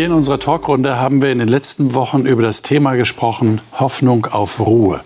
Hier 0.00 0.06
in 0.06 0.14
unserer 0.14 0.38
Talkrunde 0.38 0.98
haben 0.98 1.20
wir 1.20 1.30
in 1.30 1.40
den 1.40 1.48
letzten 1.48 1.92
Wochen 1.92 2.24
über 2.24 2.40
das 2.40 2.62
Thema 2.62 2.94
gesprochen, 2.94 3.60
Hoffnung 3.78 4.24
auf 4.24 4.58
Ruhe. 4.58 5.02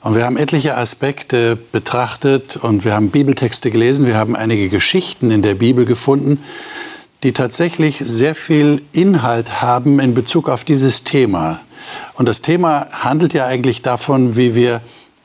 Und 0.00 0.16
wir 0.16 0.24
haben 0.24 0.36
etliche 0.36 0.76
Aspekte 0.76 1.54
betrachtet 1.54 2.56
und 2.56 2.84
wir 2.84 2.94
haben 2.94 3.10
Bibeltexte 3.10 3.70
gelesen, 3.70 4.08
wir 4.08 4.16
haben 4.16 4.34
einige 4.34 4.68
Geschichten 4.68 5.30
in 5.30 5.42
der 5.42 5.54
Bibel 5.54 5.84
gefunden, 5.84 6.42
die 7.22 7.30
tatsächlich 7.30 7.98
sehr 8.00 8.34
viel 8.34 8.82
Inhalt 8.90 9.62
haben 9.62 10.00
in 10.00 10.14
Bezug 10.14 10.48
auf 10.48 10.64
dieses 10.64 11.04
Thema. 11.04 11.60
Und 12.14 12.26
das 12.26 12.40
Thema 12.42 12.88
handelt 12.90 13.34
ja 13.34 13.46
eigentlich 13.46 13.82
davon, 13.82 14.36
wie 14.36 14.56
wir 14.56 14.80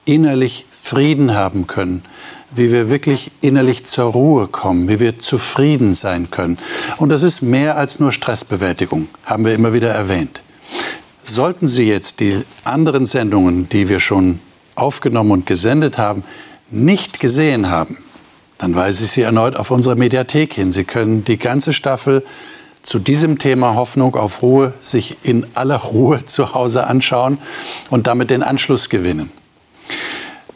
innerlich 0.05 0.67
Frieden 0.69 1.33
haben 1.33 1.65
können, 1.65 2.03
wie 2.51 2.71
wir 2.71 2.89
wirklich 2.89 3.31
innerlich 3.41 3.85
zur 3.85 4.11
Ruhe 4.11 4.47
kommen, 4.47 4.89
wie 4.89 4.99
wir 4.99 5.19
zufrieden 5.19 5.95
sein 5.95 6.31
können. 6.31 6.57
Und 6.97 7.09
das 7.09 7.23
ist 7.23 7.41
mehr 7.41 7.77
als 7.77 7.99
nur 7.99 8.11
Stressbewältigung, 8.11 9.07
haben 9.25 9.45
wir 9.45 9.53
immer 9.53 9.73
wieder 9.73 9.89
erwähnt. 9.89 10.41
Sollten 11.21 11.67
Sie 11.67 11.87
jetzt 11.87 12.19
die 12.19 12.41
anderen 12.63 13.05
Sendungen, 13.05 13.69
die 13.69 13.89
wir 13.89 13.99
schon 13.99 14.39
aufgenommen 14.75 15.31
und 15.31 15.45
gesendet 15.45 15.97
haben, 15.97 16.23
nicht 16.71 17.19
gesehen 17.19 17.69
haben, 17.69 17.97
dann 18.57 18.75
weise 18.75 19.05
ich 19.05 19.11
Sie 19.11 19.21
erneut 19.21 19.55
auf 19.55 19.71
unsere 19.71 19.95
Mediathek 19.95 20.53
hin. 20.53 20.71
Sie 20.71 20.83
können 20.83 21.23
die 21.23 21.37
ganze 21.37 21.73
Staffel 21.73 22.23
zu 22.81 22.99
diesem 22.99 23.37
Thema 23.37 23.75
Hoffnung 23.75 24.15
auf 24.15 24.41
Ruhe 24.41 24.73
sich 24.79 25.17
in 25.21 25.45
aller 25.53 25.77
Ruhe 25.77 26.25
zu 26.25 26.53
Hause 26.53 26.87
anschauen 26.87 27.37
und 27.89 28.07
damit 28.07 28.29
den 28.29 28.43
Anschluss 28.43 28.89
gewinnen. 28.89 29.31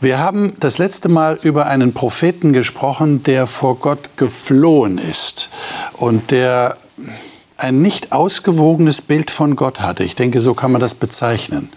Wir 0.04 0.20
haben 0.20 0.52
das 0.60 0.80
letzte 0.80 1.08
Mal 1.08 1.40
über 1.44 1.68
einen 1.68 1.94
Propheten 1.94 2.52
gesprochen, 2.52 3.24
der 3.24 3.48
vor 3.48 3.78
Gott 3.78 4.18
geflohen 4.18 4.98
ist 4.98 5.50
und 5.94 6.32
der 6.32 6.76
ein 7.56 7.82
nicht 7.82 8.12
ausgewogenes 8.12 9.00
Bild 9.00 9.32
von 9.32 9.56
Gott 9.56 9.80
hatte. 9.80 10.04
Ich 10.04 10.18
denke, 10.18 10.42
so 10.42 10.56
kann 10.56 10.74
man 10.74 10.82
das 10.82 10.94
bezeichnen. 10.94 11.70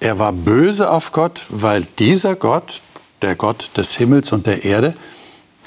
Er 0.00 0.18
war 0.18 0.32
böse 0.32 0.90
auf 0.90 1.12
Gott, 1.12 1.42
weil 1.48 1.86
dieser 2.00 2.34
Gott, 2.34 2.82
der 3.22 3.36
Gott 3.36 3.70
des 3.76 3.94
Himmels 3.94 4.32
und 4.32 4.48
der 4.48 4.64
Erde, 4.64 4.96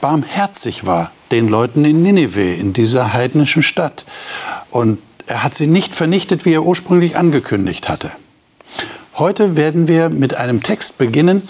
barmherzig 0.02 0.86
war 0.86 1.12
den 1.32 1.48
Leuten 1.48 1.86
in 1.86 2.04
Ninive, 2.04 2.54
in 2.54 2.74
dieser 2.74 3.14
heidnischen 3.14 3.64
Stadt. 3.64 4.06
Und 4.72 5.00
er 5.26 5.42
hat 5.42 5.54
sie 5.54 5.68
nicht 5.68 5.96
vernichtet, 5.96 6.44
wie 6.44 6.52
er 6.52 6.66
ursprünglich 6.66 7.16
angekündigt 7.16 7.88
hatte. 7.88 8.12
Heute 9.16 9.56
werden 9.56 9.88
wir 9.88 10.10
mit 10.10 10.36
einem 10.36 10.62
Text 10.62 10.98
beginnen, 10.98 11.48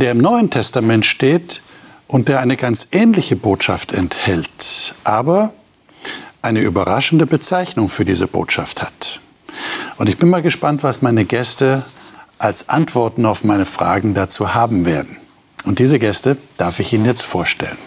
der 0.00 0.12
im 0.12 0.18
Neuen 0.18 0.50
Testament 0.50 1.06
steht 1.06 1.60
und 2.06 2.28
der 2.28 2.40
eine 2.40 2.56
ganz 2.56 2.88
ähnliche 2.92 3.36
Botschaft 3.36 3.92
enthält, 3.92 4.94
aber 5.04 5.52
eine 6.42 6.60
überraschende 6.60 7.26
Bezeichnung 7.26 7.88
für 7.88 8.04
diese 8.04 8.26
Botschaft 8.26 8.82
hat. 8.82 9.20
Und 9.96 10.08
ich 10.08 10.18
bin 10.18 10.30
mal 10.30 10.42
gespannt, 10.42 10.82
was 10.82 11.02
meine 11.02 11.24
Gäste 11.24 11.84
als 12.38 12.68
Antworten 12.68 13.26
auf 13.26 13.44
meine 13.44 13.66
Fragen 13.66 14.14
dazu 14.14 14.54
haben 14.54 14.86
werden. 14.86 15.16
Und 15.64 15.80
diese 15.80 15.98
Gäste 15.98 16.36
darf 16.56 16.78
ich 16.78 16.92
Ihnen 16.92 17.04
jetzt 17.04 17.22
vorstellen. 17.22 17.78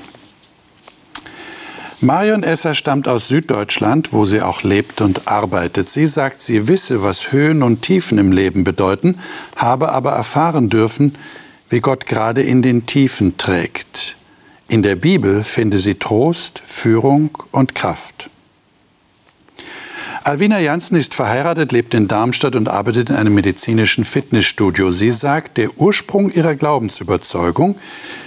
Marion 2.04 2.44
Esser 2.44 2.74
stammt 2.74 3.08
aus 3.08 3.28
Süddeutschland, 3.28 4.12
wo 4.12 4.26
sie 4.26 4.42
auch 4.42 4.64
lebt 4.64 5.02
und 5.02 5.28
arbeitet. 5.28 5.88
Sie 5.88 6.08
sagt, 6.08 6.42
sie 6.42 6.68
wisse, 6.68 7.04
was 7.04 7.32
Höhen 7.32 7.62
und 7.62 7.84
Tiefen 7.84 8.18
im 8.18 8.32
Leben 8.32 8.64
bedeuten, 8.64 9.20
habe 9.56 9.92
aber 9.92 10.12
erfahren 10.14 10.70
dürfen, 10.70 11.16
wie 11.72 11.80
Gott 11.80 12.06
gerade 12.06 12.44
in 12.44 12.62
den 12.62 12.86
Tiefen 12.86 13.38
trägt. 13.38 14.18
In 14.68 14.84
der 14.84 14.96
Bibel 14.96 15.42
finde 15.42 15.80
sie 15.80 15.96
Trost, 15.96 16.62
Führung 16.64 17.38
und 17.52 17.74
Kraft. 17.74 18.30
Alvina 20.24 20.60
Janssen 20.60 20.98
ist 20.98 21.16
verheiratet, 21.16 21.72
lebt 21.72 21.94
in 21.94 22.08
Darmstadt 22.08 22.56
und 22.56 22.70
arbeitet 22.70 23.10
in 23.10 23.16
einem 23.16 23.34
medizinischen 23.34 24.06
Fitnessstudio. 24.06 24.92
Sie 24.92 25.12
sagt, 25.12 25.58
der 25.58 25.80
Ursprung 25.80 26.30
ihrer 26.30 26.56
Glaubensüberzeugung 26.56 27.80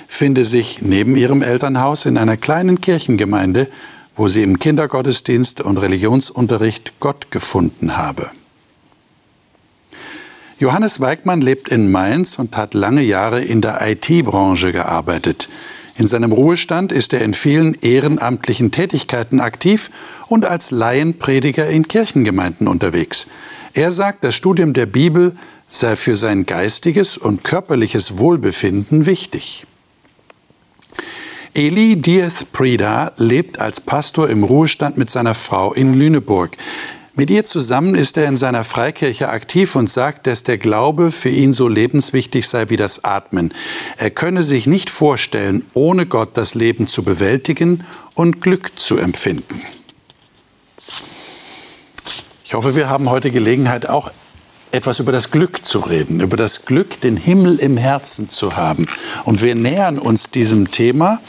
finde 0.09 0.44
sich 0.44 0.83
neben 0.83 1.15
ihrem 1.15 1.41
Elternhaus 1.43 2.06
in 2.06 2.19
einer 2.19 2.37
kleinen 2.37 2.81
Kirchengemeinde, 2.81 3.69
wo 4.16 4.27
sie 4.27 4.43
im 4.43 4.59
Kindergottesdienst 4.59 5.60
und 5.60 5.77
Religionsunterricht 5.77 6.94
Gott 6.99 7.31
gefunden 7.31 7.97
habe. 7.97 8.31
Johannes 10.59 11.00
Weigmann 11.00 11.41
lebt 11.41 11.69
in 11.69 11.91
Mainz 11.91 12.38
und 12.38 12.56
hat 12.56 12.75
lange 12.75 13.03
Jahre 13.03 13.42
in 13.42 13.60
der 13.60 13.81
IT-Branche 13.82 14.72
gearbeitet. 14.72 15.48
In 15.97 16.06
seinem 16.06 16.32
Ruhestand 16.32 16.92
ist 16.92 17.12
er 17.12 17.22
in 17.22 17.34
vielen 17.34 17.75
ehrenamtlichen 17.81 18.70
Tätigkeiten 18.70 19.41
aktiv 19.41 19.91
und 20.28 20.47
als 20.47 20.70
Laienprediger 20.70 21.69
in 21.69 21.88
Kirchengemeinden 21.88 22.69
unterwegs. 22.69 23.26
Er 23.75 23.91
sagt, 23.91 24.22
das 24.22 24.37
Studium 24.37 24.72
der 24.72 24.87
Bibel 24.87 25.34
sei 25.69 25.97
für 25.97 26.16
sein 26.16 26.47
geistiges 26.47 27.16
und 27.16 27.42
körperliches 27.42 28.19
Wohlbefinden 28.19 29.06
wichtig. 29.06 29.66
Eli 31.54 31.97
Dieth 31.97 32.53
Prida 32.53 33.12
lebt 33.16 33.60
als 33.60 33.81
Pastor 33.81 34.28
im 34.28 34.42
Ruhestand 34.42 34.98
mit 34.98 35.10
seiner 35.10 35.34
Frau 35.34 35.72
in 35.72 35.94
Lüneburg. 35.94 36.56
Mit 37.16 37.30
ihr 37.30 37.44
zusammen 37.44 37.94
ist 37.94 38.16
er 38.16 38.26
in 38.26 38.36
seiner 38.36 38.64
Freikirche 38.64 39.28
aktiv 39.28 39.76
und 39.76 39.88
sagt, 39.88 40.26
dass 40.26 40.42
der 40.42 40.58
Glaube 40.58 41.12
für 41.12 41.28
ihn 41.28 41.52
so 41.52 41.69
lebenswichtig 41.69 42.48
sei 42.48 42.70
wie 42.70 42.76
das 42.76 43.04
Atmen. 43.04 43.54
Er 43.97 44.10
könne 44.10 44.42
sich 44.42 44.66
nicht 44.66 44.91
vorstellen, 44.91 45.64
ohne 45.74 46.06
Gott 46.06 46.36
das 46.36 46.56
Leben 46.56 46.88
zu 46.88 47.04
bewältigen 47.04 47.84
und 48.14 48.41
Glück 48.41 48.76
zu 48.80 48.97
empfinden. 48.97 49.62
Ich 52.44 52.54
hoffe, 52.54 52.74
wir 52.74 52.88
haben 52.88 53.08
heute 53.08 53.30
Gelegenheit, 53.30 53.88
auch 53.88 54.10
etwas 54.74 54.98
über 54.98 55.12
das 55.12 55.30
Glück 55.30 55.64
zu 55.64 55.78
reden, 55.78 56.20
über 56.20 56.36
das 56.36 56.64
Glück, 56.64 57.00
den 57.00 57.16
Himmel 57.16 57.58
im 57.60 57.76
Herzen 57.76 58.28
zu 58.28 58.56
haben. 58.56 58.88
Und 59.24 59.40
wir 59.40 59.54
nähern 59.54 60.00
uns 60.00 60.30
diesem 60.30 60.68
Thema 60.68 61.20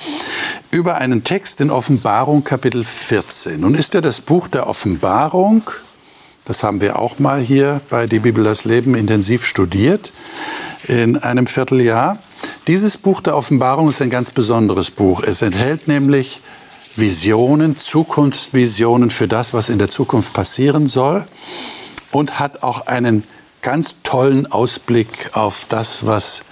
über 0.71 0.95
einen 0.95 1.23
Text 1.23 1.61
in 1.61 1.69
Offenbarung 1.69 2.43
Kapitel 2.43 2.83
14. 2.83 3.61
Nun 3.61 3.75
ist 3.75 3.93
ja 3.93 4.01
das 4.01 4.19
Buch 4.19 4.47
der 4.47 4.67
Offenbarung, 4.67 5.61
das 6.45 6.63
haben 6.63 6.81
wir 6.81 6.97
auch 6.97 7.19
mal 7.19 7.39
hier 7.39 7.81
bei 7.89 8.07
Die 8.07 8.19
Bibel 8.19 8.43
das 8.43 8.65
Leben 8.65 8.95
intensiv 8.95 9.45
studiert, 9.45 10.11
in 10.87 11.17
einem 11.17 11.45
Vierteljahr. 11.45 12.17
Dieses 12.67 12.97
Buch 12.97 13.21
der 13.21 13.37
Offenbarung 13.37 13.89
ist 13.89 14.01
ein 14.01 14.09
ganz 14.09 14.31
besonderes 14.31 14.89
Buch. 14.89 15.21
Es 15.21 15.43
enthält 15.43 15.87
nämlich 15.87 16.41
Visionen, 16.95 17.77
Zukunftsvisionen 17.77 19.11
für 19.11 19.27
das, 19.27 19.53
was 19.53 19.69
in 19.69 19.77
der 19.77 19.91
Zukunft 19.91 20.33
passieren 20.33 20.87
soll 20.87 21.25
und 22.11 22.39
hat 22.39 22.63
auch 22.63 22.87
einen 22.87 23.23
ganz 23.65 24.03
tollen 24.03 24.45
Ausblick 24.45 25.31
auf 25.33 25.65
das, 25.67 26.05
was 26.05 26.45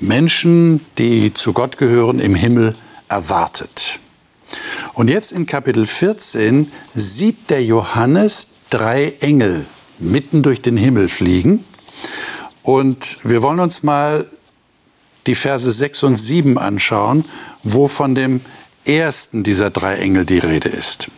Menschen, 0.00 0.84
die 0.98 1.32
zu 1.32 1.52
Gott 1.52 1.78
gehören, 1.78 2.18
im 2.18 2.34
Himmel 2.34 2.74
erwartet. 3.08 4.00
Und 4.92 5.06
jetzt 5.06 5.30
in 5.30 5.46
Kapitel 5.46 5.86
14 5.86 6.72
sieht 6.96 7.48
der 7.48 7.62
Johannes 7.62 8.54
drei 8.70 9.14
Engel 9.20 9.66
mitten 10.00 10.42
durch 10.42 10.60
den 10.60 10.76
Himmel 10.76 11.06
fliegen. 11.06 11.64
Und 12.64 13.18
wir 13.22 13.40
wollen 13.40 13.60
uns 13.60 13.84
mal 13.84 14.26
die 15.28 15.36
Verse 15.36 15.70
6 15.70 16.02
und 16.02 16.16
7 16.16 16.58
anschauen, 16.58 17.24
wo 17.62 17.86
von 17.86 18.16
dem 18.16 18.40
ersten 18.84 19.44
dieser 19.44 19.70
drei 19.70 19.98
Engel 19.98 20.24
die 20.24 20.40
Rede 20.40 20.70
ist. 20.70 21.08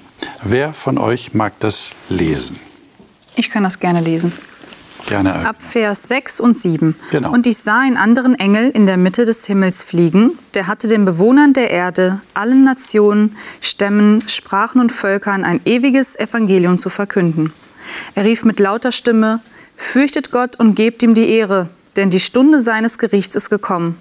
Wer 0.43 0.75
von 0.75 0.99
euch 0.99 1.33
mag 1.33 1.55
das 1.61 1.93
lesen? 2.11 2.61
Ich 3.37 3.49
kann 3.49 3.65
das 3.65 3.81
gerne 3.81 4.03
lesen. 4.03 4.34
Gerne. 5.06 5.49
Ab 5.49 5.56
Vers 5.61 6.09
6 6.09 6.41
und 6.41 6.56
7. 6.56 6.94
Genau. 7.11 7.33
Und 7.33 7.47
ich 7.47 7.59
sah 7.59 7.81
einen 7.81 7.97
anderen 7.97 8.34
Engel 8.34 8.71
in 8.71 8.87
der 8.87 8.97
Mitte 8.97 9.25
des 9.25 9.47
Himmels 9.47 9.83
fliegen, 9.83 10.38
der 10.55 10.66
hatte 10.66 10.88
den 10.88 11.05
Bewohnern 11.05 11.53
der 11.53 11.71
Erde, 11.71 12.21
allen 12.34 12.65
Nationen, 12.65 13.37
Stämmen, 13.61 14.23
Sprachen 14.29 14.81
und 14.81 14.93
Völkern 14.93 15.44
ein 15.44 15.61
ewiges 15.64 16.19
Evangelium 16.19 16.79
zu 16.79 16.91
verkünden. 16.91 17.52
Er 18.14 18.25
rief 18.25 18.44
mit 18.44 18.61
lauter 18.61 18.93
Stimme, 18.93 19.41
Fürchtet 19.76 20.31
Gott 20.31 20.56
und 20.56 20.75
gebt 20.75 21.02
ihm 21.02 21.14
die 21.14 21.31
Ehre, 21.31 21.70
denn 21.97 22.11
die 22.11 22.20
Stunde 22.20 22.61
seines 22.61 22.99
Gerichts 22.99 23.35
ist 23.35 23.49
gekommen. 23.49 23.97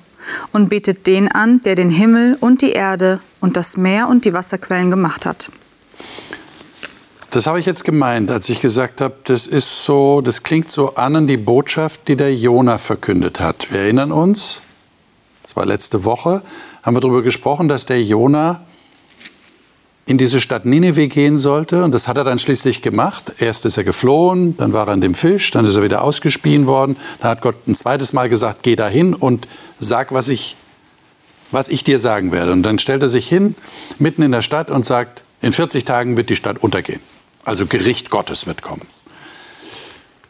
Und 0.51 0.67
betet 0.67 1.07
den 1.07 1.31
an, 1.31 1.63
der 1.63 1.75
den 1.75 1.89
Himmel 1.89 2.37
und 2.39 2.61
die 2.61 2.73
Erde 2.73 3.19
und 3.39 3.55
das 3.55 3.77
Meer 3.77 4.09
und 4.09 4.25
die 4.25 4.33
Wasserquellen 4.33 4.91
gemacht 4.91 5.25
hat. 5.25 5.49
Das 7.31 7.45
habe 7.45 7.59
ich 7.59 7.67
jetzt 7.67 7.83
gemeint, 7.83 8.31
als 8.31 8.49
ich 8.49 8.59
gesagt 8.59 9.01
habe, 9.01 9.13
das 9.25 9.45
ist 9.45 9.83
so, 9.83 10.21
das 10.21 10.41
klingt 10.41 10.71
so 10.71 10.95
an 10.95 11.15
an 11.15 11.27
die 11.27 11.37
Botschaft, 11.37 12.07
die 12.07 12.15
der 12.15 12.33
Jona 12.33 12.79
verkündet 12.79 13.39
hat. 13.39 13.71
Wir 13.71 13.81
erinnern 13.81 14.11
uns, 14.11 14.61
das 15.43 15.55
war 15.55 15.67
letzte 15.67 16.05
Woche, 16.05 16.41
haben 16.81 16.95
wir 16.95 17.01
darüber 17.01 17.21
gesprochen, 17.21 17.69
dass 17.69 17.85
der 17.85 18.01
Jona 18.01 18.61
in 20.07 20.17
diese 20.17 20.41
Stadt 20.41 20.65
Nineveh 20.65 21.07
gehen 21.07 21.37
sollte. 21.37 21.83
Und 21.83 21.93
das 21.93 22.07
hat 22.07 22.17
er 22.17 22.23
dann 22.23 22.39
schließlich 22.39 22.81
gemacht. 22.81 23.31
Erst 23.37 23.63
ist 23.67 23.77
er 23.77 23.83
geflohen, 23.83 24.57
dann 24.57 24.73
war 24.73 24.87
er 24.87 24.95
in 24.95 25.01
dem 25.01 25.13
Fisch, 25.13 25.51
dann 25.51 25.65
ist 25.65 25.75
er 25.75 25.83
wieder 25.83 26.03
ausgespien 26.03 26.65
worden. 26.65 26.97
Dann 27.21 27.29
hat 27.29 27.41
Gott 27.41 27.67
ein 27.67 27.75
zweites 27.75 28.11
Mal 28.11 28.27
gesagt, 28.27 28.63
geh 28.63 28.75
dahin 28.75 29.13
und 29.13 29.47
sag, 29.77 30.11
was 30.11 30.29
ich, 30.29 30.55
was 31.51 31.69
ich 31.69 31.83
dir 31.83 31.99
sagen 31.99 32.31
werde. 32.31 32.53
Und 32.53 32.63
dann 32.63 32.79
stellt 32.79 33.03
er 33.03 33.09
sich 33.09 33.29
hin, 33.29 33.53
mitten 33.99 34.23
in 34.23 34.31
der 34.31 34.41
Stadt 34.41 34.71
und 34.71 34.83
sagt, 34.83 35.23
in 35.41 35.51
40 35.51 35.85
Tagen 35.85 36.17
wird 36.17 36.31
die 36.31 36.35
Stadt 36.35 36.57
untergehen. 36.57 37.01
Also 37.45 37.65
Gericht 37.65 38.09
Gottes 38.09 38.47
wird 38.47 38.61
kommen. 38.61 38.85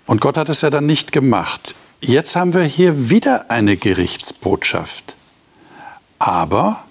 Und 0.06 0.22
Gott 0.22 0.38
hat 0.38 0.50
es 0.50 0.62
ja 0.62 0.70
dann 0.70 0.86
nicht 0.86 1.12
gemacht. 1.12 1.76
Jetzt 2.02 2.36
haben 2.36 2.54
wir 2.54 2.64
hier 2.64 3.10
wieder 3.10 3.52
eine 3.52 3.78
Gerichtsbotschaft. 3.78 5.16
Aber 6.18 6.84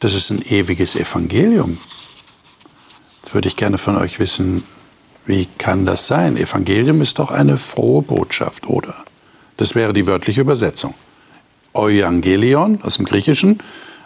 das 0.00 0.14
ist 0.14 0.30
ein 0.30 0.42
ewiges 0.42 0.94
Evangelium. 0.94 1.78
Jetzt 3.22 3.34
würde 3.34 3.48
ich 3.48 3.56
gerne 3.56 3.78
von 3.78 3.96
euch 3.96 4.18
wissen, 4.18 4.64
wie 5.26 5.46
kann 5.58 5.84
das 5.84 6.06
sein? 6.06 6.36
Evangelium 6.36 7.02
ist 7.02 7.18
doch 7.18 7.30
eine 7.30 7.58
frohe 7.58 8.02
Botschaft, 8.02 8.66
oder? 8.66 8.94
Das 9.58 9.74
wäre 9.74 9.92
die 9.92 10.06
wörtliche 10.06 10.40
Übersetzung. 10.40 10.94
Evangelion 11.74 12.80
aus 12.82 12.96
dem 12.96 13.04
Griechischen, 13.04 13.62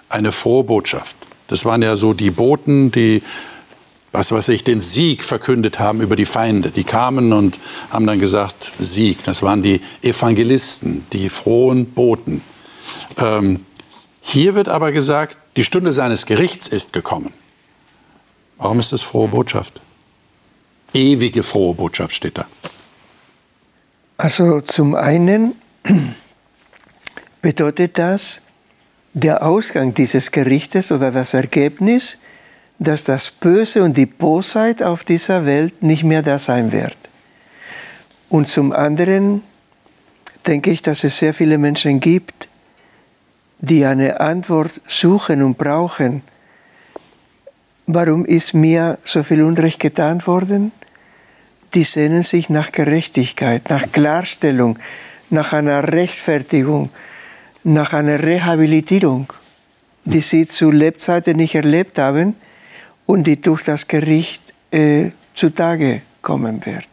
eine 0.08 0.32
frohe 0.32 0.64
Botschaft. 0.64 1.16
Das 1.46 1.64
waren 1.64 1.82
ja 1.82 1.96
so 1.96 2.12
die 2.12 2.30
Boten, 2.30 2.90
die, 2.90 3.22
was 4.12 4.30
weiß 4.30 4.48
ich, 4.48 4.62
den 4.62 4.80
Sieg 4.80 5.24
verkündet 5.24 5.78
haben 5.78 6.02
über 6.02 6.16
die 6.16 6.26
Feinde. 6.26 6.70
Die 6.70 6.84
kamen 6.84 7.32
und 7.32 7.58
haben 7.90 8.06
dann 8.06 8.20
gesagt, 8.20 8.72
Sieg. 8.78 9.24
Das 9.24 9.42
waren 9.42 9.62
die 9.62 9.80
Evangelisten, 10.02 11.06
die 11.12 11.30
frohen 11.30 11.86
Boten. 11.86 12.42
Ähm, 13.16 13.64
hier 14.20 14.54
wird 14.54 14.68
aber 14.68 14.92
gesagt, 14.92 15.38
die 15.56 15.64
Stunde 15.64 15.92
seines 15.92 16.26
Gerichts 16.26 16.68
ist 16.68 16.92
gekommen. 16.92 17.32
Warum 18.58 18.78
ist 18.78 18.92
das 18.92 19.02
frohe 19.02 19.28
Botschaft? 19.28 19.80
Ewige 20.92 21.42
frohe 21.42 21.74
Botschaft 21.74 22.14
steht 22.14 22.38
da. 22.38 22.46
Also 24.18 24.60
zum 24.60 24.94
einen 24.94 25.54
bedeutet 27.40 27.98
das 27.98 28.42
der 29.14 29.42
Ausgang 29.44 29.94
dieses 29.94 30.30
Gerichtes 30.30 30.92
oder 30.92 31.10
das 31.10 31.34
Ergebnis, 31.34 32.18
dass 32.82 33.04
das 33.04 33.30
Böse 33.30 33.82
und 33.82 33.96
die 33.96 34.06
Bosheit 34.06 34.82
auf 34.82 35.04
dieser 35.04 35.46
Welt 35.46 35.82
nicht 35.82 36.04
mehr 36.04 36.22
da 36.22 36.38
sein 36.38 36.72
wird. 36.72 36.96
Und 38.28 38.48
zum 38.48 38.72
anderen 38.72 39.42
denke 40.46 40.70
ich, 40.70 40.82
dass 40.82 41.04
es 41.04 41.18
sehr 41.18 41.34
viele 41.34 41.58
Menschen 41.58 42.00
gibt, 42.00 42.48
die 43.60 43.84
eine 43.84 44.20
Antwort 44.20 44.80
suchen 44.86 45.42
und 45.42 45.58
brauchen. 45.58 46.22
Warum 47.86 48.24
ist 48.24 48.54
mir 48.54 48.98
so 49.04 49.22
viel 49.22 49.42
Unrecht 49.42 49.78
getan 49.78 50.26
worden? 50.26 50.72
Die 51.74 51.84
sehnen 51.84 52.22
sich 52.22 52.48
nach 52.48 52.72
Gerechtigkeit, 52.72 53.70
nach 53.70 53.92
Klarstellung, 53.92 54.78
nach 55.30 55.52
einer 55.52 55.92
Rechtfertigung, 55.92 56.90
nach 57.64 57.92
einer 57.92 58.22
Rehabilitierung, 58.22 59.32
die 60.04 60.20
sie 60.20 60.48
zu 60.48 60.70
Lebzeiten 60.70 61.36
nicht 61.36 61.54
erlebt 61.54 61.98
haben 61.98 62.34
und 63.06 63.26
die 63.26 63.40
durch 63.40 63.64
das 63.64 63.88
Gericht 63.88 64.42
äh, 64.70 65.10
zutage 65.34 66.02
kommen 66.20 66.64
wird. 66.64 66.86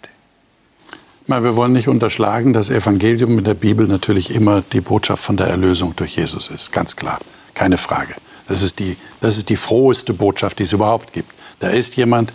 Wir 1.27 1.55
wollen 1.55 1.73
nicht 1.73 1.87
unterschlagen, 1.87 2.53
dass 2.53 2.71
Evangelium 2.71 3.37
in 3.37 3.43
der 3.43 3.53
Bibel 3.53 3.87
natürlich 3.87 4.33
immer 4.33 4.61
die 4.61 4.81
Botschaft 4.81 5.23
von 5.23 5.37
der 5.37 5.45
Erlösung 5.45 5.95
durch 5.95 6.15
Jesus 6.15 6.49
ist. 6.49 6.71
Ganz 6.71 6.95
klar, 6.95 7.19
keine 7.53 7.77
Frage. 7.77 8.15
Das 8.47 8.63
ist 8.63 8.79
die, 8.79 8.97
das 9.21 9.37
ist 9.37 9.49
die 9.49 9.55
froheste 9.55 10.13
Botschaft, 10.13 10.57
die 10.57 10.63
es 10.63 10.73
überhaupt 10.73 11.13
gibt. 11.13 11.31
Da 11.59 11.69
ist 11.69 11.95
jemand, 11.97 12.33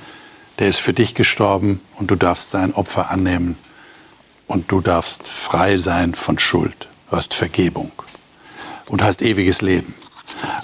der 0.61 0.69
ist 0.69 0.79
für 0.79 0.93
dich 0.93 1.17
gestorben 1.17 1.81
und 1.97 2.13
du 2.13 2.15
darfst 2.15 2.51
sein 2.51 2.73
Opfer 2.73 3.11
annehmen 3.11 3.59
und 4.47 4.71
du 4.71 4.81
darfst 4.81 5.27
frei 5.27 5.77
sein 5.77 6.15
von 6.15 6.39
Schuld. 6.39 6.87
Du 7.11 7.17
hast 7.17 7.35
Vergebung 7.35 7.91
und 8.87 9.03
hast 9.03 9.23
ewiges 9.23 9.61
Leben. 9.61 9.95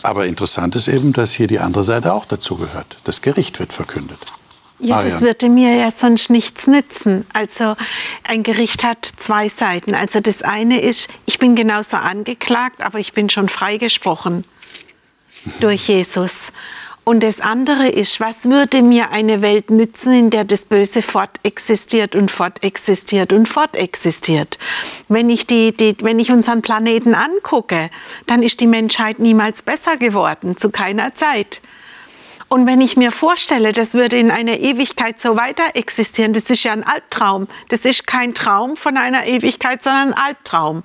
Aber 0.03 0.27
interessant 0.27 0.77
ist 0.77 0.89
eben, 0.89 1.13
dass 1.13 1.33
hier 1.33 1.47
die 1.47 1.59
andere 1.59 1.85
Seite 1.85 2.13
auch 2.13 2.25
dazu 2.25 2.57
gehört. 2.57 2.99
Das 3.05 3.23
Gericht 3.23 3.59
wird 3.61 3.73
verkündet. 3.73 4.19
Ja, 4.79 4.97
Marian. 4.97 5.13
das 5.13 5.21
würde 5.21 5.49
mir 5.51 5.75
ja 5.77 5.91
sonst 5.91 6.31
nichts 6.31 6.67
nützen. 6.67 7.27
Also 7.35 7.77
ein 8.25 8.43
Gericht 8.43 8.83
hat 8.83 9.11
zwei 9.19 9.49
Seiten. 9.49 9.95
Also 9.95 10.21
das 10.21 10.43
eine 10.43 10.81
ist, 10.81 11.09
ich 11.27 11.39
bin 11.39 11.55
genauso 11.55 11.99
angeklagt, 11.99 12.83
aber 12.83 12.99
ich 12.99 13.13
bin 13.13 13.29
schon 13.29 13.49
freigesprochen 13.49 14.45
durch 15.61 15.89
Jesus. 15.89 16.33
Und 17.05 17.23
das 17.23 17.41
andere 17.41 17.89
ist, 17.89 18.21
was 18.21 18.45
würde 18.45 18.83
mir 18.83 19.11
eine 19.11 19.43
Welt 19.43 19.71
nützen, 19.71 20.13
in 20.13 20.31
der 20.31 20.45
das 20.45 20.65
Böse 20.67 21.03
fortexistiert 21.03 22.15
und 22.15 22.31
fortexistiert 22.31 23.33
und 23.33 23.49
fortexistiert? 23.49 24.59
Wenn 25.09 25.31
ich, 25.31 25.47
die, 25.47 25.73
die, 25.73 25.97
wenn 26.03 26.19
ich 26.19 26.31
unseren 26.31 26.63
Planeten 26.63 27.15
angucke, 27.15 27.91
dann 28.27 28.43
ist 28.43 28.61
die 28.61 28.67
Menschheit 28.67 29.19
niemals 29.19 29.63
besser 29.63 29.97
geworden, 29.97 30.57
zu 30.57 30.71
keiner 30.71 31.15
Zeit. 31.15 31.63
Und 32.49 32.67
wenn 32.67 32.81
ich 32.81 32.97
mir 32.97 33.13
vorstelle, 33.13 33.73
das 33.73 33.95
würde 33.95 34.17
in 34.17 34.31
einer 34.31 34.59
Ewigkeit 34.59 35.21
so 35.21 35.37
weiter 35.37 35.63
existieren, 35.75 36.33
das 36.33 36.51
ist 36.51 36.65
ja 36.65 36.73
ein 36.73 36.83
Albtraum. 36.83 37.47
Das 37.69 37.85
ist 37.85 38.09
kein 38.09 38.35
Traum 38.35 38.77
von 38.77 38.97
einer 38.97 39.25
Ewigkeit, 39.25 39.85
sondern 39.85 40.13
ein 40.13 40.15
Albtraum. 40.15 40.83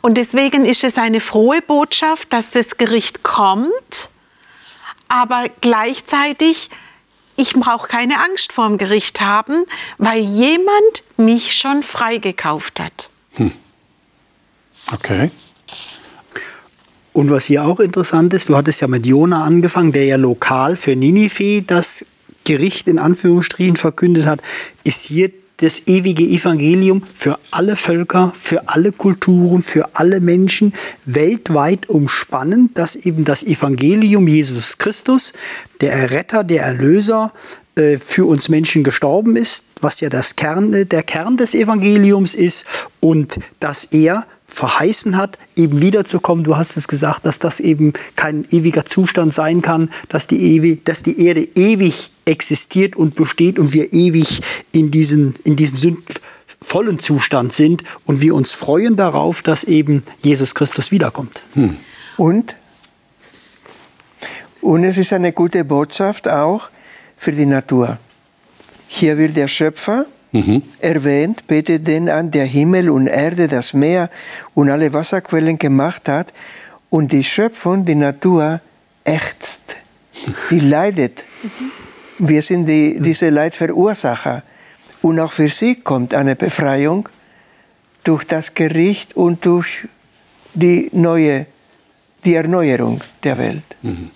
Und 0.00 0.14
deswegen 0.14 0.64
ist 0.64 0.82
es 0.82 0.96
eine 0.96 1.20
frohe 1.20 1.60
Botschaft, 1.60 2.32
dass 2.32 2.52
das 2.52 2.78
Gericht 2.78 3.22
kommt 3.22 4.08
aber 5.08 5.46
gleichzeitig, 5.60 6.70
ich 7.36 7.54
brauche 7.54 7.88
keine 7.88 8.20
Angst 8.20 8.52
vorm 8.52 8.78
Gericht 8.78 9.20
haben, 9.20 9.64
weil 9.98 10.20
jemand 10.20 11.02
mich 11.16 11.54
schon 11.54 11.82
freigekauft 11.82 12.80
hat. 12.80 13.10
Hm. 13.36 13.52
Okay. 14.92 15.30
Und 17.12 17.30
was 17.30 17.44
hier 17.44 17.64
auch 17.64 17.78
interessant 17.78 18.34
ist, 18.34 18.48
du 18.48 18.56
hattest 18.56 18.80
ja 18.80 18.88
mit 18.88 19.06
Jona 19.06 19.44
angefangen, 19.44 19.92
der 19.92 20.04
ja 20.04 20.16
lokal 20.16 20.76
für 20.76 20.96
Ninive 20.96 21.62
das 21.62 22.04
Gericht 22.44 22.88
in 22.88 22.98
Anführungsstrichen 22.98 23.76
verkündet 23.76 24.26
hat, 24.26 24.42
ist 24.82 25.04
hier 25.04 25.30
das 25.64 25.86
ewige 25.86 26.24
Evangelium 26.24 27.02
für 27.14 27.38
alle 27.50 27.76
Völker, 27.76 28.32
für 28.36 28.68
alle 28.68 28.92
Kulturen, 28.92 29.62
für 29.62 29.94
alle 29.94 30.20
Menschen 30.20 30.72
weltweit 31.04 31.88
umspannend, 31.88 32.78
dass 32.78 32.96
eben 32.96 33.24
das 33.24 33.42
Evangelium 33.42 34.28
Jesus 34.28 34.78
Christus, 34.78 35.32
der 35.80 35.92
Erretter, 35.92 36.44
der 36.44 36.62
Erlöser, 36.62 37.32
äh, 37.76 37.98
für 37.98 38.26
uns 38.26 38.48
Menschen 38.48 38.84
gestorben 38.84 39.34
ist, 39.34 39.64
was 39.80 40.00
ja 40.00 40.08
das 40.08 40.36
Kern, 40.36 40.70
der 40.70 41.02
Kern 41.02 41.36
des 41.36 41.54
Evangeliums 41.54 42.34
ist 42.34 42.64
und 43.00 43.40
dass 43.58 43.84
er 43.84 44.26
verheißen 44.44 45.16
hat, 45.16 45.38
eben 45.56 45.80
wiederzukommen. 45.80 46.44
Du 46.44 46.56
hast 46.56 46.76
es 46.76 46.86
gesagt, 46.86 47.26
dass 47.26 47.40
das 47.40 47.58
eben 47.58 47.92
kein 48.14 48.46
ewiger 48.50 48.84
Zustand 48.84 49.34
sein 49.34 49.60
kann, 49.60 49.90
dass 50.08 50.28
die, 50.28 50.54
ewig, 50.54 50.84
dass 50.84 51.02
die 51.02 51.26
Erde 51.26 51.48
ewig 51.56 52.10
existiert 52.24 52.96
und 52.96 53.14
besteht 53.14 53.58
und 53.58 53.72
wir 53.72 53.92
ewig 53.92 54.40
in, 54.72 54.90
diesen, 54.90 55.34
in 55.44 55.56
diesem 55.56 55.76
sündvollen 55.76 56.98
Zustand 56.98 57.52
sind 57.52 57.84
und 58.06 58.20
wir 58.20 58.34
uns 58.34 58.52
freuen 58.52 58.96
darauf, 58.96 59.42
dass 59.42 59.64
eben 59.64 60.02
Jesus 60.22 60.54
Christus 60.54 60.90
wiederkommt. 60.90 61.42
Hm. 61.54 61.76
Und? 62.16 62.54
Und 64.60 64.84
es 64.84 64.96
ist 64.96 65.12
eine 65.12 65.32
gute 65.32 65.64
Botschaft 65.64 66.26
auch 66.26 66.70
für 67.16 67.32
die 67.32 67.46
Natur. 67.46 67.98
Hier 68.88 69.18
wird 69.18 69.36
der 69.36 69.48
Schöpfer 69.48 70.06
mhm. 70.32 70.62
erwähnt, 70.80 71.46
betet 71.46 71.86
den 71.86 72.08
an, 72.08 72.30
der 72.30 72.44
Himmel 72.44 72.90
und 72.90 73.06
Erde, 73.06 73.48
das 73.48 73.72
Meer 73.72 74.10
und 74.54 74.70
alle 74.70 74.92
Wasserquellen 74.92 75.58
gemacht 75.58 76.08
hat. 76.08 76.32
Und 76.90 77.12
die 77.12 77.24
Schöpfung, 77.24 77.84
die 77.84 77.94
Natur, 77.94 78.60
ächzt. 79.04 79.76
Die 80.50 80.60
leidet. 80.74 81.24
Wir 82.18 82.42
sind 82.42 82.66
die, 82.66 83.00
diese 83.00 83.30
Leidverursacher. 83.30 84.42
Und 85.02 85.20
auch 85.20 85.32
für 85.32 85.48
sie 85.48 85.76
kommt 85.76 86.14
eine 86.14 86.36
Befreiung 86.36 87.08
durch 88.04 88.24
das 88.24 88.54
Gericht 88.54 89.16
und 89.16 89.44
durch 89.44 89.88
die 90.54 90.88
neue, 90.92 91.46
die 92.24 92.34
Erneuerung 92.34 93.02
der 93.22 93.38
Welt. 93.38 93.64
Mhm. 93.82 94.10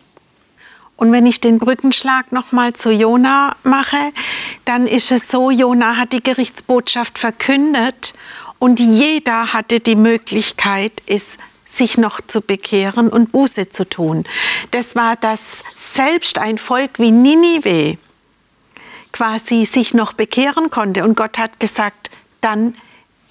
Und 0.97 1.13
wenn 1.13 1.27
ich 1.27 1.41
den 1.41 1.59
Brückenschlag 1.59 2.33
nochmal 2.33 2.73
zu 2.73 2.91
Jona 2.91 3.55
mache, 3.63 4.13
dann 4.65 4.87
ist 4.87 5.13
es 5.13 5.29
so, 5.29 5.51
Jona 5.51 5.97
hat 5.97 6.13
die 6.13 6.23
Gerichtsbotschaft 6.23 7.21
verkündet 7.21 8.15
und 8.59 8.81
jeder 8.81 9.53
hatte 9.53 9.79
die 9.79 9.95
Möglichkeit, 9.95 10.93
es 11.07 11.39
sich 11.71 11.99
noch 11.99 12.21
zu 12.27 12.41
bekehren 12.41 13.09
und 13.09 13.33
Buße 13.33 13.69
zu 13.69 13.89
tun. 13.89 14.25
Das 14.71 14.97
war 14.97 15.17
das 15.17 15.41
selbst 15.79 16.39
ein 16.39 16.59
Volk 16.59 16.99
wie 16.99 17.11
Ninive 17.11 17.99
quasi 19.13 19.65
sich 19.65 19.95
noch 19.95 20.13
bekehren 20.13 20.71
konnte. 20.71 21.05
Und 21.05 21.17
Gott 21.17 21.39
hat 21.39 21.61
gesagt, 21.61 22.11
dann 22.41 22.75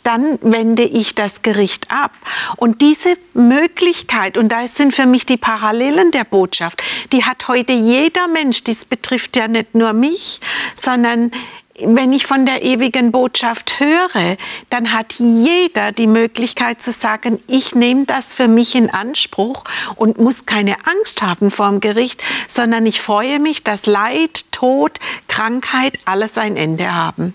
dann 0.08 0.40
wende 0.42 0.84
ich 0.84 1.16
das 1.16 1.42
Gericht 1.42 1.92
ab. 1.92 2.14
Und 2.56 2.82
diese 2.82 3.18
Möglichkeit, 3.34 4.38
und 4.38 4.50
da 4.54 4.66
sind 4.66 4.96
für 4.96 5.06
mich 5.06 5.26
die 5.26 5.36
Parallelen 5.36 6.12
der 6.12 6.24
Botschaft, 6.24 6.82
die 7.12 7.26
hat 7.26 7.50
heute 7.50 7.74
jeder 7.74 8.30
Mensch, 8.30 8.64
dies 8.64 8.86
betrifft 8.86 9.36
ja 9.36 9.50
nicht 9.50 9.76
nur 9.76 9.92
mich, 9.92 10.40
sondern 10.82 11.32
wenn 11.80 12.12
ich 12.12 12.26
von 12.26 12.46
der 12.46 12.64
ewigen 12.64 13.12
Botschaft 13.12 13.80
höre, 13.80 14.38
dann 14.70 14.94
hat 14.94 15.16
jeder 15.18 15.92
die 15.92 16.08
Möglichkeit 16.08 16.82
zu 16.82 16.92
sagen, 16.92 17.40
ich 17.48 17.76
nehme 17.76 18.06
das 18.06 18.34
für 18.34 18.48
mich 18.48 18.76
in 18.76 18.90
Anspruch 18.90 19.64
und 19.96 20.18
muss 20.20 20.46
keine 20.46 20.76
Angst 20.86 21.22
haben 21.22 21.52
vor 21.52 21.70
dem 21.70 21.80
Gericht, 21.80 22.24
sondern 22.48 22.86
ich 22.86 23.02
freue 23.02 23.40
mich, 23.40 23.64
dass 23.64 23.86
Leid, 23.86 24.52
Tod, 24.52 25.00
Krankheit 25.28 26.00
alles 26.06 26.38
ein 26.38 26.58
Ende 26.58 26.94
haben. 26.94 27.34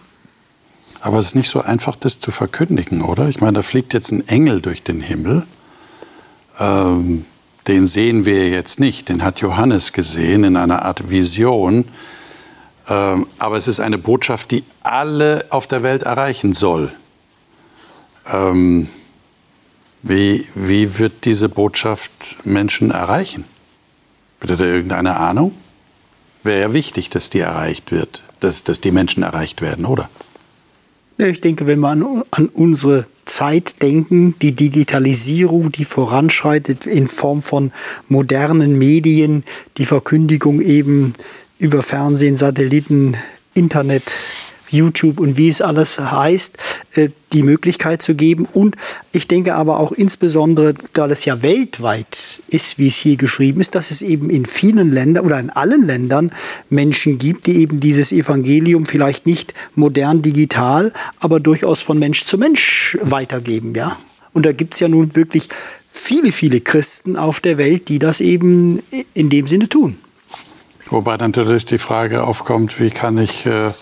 Aber 1.01 1.19
es 1.19 1.27
ist 1.27 1.35
nicht 1.35 1.51
so 1.51 1.61
einfach, 1.61 1.97
das 1.97 2.21
zu 2.21 2.31
verkündigen, 2.31 3.03
oder? 3.03 3.29
Ich 3.29 3.41
meine, 3.41 3.55
da 3.55 3.63
fliegt 3.63 3.93
jetzt 3.93 4.13
ein 4.13 4.27
Engel 4.29 4.61
durch 4.61 4.83
den 4.83 5.01
Himmel. 5.01 5.47
Ähm, 6.61 7.25
den 7.67 7.87
sehen 7.87 8.25
wir 8.25 8.49
jetzt 8.49 8.81
nicht. 8.81 9.09
Den 9.09 9.23
hat 9.23 9.41
Johannes 9.41 9.93
gesehen 9.93 10.45
in 10.45 10.57
einer 10.57 10.85
Art 10.85 11.11
Vision. 11.11 11.87
Ähm, 12.89 13.27
aber 13.39 13.57
es 13.57 13.69
ist 13.69 13.81
eine 13.81 13.99
Botschaft, 13.99 14.51
die 14.51 14.65
alle 14.83 15.47
auf 15.51 15.67
der 15.67 15.83
Welt 15.83 16.03
erreichen 16.03 16.53
soll. 16.53 16.93
Ähm, 18.31 18.89
wie, 20.03 20.47
wie 20.55 20.99
wird 20.99 21.25
diese 21.25 21.49
Botschaft 21.49 22.39
Menschen 22.45 22.91
erreichen? 22.91 23.45
Bitte 24.41 24.57
da 24.57 24.65
irgendeine 24.65 25.17
Ahnung? 25.17 25.55
Wäre 26.43 26.61
ja 26.61 26.73
wichtig, 26.73 27.09
dass 27.09 27.31
die 27.31 27.39
erreicht 27.39 27.93
wird, 27.93 28.23
dass, 28.41 28.65
dass 28.65 28.81
die 28.81 28.91
Menschen 28.91 29.23
erreicht 29.23 29.63
werden, 29.63 29.85
oder? 29.87 30.11
Ich 31.19 31.41
denke, 31.41 31.69
wenn 31.69 31.79
wir 31.79 31.91
an, 31.91 32.25
an 32.33 32.49
unsere 32.49 33.07
Zeit 33.27 33.81
denken, 33.81 34.35
die 34.43 34.53
Digitalisierung, 34.53 35.71
die 35.71 35.85
voranschreitet 35.85 36.87
in 36.87 37.07
Form 37.07 37.43
von 37.43 37.71
modernen 38.09 38.79
Medien, 38.79 39.45
die 39.79 39.85
Verkündigung 39.85 40.61
eben 40.61 41.15
über 41.63 41.81
Fernsehen, 41.83 42.35
Satelliten, 42.35 43.17
Internet, 43.55 44.13
YouTube 44.69 45.21
und 45.21 45.37
wie 45.37 45.49
es 45.49 45.61
alles 45.61 46.01
heißt, 46.01 46.59
äh, 46.97 47.11
die 47.33 47.45
Möglichkeit 47.45 48.03
zu 48.03 48.17
geben. 48.17 48.49
Und 48.53 48.75
ich 49.13 49.29
denke 49.29 49.55
aber 49.55 49.79
auch 49.79 49.93
insbesondere, 49.93 50.75
da 50.93 51.07
das 51.07 51.25
ja 51.25 51.41
weltweit 51.43 52.43
ist, 52.49 52.79
wie 52.79 52.89
es 52.89 52.97
hier 52.97 53.17
geschrieben 53.17 53.61
ist, 53.61 53.77
dass 53.77 53.93
es 53.93 54.03
eben 54.03 54.29
in 54.29 54.45
vielen 54.45 54.91
Ländern 54.91 55.25
oder 55.25 55.39
in 55.39 55.51
allen 55.51 55.87
Ländern 55.87 56.33
Menschen 56.69 57.19
gibt, 57.19 57.47
die 57.47 57.59
eben 57.59 57.79
dieses 57.79 58.11
Evangelium 58.11 58.85
vielleicht 58.85 59.27
nicht 59.27 59.55
modern 59.77 60.21
digital, 60.21 60.93
aber 61.21 61.39
durchaus 61.39 61.81
von 61.81 61.97
Mensch 61.97 62.25
zu 62.25 62.39
Mensch 62.39 62.99
weitergeben. 63.03 63.75
Ja? 63.77 63.99
Und 64.33 64.47
da 64.47 64.53
gibt 64.53 64.75
es 64.75 64.81
ja 64.81 64.89
nun 64.89 65.15
wirklich 65.15 65.49
viele, 65.87 66.33
viele 66.33 66.61
Christen 66.61 67.17
auf 67.17 67.39
der 67.39 67.57
Welt, 67.57 67.89
die 67.89 68.01
das 68.01 68.21
eben 68.21 68.83
in 69.15 69.29
dem 69.29 69.47
Sinne 69.47 69.69
tun. 69.69 69.99
Wobei 70.93 71.17
natürlich 71.17 71.65
die 71.65 71.79
Frage 71.79 72.23
aufkommt, 72.23 72.79
wie 72.79 72.91
kann 72.91 73.17
ich 73.17 73.47
äh, 73.47 73.73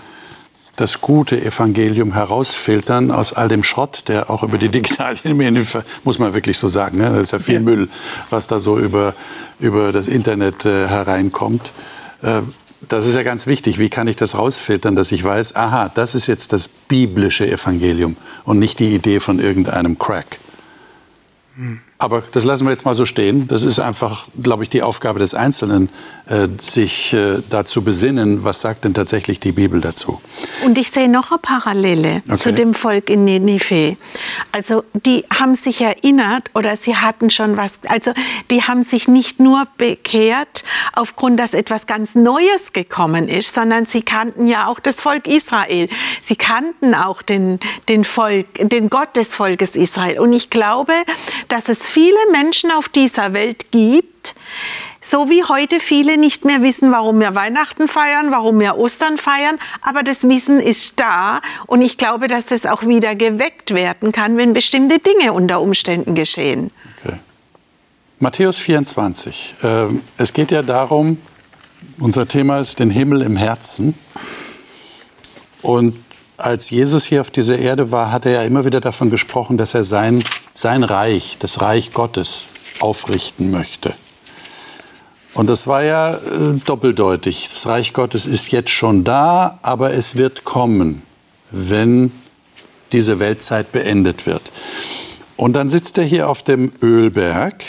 das 0.76 1.00
gute 1.00 1.44
Evangelium 1.44 2.12
herausfiltern 2.12 3.10
aus 3.10 3.32
all 3.32 3.48
dem 3.48 3.64
Schrott, 3.64 4.04
der 4.06 4.30
auch 4.30 4.44
über 4.44 4.58
die 4.58 4.68
digitalen 4.68 5.36
Medien, 5.36 5.66
muss 6.04 6.20
man 6.20 6.34
wirklich 6.34 6.56
so 6.56 6.68
sagen, 6.68 6.98
ne? 6.98 7.10
das 7.10 7.22
ist 7.22 7.32
ja 7.32 7.38
viel 7.40 7.54
ja. 7.56 7.60
Müll, 7.62 7.88
was 8.30 8.46
da 8.46 8.60
so 8.60 8.78
über, 8.78 9.14
über 9.58 9.90
das 9.90 10.06
Internet 10.06 10.64
äh, 10.64 10.86
hereinkommt. 10.86 11.72
Äh, 12.22 12.42
das 12.88 13.08
ist 13.08 13.16
ja 13.16 13.24
ganz 13.24 13.48
wichtig. 13.48 13.80
Wie 13.80 13.88
kann 13.88 14.06
ich 14.06 14.14
das 14.14 14.38
rausfiltern, 14.38 14.94
dass 14.94 15.10
ich 15.10 15.24
weiß, 15.24 15.56
aha, 15.56 15.90
das 15.92 16.14
ist 16.14 16.28
jetzt 16.28 16.52
das 16.52 16.68
biblische 16.68 17.50
Evangelium 17.50 18.16
und 18.44 18.60
nicht 18.60 18.78
die 18.78 18.94
Idee 18.94 19.18
von 19.18 19.40
irgendeinem 19.40 19.98
Crack. 19.98 20.38
Hm. 21.56 21.80
Aber 22.00 22.22
das 22.32 22.44
lassen 22.44 22.64
wir 22.64 22.70
jetzt 22.70 22.86
mal 22.86 22.94
so 22.94 23.04
stehen. 23.04 23.46
Das 23.46 23.62
ist 23.62 23.78
einfach, 23.78 24.26
glaube 24.42 24.62
ich, 24.62 24.70
die 24.70 24.82
Aufgabe 24.82 25.18
des 25.18 25.34
Einzelnen, 25.34 25.90
äh, 26.30 26.48
sich 26.58 27.12
äh, 27.12 27.42
dazu 27.50 27.82
besinnen, 27.82 28.42
was 28.42 28.62
sagt 28.62 28.84
denn 28.84 28.94
tatsächlich 28.94 29.38
die 29.38 29.52
Bibel 29.52 29.82
dazu. 29.82 30.20
Und 30.64 30.78
ich 30.78 30.90
sehe 30.90 31.10
noch 31.10 31.30
eine 31.30 31.38
Parallele 31.38 32.22
okay. 32.26 32.38
zu 32.38 32.52
dem 32.54 32.72
Volk 32.72 33.10
in 33.10 33.24
Ninive. 33.24 33.98
Also 34.50 34.84
die 34.94 35.24
haben 35.28 35.54
sich 35.54 35.82
erinnert 35.82 36.48
oder 36.54 36.74
sie 36.76 36.96
hatten 36.96 37.28
schon 37.28 37.58
was, 37.58 37.80
also 37.86 38.12
die 38.50 38.62
haben 38.62 38.82
sich 38.82 39.06
nicht 39.06 39.38
nur 39.38 39.66
bekehrt 39.76 40.64
aufgrund, 40.94 41.38
dass 41.38 41.52
etwas 41.52 41.86
ganz 41.86 42.14
Neues 42.14 42.72
gekommen 42.72 43.28
ist, 43.28 43.52
sondern 43.52 43.84
sie 43.84 44.02
kannten 44.02 44.46
ja 44.46 44.68
auch 44.68 44.80
das 44.80 45.02
Volk 45.02 45.26
Israel. 45.26 45.88
Sie 46.22 46.36
kannten 46.36 46.94
auch 46.94 47.20
den, 47.20 47.60
den 47.90 48.04
Volk, 48.04 48.46
den 48.54 48.88
Gott 48.88 49.16
des 49.16 49.34
Volkes 49.34 49.76
Israel. 49.76 50.18
Und 50.20 50.32
ich 50.32 50.48
glaube, 50.48 50.94
dass 51.48 51.68
es 51.68 51.89
viele 51.90 52.18
Menschen 52.32 52.70
auf 52.70 52.88
dieser 52.88 53.32
Welt 53.32 53.70
gibt, 53.70 54.34
so 55.00 55.28
wie 55.28 55.44
heute 55.44 55.80
viele 55.80 56.18
nicht 56.18 56.44
mehr 56.44 56.62
wissen, 56.62 56.92
warum 56.92 57.20
wir 57.20 57.34
Weihnachten 57.34 57.88
feiern, 57.88 58.30
warum 58.30 58.60
wir 58.60 58.76
Ostern 58.76 59.18
feiern, 59.18 59.58
aber 59.82 60.02
das 60.02 60.22
Wissen 60.22 60.60
ist 60.60 61.00
da 61.00 61.40
und 61.66 61.82
ich 61.82 61.98
glaube, 61.98 62.28
dass 62.28 62.46
das 62.46 62.66
auch 62.66 62.86
wieder 62.86 63.14
geweckt 63.14 63.74
werden 63.74 64.12
kann, 64.12 64.36
wenn 64.36 64.52
bestimmte 64.52 64.98
Dinge 64.98 65.32
unter 65.32 65.60
Umständen 65.60 66.14
geschehen. 66.14 66.70
Okay. 67.02 67.16
Matthäus 68.18 68.58
24. 68.58 69.54
Ähm, 69.62 70.02
es 70.18 70.32
geht 70.34 70.50
ja 70.50 70.62
darum, 70.62 71.18
unser 71.98 72.28
Thema 72.28 72.60
ist 72.60 72.78
den 72.78 72.90
Himmel 72.90 73.22
im 73.22 73.36
Herzen. 73.36 73.94
Und 75.62 75.96
als 76.36 76.70
Jesus 76.70 77.04
hier 77.04 77.20
auf 77.20 77.30
dieser 77.30 77.58
Erde 77.58 77.90
war, 77.90 78.10
hat 78.10 78.26
er 78.26 78.32
ja 78.32 78.42
immer 78.42 78.64
wieder 78.64 78.80
davon 78.80 79.10
gesprochen, 79.10 79.58
dass 79.58 79.74
er 79.74 79.84
sein, 79.84 80.22
sein 80.60 80.84
Reich, 80.84 81.36
das 81.38 81.60
Reich 81.60 81.92
Gottes, 81.92 82.48
aufrichten 82.80 83.50
möchte. 83.50 83.94
Und 85.34 85.48
das 85.48 85.66
war 85.66 85.84
ja 85.84 86.14
äh, 86.14 86.54
doppeldeutig. 86.64 87.48
Das 87.50 87.66
Reich 87.66 87.92
Gottes 87.92 88.26
ist 88.26 88.50
jetzt 88.50 88.70
schon 88.70 89.04
da, 89.04 89.58
aber 89.62 89.92
es 89.92 90.16
wird 90.16 90.44
kommen, 90.44 91.02
wenn 91.50 92.10
diese 92.92 93.18
Weltzeit 93.18 93.72
beendet 93.72 94.26
wird. 94.26 94.42
Und 95.36 95.54
dann 95.54 95.68
sitzt 95.68 95.96
er 95.98 96.04
hier 96.04 96.28
auf 96.28 96.42
dem 96.42 96.72
Ölberg, 96.82 97.64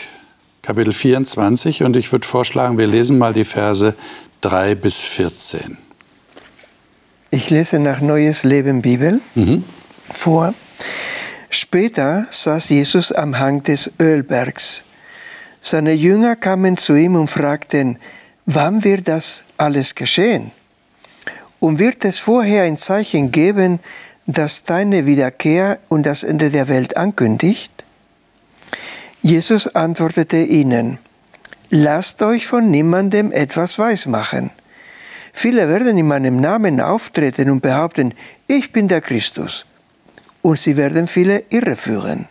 Kapitel 0.62 0.94
24, 0.94 1.84
und 1.84 1.96
ich 1.96 2.12
würde 2.12 2.28
vorschlagen, 2.28 2.78
wir 2.78 2.88
lesen 2.88 3.18
mal 3.18 3.34
die 3.34 3.46
Verse 3.46 3.96
3 4.42 4.76
bis 4.76 5.00
14. 5.00 5.78
Ich 7.30 7.50
lese 7.50 7.80
nach 7.80 8.02
Neues 8.02 8.44
Leben 8.44 8.82
Bibel 8.82 9.22
mhm. 9.36 9.64
vor. 10.12 10.54
Später 11.54 12.28
saß 12.32 12.70
Jesus 12.70 13.12
am 13.12 13.38
Hang 13.38 13.62
des 13.62 13.92
Ölbergs. 14.00 14.86
Seine 15.62 15.92
Jünger 15.92 16.38
kamen 16.38 16.78
zu 16.78 16.96
ihm 16.96 17.18
und 17.18 17.30
fragten, 17.30 18.00
wann 18.46 18.86
wird 18.86 19.10
das 19.10 19.44
alles 19.58 19.94
geschehen? 19.94 20.52
Und 21.60 21.78
wird 21.78 22.06
es 22.06 22.20
vorher 22.20 22.64
ein 22.64 22.78
Zeichen 22.78 23.32
geben, 23.32 23.82
das 24.26 24.64
deine 24.64 25.06
Wiederkehr 25.06 25.80
und 25.90 26.06
das 26.06 26.24
Ende 26.24 26.52
der 26.52 26.70
Welt 26.70 26.96
ankündigt? 26.96 27.84
Jesus 29.22 29.68
antwortete 29.68 30.38
ihnen, 30.38 31.00
Lasst 31.70 32.22
euch 32.22 32.48
von 32.48 32.72
niemandem 32.72 33.34
etwas 33.34 33.78
weismachen. 33.78 34.52
Viele 35.34 35.68
werden 35.68 35.98
in 35.98 36.08
meinem 36.08 36.40
Namen 36.40 36.80
auftreten 36.80 37.50
und 37.50 37.62
behaupten, 37.62 38.14
ich 38.48 38.72
bin 38.72 38.88
der 38.88 39.02
Christus. 39.02 39.66
Und 40.42 40.58
sie 40.60 40.78
werden 40.78 41.08
viele 41.08 41.44
irreführen. 41.50 42.28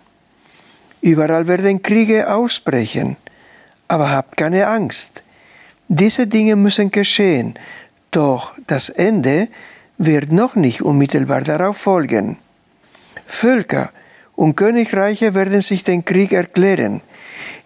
Überall 1.01 1.47
werden 1.47 1.83
Kriege 1.83 2.29
ausbrechen. 2.33 3.17
Aber 3.89 4.11
habt 4.11 4.37
keine 4.37 4.67
Angst. 4.67 5.23
Diese 5.89 6.27
Dinge 6.27 6.55
müssen 6.55 6.91
geschehen, 6.91 7.55
doch 8.13 8.55
das 8.67 8.89
Ende 8.91 9.49
wird 9.99 10.31
noch 10.31 10.55
nicht 10.55 10.83
unmittelbar 10.83 11.43
darauf 11.43 11.79
folgen. 11.79 12.39
Völker 13.27 13.91
und 14.37 14.57
Königreiche 14.57 15.35
werden 15.35 15.61
sich 15.63 15.85
den 15.85 16.05
Krieg 16.05 16.33
erklären. 16.33 17.01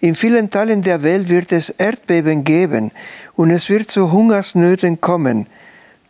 In 0.01 0.15
vielen 0.15 0.51
Teilen 0.51 0.83
der 0.83 1.03
Welt 1.03 1.29
wird 1.29 1.53
es 1.53 1.71
Erdbeben 1.71 2.45
geben 2.45 2.93
und 3.35 3.51
es 3.51 3.69
wird 3.69 3.91
zu 3.91 4.11
Hungersnöten 4.11 5.01
kommen. 5.01 5.47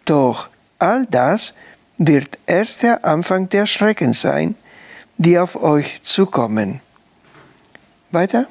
Doch 0.04 0.48
all 0.78 1.06
das 1.06 1.54
wird 1.98 2.38
erst 2.46 2.82
der 2.82 3.04
Anfang 3.04 3.48
der 3.48 3.66
Schrecken 3.66 4.12
sein, 4.12 4.54
die 5.16 5.38
auf 5.38 5.56
euch 5.56 6.02
zukommen. 6.02 6.80
Weiter? 8.10 8.46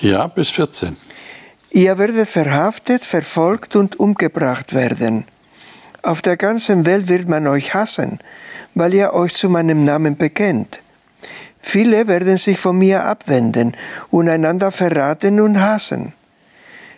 Ja, 0.00 0.26
bis 0.26 0.50
14. 0.50 0.96
Ihr 1.70 1.98
werdet 1.98 2.28
verhaftet, 2.28 3.04
verfolgt 3.04 3.76
und 3.76 4.00
umgebracht 4.00 4.74
werden. 4.74 5.24
Auf 6.02 6.22
der 6.22 6.36
ganzen 6.36 6.86
Welt 6.86 7.08
wird 7.08 7.28
man 7.28 7.46
euch 7.46 7.74
hassen, 7.74 8.18
weil 8.74 8.94
ihr 8.94 9.12
euch 9.12 9.34
zu 9.34 9.48
meinem 9.48 9.84
Namen 9.84 10.16
bekennt. 10.16 10.80
Viele 11.60 12.06
werden 12.06 12.38
sich 12.38 12.58
von 12.58 12.78
mir 12.78 13.04
abwenden 13.04 13.76
und 14.10 14.28
einander 14.28 14.70
verraten 14.70 15.40
und 15.40 15.60
hassen. 15.60 16.14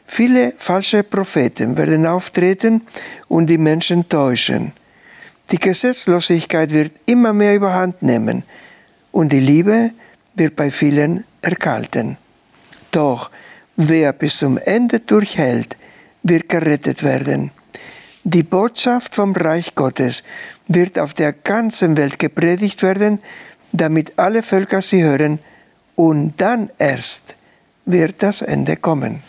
Viele 0.06 0.52
falsche 0.56 1.02
Propheten 1.02 1.76
werden 1.76 2.06
auftreten 2.06 2.82
und 3.28 3.46
die 3.46 3.58
Menschen 3.58 4.08
täuschen. 4.08 4.72
Die 5.52 5.58
Gesetzlosigkeit 5.58 6.70
wird 6.70 6.92
immer 7.06 7.32
mehr 7.32 7.56
überhand 7.56 8.02
nehmen 8.02 8.44
und 9.10 9.32
die 9.32 9.40
Liebe 9.40 9.90
wird 10.34 10.54
bei 10.54 10.70
vielen 10.70 11.24
erkalten. 11.42 12.16
Doch 12.92 13.30
wer 13.76 14.12
bis 14.12 14.38
zum 14.38 14.58
Ende 14.58 15.00
durchhält, 15.00 15.76
wird 16.22 16.48
gerettet 16.48 17.02
werden. 17.02 17.50
Die 18.22 18.42
Botschaft 18.42 19.14
vom 19.14 19.34
Reich 19.34 19.74
Gottes 19.74 20.22
wird 20.68 20.98
auf 20.98 21.14
der 21.14 21.32
ganzen 21.32 21.96
Welt 21.96 22.18
gepredigt 22.18 22.82
werden, 22.82 23.20
damit 23.72 24.18
alle 24.18 24.42
Völker 24.42 24.82
sie 24.82 25.02
hören, 25.02 25.38
und 25.96 26.40
dann 26.40 26.70
erst 26.78 27.34
wird 27.84 28.22
das 28.22 28.42
Ende 28.42 28.76
kommen. 28.76 29.22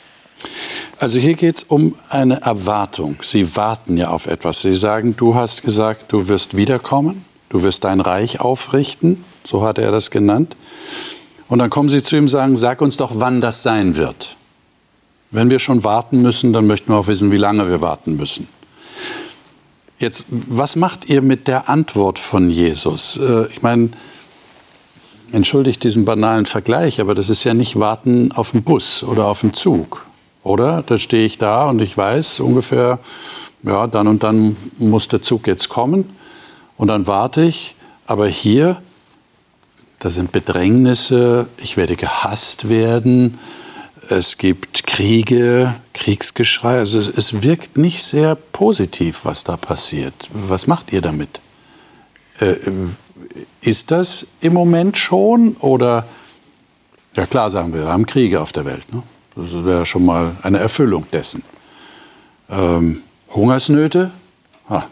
Also 1.01 1.17
hier 1.17 1.34
geht 1.34 1.55
es 1.55 1.63
um 1.63 1.96
eine 2.10 2.41
Erwartung. 2.41 3.15
Sie 3.24 3.55
warten 3.55 3.98
ja 3.98 4.10
auf 4.10 4.27
etwas. 4.27 4.62
Sie 4.62 4.75
sagen, 4.75 5.15
du 5.17 5.34
hast 5.34 5.63
gesagt, 5.63 6.13
du 6.13 6.27
wirst 6.27 6.55
wiederkommen, 6.55 7.25
du 7.50 7.63
wirst 7.63 7.86
dein 7.86 8.01
Reich 8.01 8.39
aufrichten, 8.39 9.25
so 9.43 9.63
hat 9.63 9.79
er 9.79 9.91
das 9.91 10.12
genannt. 10.12 10.55
Und 11.48 11.58
dann 11.58 11.72
kommen 11.72 11.89
sie 11.89 12.03
zu 12.03 12.17
ihm 12.17 12.25
und 12.25 12.27
sagen, 12.27 12.55
sag 12.55 12.81
uns 12.81 12.98
doch, 12.98 13.13
wann 13.15 13.41
das 13.41 13.63
sein 13.63 13.96
wird. 13.96 14.36
Wenn 15.31 15.50
wir 15.50 15.58
schon 15.58 15.84
warten 15.84 16.22
müssen, 16.22 16.53
dann 16.53 16.67
möchten 16.67 16.93
wir 16.93 16.98
auch 16.98 17.08
wissen, 17.08 17.31
wie 17.31 17.38
lange 17.38 17.67
wir 17.67 17.81
warten 17.81 18.15
müssen. 18.15 18.48
Jetzt, 19.98 20.25
was 20.29 20.75
macht 20.75 21.10
ihr 21.10 21.24
mit 21.24 21.48
der 21.48 21.67
Antwort 21.67 22.20
von 22.20 22.51
Jesus? 22.51 23.17
Äh, 23.17 23.48
ich 23.48 23.63
meine, 23.63 23.89
entschuldigt 25.31 25.84
diesen 25.84 26.05
banalen 26.05 26.46
Vergleich, 26.46 27.01
aber 27.01 27.15
das 27.15 27.29
ist 27.29 27.43
ja 27.43 27.55
nicht 27.55 27.79
Warten 27.79 28.31
auf 28.34 28.51
den 28.51 28.62
Bus 28.62 29.01
oder 29.01 29.25
auf 29.25 29.41
den 29.41 29.55
Zug, 29.55 30.05
oder? 30.43 30.83
Da 30.83 30.98
stehe 30.98 31.25
ich 31.25 31.38
da 31.38 31.69
und 31.69 31.81
ich 31.81 31.98
weiß 31.98 32.39
ungefähr, 32.39 33.00
ja, 33.63 33.88
dann 33.88 34.07
und 34.07 34.24
dann 34.24 34.57
muss 34.77 35.07
der 35.07 35.21
Zug 35.21 35.48
jetzt 35.48 35.69
kommen 35.69 36.10
und 36.77 36.88
dann 36.88 37.07
warte 37.07 37.43
ich. 37.43 37.75
Aber 38.07 38.27
hier, 38.27 38.81
da 40.00 40.10
sind 40.10 40.31
Bedrängnisse, 40.31 41.48
ich 41.57 41.77
werde 41.77 41.95
gehasst 41.95 42.67
werden, 42.67 43.39
es 44.10 44.38
gibt 44.38 44.86
Kriege, 44.88 45.75
Kriegsgeschrei. 45.93 46.79
Also 46.79 47.00
es, 47.00 47.07
es, 47.07 47.43
wirkt 47.43 47.77
nicht 47.77 48.03
sehr 48.03 48.36
positiv, 48.36 49.25
was 49.25 49.43
da 49.43 49.57
passiert. 49.57 50.13
Was 50.33 50.67
macht 50.67 50.91
ihr 50.91 51.01
damit? 51.01 51.39
Äh, 52.39 52.55
ist 53.62 53.91
das 53.91 54.25
im 54.41 54.53
Moment 54.53 54.98
schon 54.98 55.55
oder? 55.60 56.05
Ja 57.15 57.25
klar, 57.25 57.50
sagen 57.50 57.74
wir, 57.74 57.83
wir 57.83 57.91
haben 57.91 58.05
Kriege 58.05 58.41
auf 58.41 58.51
der 58.51 58.65
Welt. 58.65 58.91
Ne? 58.91 59.03
Das 59.35 59.53
wäre 59.53 59.85
schon 59.85 60.05
mal 60.05 60.35
eine 60.41 60.59
Erfüllung 60.59 61.05
dessen. 61.11 61.43
Ähm, 62.50 63.03
Hungersnöte? 63.29 64.11
Ha, 64.69 64.88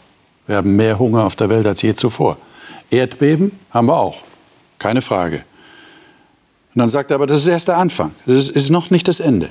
wir 0.48 0.56
haben 0.56 0.76
mehr 0.76 0.98
Hunger 0.98 1.26
auf 1.26 1.36
der 1.36 1.50
Welt 1.50 1.68
als 1.68 1.82
je 1.82 1.94
zuvor. 1.94 2.38
Erdbeben 2.90 3.52
haben 3.72 3.88
wir 3.88 3.98
auch, 3.98 4.24
keine 4.78 5.02
Frage. 5.02 5.44
Und 6.74 6.80
dann 6.80 6.90
sagt 6.90 7.12
er, 7.12 7.16
aber 7.16 7.28
das 7.28 7.42
ist 7.42 7.48
erst 7.48 7.68
der 7.68 7.78
Anfang, 7.78 8.14
das 8.26 8.50
ist, 8.50 8.70
noch 8.70 8.90
nicht 8.90 9.08
das 9.08 9.20
Ende. 9.20 9.50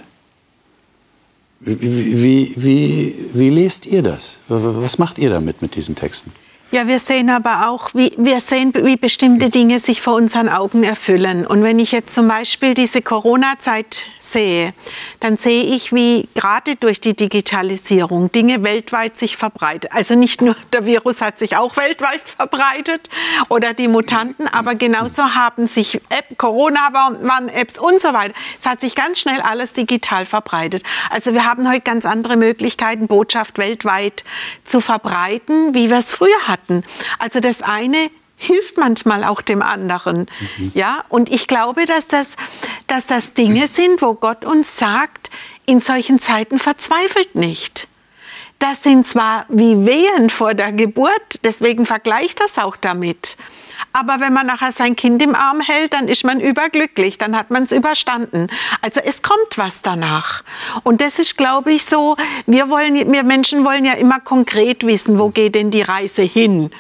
Wie, 1.61 2.23
wie, 2.23 2.55
wie, 2.57 3.31
wie 3.35 3.51
lest 3.51 3.87
ihr 3.87 4.03
das? 4.03 4.39
Was 4.49 4.99
macht 4.99 5.19
ihr 5.19 5.29
damit 5.29 5.61
mit 5.61 5.75
diesen 5.75 5.97
Texten? 5.97 6.33
Ja, 6.71 6.87
wir 6.87 6.99
sehen 6.99 7.31
aber 7.31 7.71
auch, 7.71 7.95
wie, 7.95 8.13
wir 8.19 8.43
sehen, 8.43 8.75
wie 8.75 8.97
bestimmte 8.97 9.49
Dinge 9.49 9.79
sich 9.79 10.03
vor 10.03 10.13
unseren 10.13 10.51
Augen 10.51 10.85
erfüllen. 10.85 11.47
Und 11.47 11.63
wenn 11.63 11.79
ich 11.79 11.93
jetzt 11.93 12.15
zum 12.15 12.29
Beispiel 12.29 12.75
diese 12.75 13.01
Corona-Zeit 13.01 14.09
sehe, 14.19 14.75
dann 15.21 15.39
sehe 15.39 15.63
ich, 15.63 15.95
wie 15.95 16.29
gerade 16.35 16.77
durch 16.77 17.01
die 17.01 17.17
Digitalisierung 17.17 18.31
Dinge 18.33 18.65
weltweit 18.65 19.17
sich 19.17 19.39
verbreiten. 19.39 19.89
Also 19.95 20.15
nicht 20.15 20.43
nur 20.43 20.57
der 20.75 20.85
Virus 20.85 21.23
hat 21.23 21.39
sich 21.39 21.57
auch 21.57 21.79
weltweit 21.79 22.21
verbreitet 22.37 23.09
oder 23.49 23.73
die 23.73 23.89
Mutanten, 23.89 24.47
aber 24.47 24.75
genauso 24.75 25.35
haben 25.35 25.67
sich 25.69 26.03
App, 26.11 26.37
Corona-Warn-Apps 26.37 27.79
und 27.79 28.03
so 28.03 28.13
weiter. 28.13 28.35
Es 28.61 28.67
hat 28.67 28.83
sich 28.83 28.95
ganz 28.95 29.19
schnell 29.19 29.41
alles 29.41 29.73
digital 29.73 30.27
verbreitet. 30.27 30.83
Also 31.09 31.33
wir 31.33 31.47
haben 31.47 31.67
heute 31.67 31.81
ganz 31.81 32.05
andere 32.05 32.37
Möglichkeiten, 32.37 33.07
Botschaft 33.07 33.57
weltweit 33.57 34.23
zu 34.67 34.83
verbreiten, 34.83 35.75
wie 35.75 35.89
wir 35.89 35.97
es 35.97 36.13
früher 36.13 36.29
hatten 36.47 36.58
hatten. 36.59 36.85
Also 37.19 37.41
das 37.41 37.63
eine 37.63 38.11
hilft 38.37 38.77
manchmal 38.79 39.25
auch 39.25 39.41
dem 39.41 39.63
anderen. 39.63 40.27
Mhm. 40.59 40.73
Ja, 40.75 41.05
und 41.09 41.29
ich 41.31 41.49
glaube, 41.49 41.85
dass 41.87 42.07
das, 42.07 42.29
dass 42.87 43.07
das 43.07 43.35
Dinge 43.35 43.67
sind, 43.69 44.01
wo 44.01 44.15
Gott 44.15 44.45
uns 44.45 44.79
sagt, 44.79 45.31
in 45.67 45.81
solchen 45.81 46.21
Zeiten 46.21 46.59
verzweifelt 46.59 47.35
nicht. 47.35 47.89
Das 48.59 48.83
sind 48.83 49.07
zwar 49.07 49.47
wie 49.49 49.87
Wehen 49.87 50.31
vor 50.31 50.55
der 50.55 50.73
Geburt, 50.73 51.41
deswegen 51.45 51.87
vergleicht 51.87 52.41
das 52.41 52.59
auch 52.59 52.77
damit. 52.77 53.37
Aber 53.93 54.21
wenn 54.21 54.33
man 54.33 54.47
nachher 54.47 54.73
sein 54.73 54.97
Kind 54.97 55.23
im 55.23 55.35
Arm 55.35 55.61
hält, 55.61 55.93
dann 55.93 56.09
ist 56.09 56.25
man 56.25 56.41
überglücklich, 56.41 57.19
dann 57.19 57.37
hat 57.37 57.51
man 57.51 57.65
es 57.65 57.73
überstanden. 57.73 58.49
Also 58.83 59.01
es 59.05 59.23
kommt 59.23 59.57
was 59.57 59.83
danach. 59.83 60.43
Und 60.83 61.01
das 61.01 61.19
ist, 61.19 61.37
glaube 61.37 61.73
ich, 61.73 61.85
so, 61.85 62.17
wir, 62.47 62.71
wollen, 62.71 63.13
wir 63.13 63.23
Menschen 63.23 63.65
wollen 63.65 63.85
ja 63.85 63.95
immer 63.95 64.21
konkret 64.21 64.87
wissen, 64.87 65.19
wo 65.19 65.31
geht 65.31 65.55
denn 65.55 65.71
die 65.71 65.83
Reise 65.83 66.23
hin. 66.23 66.71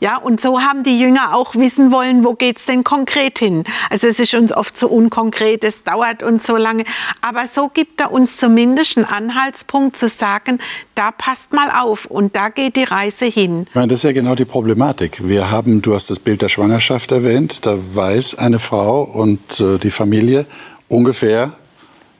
Ja, 0.00 0.16
und 0.16 0.40
so 0.40 0.60
haben 0.60 0.84
die 0.84 0.98
Jünger 0.98 1.34
auch 1.34 1.54
wissen 1.54 1.90
wollen, 1.90 2.24
wo 2.24 2.34
geht 2.34 2.58
es 2.58 2.66
denn 2.66 2.84
konkret 2.84 3.38
hin. 3.38 3.64
Also 3.90 4.06
es 4.06 4.20
ist 4.20 4.34
uns 4.34 4.52
oft 4.52 4.76
so 4.78 4.88
unkonkret, 4.88 5.64
es 5.64 5.82
dauert 5.82 6.22
uns 6.22 6.46
so 6.46 6.56
lange. 6.56 6.84
Aber 7.20 7.46
so 7.46 7.68
gibt 7.68 8.00
er 8.00 8.12
uns 8.12 8.36
zumindest 8.36 8.96
einen 8.96 9.06
Anhaltspunkt 9.06 9.96
zu 9.96 10.08
sagen, 10.08 10.58
da 10.94 11.10
passt 11.10 11.52
mal 11.52 11.70
auf 11.70 12.06
und 12.06 12.36
da 12.36 12.48
geht 12.48 12.76
die 12.76 12.84
Reise 12.84 13.24
hin. 13.24 13.66
Ich 13.68 13.74
meine, 13.74 13.88
das 13.88 14.00
ist 14.00 14.04
ja 14.04 14.12
genau 14.12 14.34
die 14.34 14.44
Problematik. 14.44 15.26
Wir 15.26 15.50
haben, 15.50 15.82
du 15.82 15.94
hast 15.94 16.10
das 16.10 16.18
Bild 16.18 16.42
der 16.42 16.48
Schwangerschaft 16.58 17.12
erwähnt, 17.12 17.66
da 17.66 17.78
weiß 17.94 18.34
eine 18.36 18.58
Frau 18.58 19.02
und 19.02 19.60
äh, 19.60 19.78
die 19.78 19.92
Familie 19.92 20.44
ungefähr, 20.88 21.52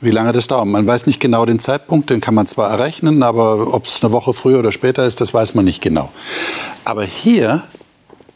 wie 0.00 0.12
lange 0.12 0.30
das 0.30 0.46
dauert. 0.46 0.68
Man 0.68 0.86
weiß 0.86 1.08
nicht 1.08 1.18
genau 1.18 1.44
den 1.44 1.58
Zeitpunkt, 1.58 2.08
den 2.08 2.20
kann 2.20 2.36
man 2.36 2.46
zwar 2.46 2.70
errechnen, 2.70 3.24
aber 3.24 3.74
ob 3.74 3.86
es 3.86 4.00
eine 4.00 4.12
Woche 4.12 4.34
früher 4.34 4.60
oder 4.60 4.70
später 4.70 5.04
ist, 5.04 5.20
das 5.20 5.34
weiß 5.34 5.56
man 5.56 5.64
nicht 5.64 5.82
genau. 5.82 6.10
Aber 6.84 7.02
hier, 7.02 7.64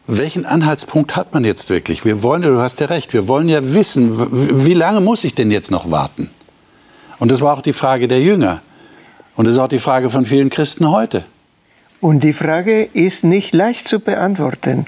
welchen 0.09 0.45
Anhaltspunkt 0.45 1.15
hat 1.15 1.35
man 1.35 1.45
jetzt 1.45 1.71
wirklich? 1.71 2.05
Wir 2.05 2.25
wollen, 2.25 2.43
du 2.43 2.61
hast 2.61 2.81
ja 2.81 2.87
recht, 2.87 3.13
wir 3.13 3.29
wollen 3.29 3.49
ja 3.49 3.61
wissen, 3.73 4.67
wie 4.67 4.75
lange 4.75 5.01
muss 5.01 5.23
ich 5.23 5.37
denn 5.37 5.53
jetzt 5.53 5.71
noch 5.71 5.89
warten? 5.93 6.31
Und 7.21 7.31
das 7.31 7.43
war 7.43 7.57
auch 7.57 7.63
die 7.63 7.73
Frage 7.73 8.09
der 8.09 8.21
Jünger. 8.21 8.61
Und 9.37 9.45
das 9.45 9.55
ist 9.55 9.61
auch 9.61 9.69
die 9.69 9.79
Frage 9.79 10.11
von 10.11 10.27
vielen 10.27 10.51
Christen 10.51 10.91
heute. 10.91 11.25
Und 12.03 12.23
die 12.25 12.33
Frage 12.33 12.83
ist 12.83 13.23
nicht 13.23 13.55
leicht 13.55 13.87
zu 13.87 14.01
beantworten. 14.01 14.87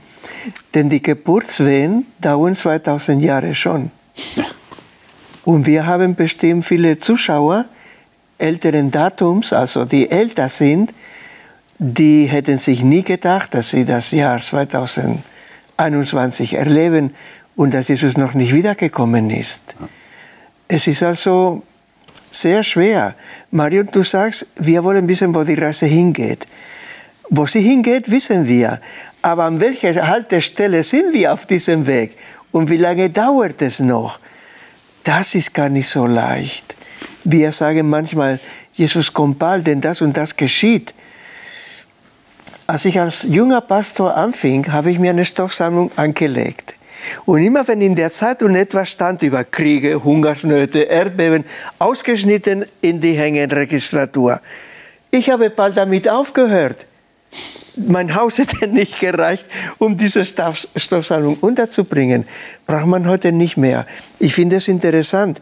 Denn 0.75 0.91
die 0.91 1.01
Geburtswehen 1.01 2.07
dauern 2.21 2.57
2000 2.57 3.23
Jahre 3.23 3.55
schon. 3.55 3.93
Ja. 4.35 4.47
Und 5.45 5.67
wir 5.67 5.87
haben 5.87 6.17
bestimmt 6.17 6.65
viele 6.65 6.99
Zuschauer 6.99 7.67
älteren 8.37 8.91
Datums, 8.91 9.53
also 9.53 9.85
die 9.85 10.11
älter 10.11 10.49
sind, 10.49 10.93
die 11.79 12.25
hätten 12.25 12.59
sich 12.59 12.83
nie 12.83 13.05
gedacht, 13.05 13.55
dass 13.55 13.71
sie 13.71 13.85
das 13.85 14.11
Jahr 14.11 14.39
2021 14.39 16.55
erleben 16.55 17.15
und 17.55 17.75
dass 17.75 17.87
Jesus 17.87 18.17
noch 18.17 18.35
nicht 18.35 18.53
wiedergekommen 18.53 19.31
ist. 19.31 19.63
Ja. 19.79 19.87
Es 20.67 20.89
ist 20.89 21.05
also 21.05 21.63
sehr 22.33 22.65
schwer. 22.65 23.15
Marion, 23.53 23.89
du 23.93 24.03
sagst, 24.03 24.49
wir 24.57 24.83
wollen 24.83 25.07
wissen, 25.07 25.33
wo 25.33 25.45
die 25.45 25.55
Reise 25.55 25.87
hingeht. 25.87 26.49
Wo 27.37 27.47
sie 27.47 27.63
hingeht, 27.63 28.13
wissen 28.13 28.47
wir. 28.47 28.81
Aber 29.21 29.43
an 29.45 29.59
welcher 29.59 30.07
Haltestelle 30.07 30.85
sind 30.85 31.13
wir 31.13 31.33
auf 31.33 31.47
diesem 31.47 31.85
Weg? 31.85 32.17
Und 32.53 32.71
wie 32.71 32.77
lange 32.77 33.11
dauert 33.11 33.61
es 33.61 33.81
noch? 33.81 34.21
Das 35.03 35.35
ist 35.35 35.53
gar 35.53 35.69
nicht 35.69 35.89
so 35.89 36.07
leicht. 36.07 36.77
Wir 37.25 37.51
sagen 37.51 37.91
manchmal, 37.91 38.39
Jesus 38.75 39.13
kommt 39.13 39.41
bald, 39.41 39.67
denn 39.67 39.81
das 39.81 40.01
und 40.01 40.17
das 40.17 40.37
geschieht. 40.37 40.95
Als 42.69 42.85
ich 42.85 43.01
als 43.01 43.25
junger 43.25 43.63
Pastor 43.63 44.17
anfing, 44.17 44.71
habe 44.71 44.93
ich 44.93 45.01
mir 45.01 45.11
eine 45.11 45.25
Stoffsammlung 45.25 45.91
angelegt. 45.97 46.77
Und 47.25 47.43
immer 47.43 47.67
wenn 47.67 47.81
in 47.81 47.97
der 47.97 48.13
Zeitung 48.13 48.55
etwas 48.55 48.91
stand 48.91 49.25
über 49.25 49.43
Kriege, 49.43 50.05
Hungersnöte, 50.05 50.83
Erdbeben, 50.83 51.45
ausgeschnitten 51.81 52.65
in 52.81 53.01
die 53.01 53.15
Hängenregistratur. 53.15 54.41
Ich 55.11 55.31
habe 55.31 55.51
bald 55.51 55.77
damit 55.77 56.09
aufgehört 56.09 56.87
mein 57.77 58.15
Haus 58.15 58.39
hätte 58.39 58.67
nicht 58.69 59.01
gereicht, 59.01 59.47
um 59.79 59.97
diese 59.97 60.25
Stoffsammlung 60.25 61.37
unterzubringen. 61.41 62.27
Braucht 62.67 62.87
man 62.87 63.09
heute 63.09 63.33
nicht 63.33 63.57
mehr. 63.57 63.87
Ich 64.19 64.35
finde 64.35 64.57
es 64.57 64.69
interessant, 64.69 65.41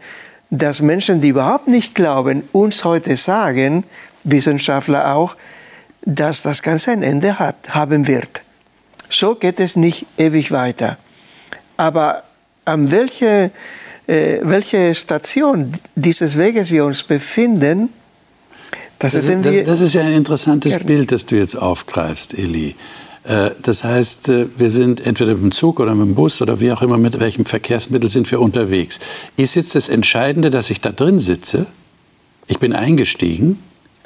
dass 0.49 0.81
Menschen, 0.81 1.21
die 1.21 1.29
überhaupt 1.29 1.67
nicht 1.67 1.95
glauben, 1.95 2.43
uns 2.51 2.83
heute 2.83 3.15
sagen, 3.15 3.83
Wissenschaftler 4.23 5.15
auch, 5.15 5.35
dass 6.05 6.43
das 6.43 6.61
Ganze 6.61 6.91
ein 6.91 7.03
Ende 7.03 7.39
hat, 7.39 7.73
haben 7.73 8.07
wird. 8.07 8.41
So 9.09 9.35
geht 9.35 9.59
es 9.59 9.75
nicht 9.75 10.05
ewig 10.17 10.51
weiter. 10.51 10.97
Aber 11.77 12.23
an 12.65 12.91
welche, 12.91 13.51
äh, 14.07 14.39
welche 14.41 14.93
Station 14.95 15.73
dieses 15.95 16.37
Weges 16.37 16.71
wir 16.71 16.85
uns 16.85 17.03
befinden, 17.03 17.89
das, 19.03 19.13
das, 19.13 19.25
ist, 19.25 19.45
das, 19.45 19.63
das 19.65 19.81
ist 19.81 19.93
ja 19.93 20.01
ein 20.01 20.13
interessantes 20.13 20.73
ja. 20.73 20.79
Bild, 20.79 21.11
das 21.11 21.25
du 21.25 21.35
jetzt 21.35 21.55
aufgreifst, 21.55 22.33
Eli. 22.33 22.75
Äh, 23.23 23.51
das 23.61 23.83
heißt, 23.83 24.29
äh, 24.29 24.47
wir 24.57 24.69
sind 24.69 25.05
entweder 25.05 25.33
mit 25.33 25.43
dem 25.43 25.51
Zug 25.51 25.79
oder 25.79 25.93
mit 25.95 26.07
dem 26.07 26.15
Bus 26.15 26.41
oder 26.41 26.59
wie 26.59 26.71
auch 26.71 26.81
immer, 26.81 26.97
mit 26.97 27.19
welchem 27.19 27.45
Verkehrsmittel 27.45 28.09
sind 28.09 28.29
wir 28.31 28.39
unterwegs. 28.39 28.99
Ist 29.37 29.55
jetzt 29.55 29.75
das 29.75 29.89
Entscheidende, 29.89 30.49
dass 30.49 30.69
ich 30.69 30.81
da 30.81 30.91
drin 30.91 31.19
sitze? 31.19 31.67
Ich 32.47 32.59
bin 32.59 32.73
eingestiegen. 32.73 33.59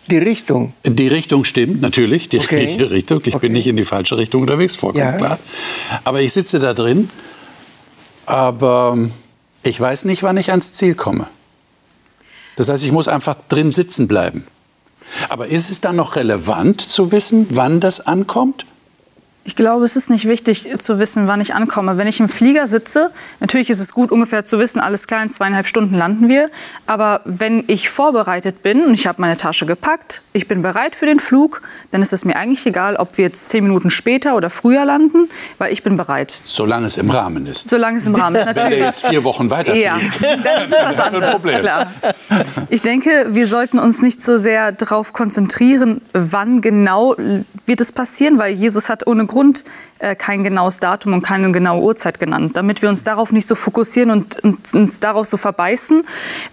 Die 0.09 0.17
Richtung. 0.17 0.73
Die 0.85 1.07
Richtung 1.07 1.43
stimmt, 1.43 1.81
natürlich, 1.81 2.29
die 2.29 2.39
okay. 2.39 2.65
richtige 2.65 2.91
Richtung. 2.91 3.21
Ich 3.25 3.35
okay. 3.35 3.47
bin 3.47 3.53
nicht 3.53 3.67
in 3.67 3.75
die 3.75 3.83
falsche 3.83 4.17
Richtung 4.17 4.41
unterwegs, 4.41 4.75
vollkommen 4.75 5.05
ja. 5.05 5.11
klar. 5.13 5.39
Aber 6.05 6.21
ich 6.21 6.31
sitze 6.31 6.59
da 6.59 6.73
drin, 6.73 7.09
aber 8.25 8.97
ich 9.63 9.79
weiß 9.79 10.05
nicht, 10.05 10.23
wann 10.23 10.37
ich 10.37 10.51
ans 10.51 10.71
Ziel 10.71 10.95
komme. 10.95 11.27
Das 12.55 12.69
heißt, 12.69 12.85
ich 12.85 12.91
muss 12.91 13.07
einfach 13.07 13.35
drin 13.49 13.71
sitzen 13.71 14.07
bleiben. 14.07 14.45
Aber 15.29 15.47
ist 15.47 15.69
es 15.69 15.81
dann 15.81 15.95
noch 15.95 16.15
relevant 16.15 16.81
zu 16.81 17.11
wissen, 17.11 17.47
wann 17.51 17.79
das 17.79 18.01
ankommt? 18.01 18.65
Ich 19.47 19.55
glaube, 19.55 19.85
es 19.85 19.95
ist 19.95 20.09
nicht 20.09 20.27
wichtig 20.27 20.69
zu 20.77 20.99
wissen, 20.99 21.25
wann 21.27 21.39
ich 21.39 21.55
ankomme. 21.55 21.97
Wenn 21.97 22.05
ich 22.05 22.19
im 22.19 22.27
Flieger 22.27 22.67
sitze, 22.67 23.11
natürlich 23.39 23.69
ist 23.69 23.79
es 23.79 23.93
gut, 23.93 24.11
ungefähr 24.11 24.43
zu 24.43 24.59
wissen, 24.59 24.81
alles 24.81 25.07
klar, 25.07 25.23
in 25.23 25.29
zweieinhalb 25.29 25.69
Stunden 25.69 25.95
landen 25.95 26.27
wir. 26.27 26.49
Aber 26.85 27.21
wenn 27.23 27.63
ich 27.67 27.89
vorbereitet 27.89 28.61
bin 28.61 28.83
und 28.83 28.93
ich 28.93 29.07
habe 29.07 29.21
meine 29.21 29.37
Tasche 29.37 29.65
gepackt, 29.65 30.21
ich 30.33 30.49
bin 30.49 30.61
bereit 30.63 30.97
für 30.97 31.05
den 31.05 31.21
Flug, 31.21 31.61
dann 31.91 32.01
ist 32.01 32.11
es 32.11 32.25
mir 32.25 32.35
eigentlich 32.35 32.65
egal, 32.65 32.97
ob 32.97 33.17
wir 33.17 33.23
jetzt 33.23 33.47
zehn 33.47 33.63
Minuten 33.63 33.89
später 33.89 34.35
oder 34.35 34.49
früher 34.49 34.83
landen, 34.83 35.29
weil 35.59 35.71
ich 35.71 35.81
bin 35.81 35.95
bereit. 35.95 36.41
Solange 36.43 36.87
es 36.87 36.97
im 36.97 37.09
Rahmen 37.09 37.45
ist. 37.45 37.69
Solange 37.69 37.99
es 37.99 38.05
im 38.05 38.15
Rahmen 38.15 38.35
ist, 38.35 38.47
Wenn 38.47 38.53
natürlich. 38.53 38.79
der 38.79 38.87
jetzt 38.87 39.07
vier 39.07 39.23
Wochen 39.23 39.49
weiterfliegt. 39.49 39.85
Ja, 39.85 39.97
das 40.43 40.63
ist 40.67 40.75
was 40.83 40.99
anderes, 40.99 41.31
Problem. 41.31 41.59
klar. 41.61 41.87
Ich 42.69 42.81
denke, 42.81 43.27
wir 43.29 43.47
sollten 43.47 43.79
uns 43.79 44.01
nicht 44.01 44.21
so 44.21 44.35
sehr 44.35 44.73
darauf 44.73 45.13
konzentrieren, 45.13 46.01
wann 46.11 46.59
genau 46.59 47.15
wird 47.65 47.79
es 47.79 47.93
passieren, 47.93 48.39
weil 48.39 48.51
Jesus 48.53 48.89
hat 48.89 49.07
ohne 49.07 49.25
Grund 49.25 49.36
äh, 49.99 50.15
kein 50.15 50.43
genaues 50.43 50.79
Datum 50.79 51.13
und 51.13 51.21
keine 51.21 51.51
genaue 51.51 51.81
Uhrzeit 51.81 52.19
genannt, 52.19 52.55
damit 52.55 52.81
wir 52.81 52.89
uns 52.89 53.03
darauf 53.03 53.31
nicht 53.31 53.47
so 53.47 53.55
fokussieren 53.55 54.11
und, 54.11 54.39
und 54.43 54.73
uns 54.73 54.99
darauf 54.99 55.27
so 55.27 55.37
verbeißen, 55.37 56.03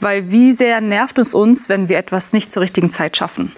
weil 0.00 0.30
wie 0.30 0.52
sehr 0.52 0.80
nervt 0.80 1.18
es 1.18 1.34
uns, 1.34 1.68
wenn 1.68 1.88
wir 1.88 1.98
etwas 1.98 2.32
nicht 2.32 2.52
zur 2.52 2.62
richtigen 2.62 2.90
Zeit 2.90 3.16
schaffen. 3.16 3.52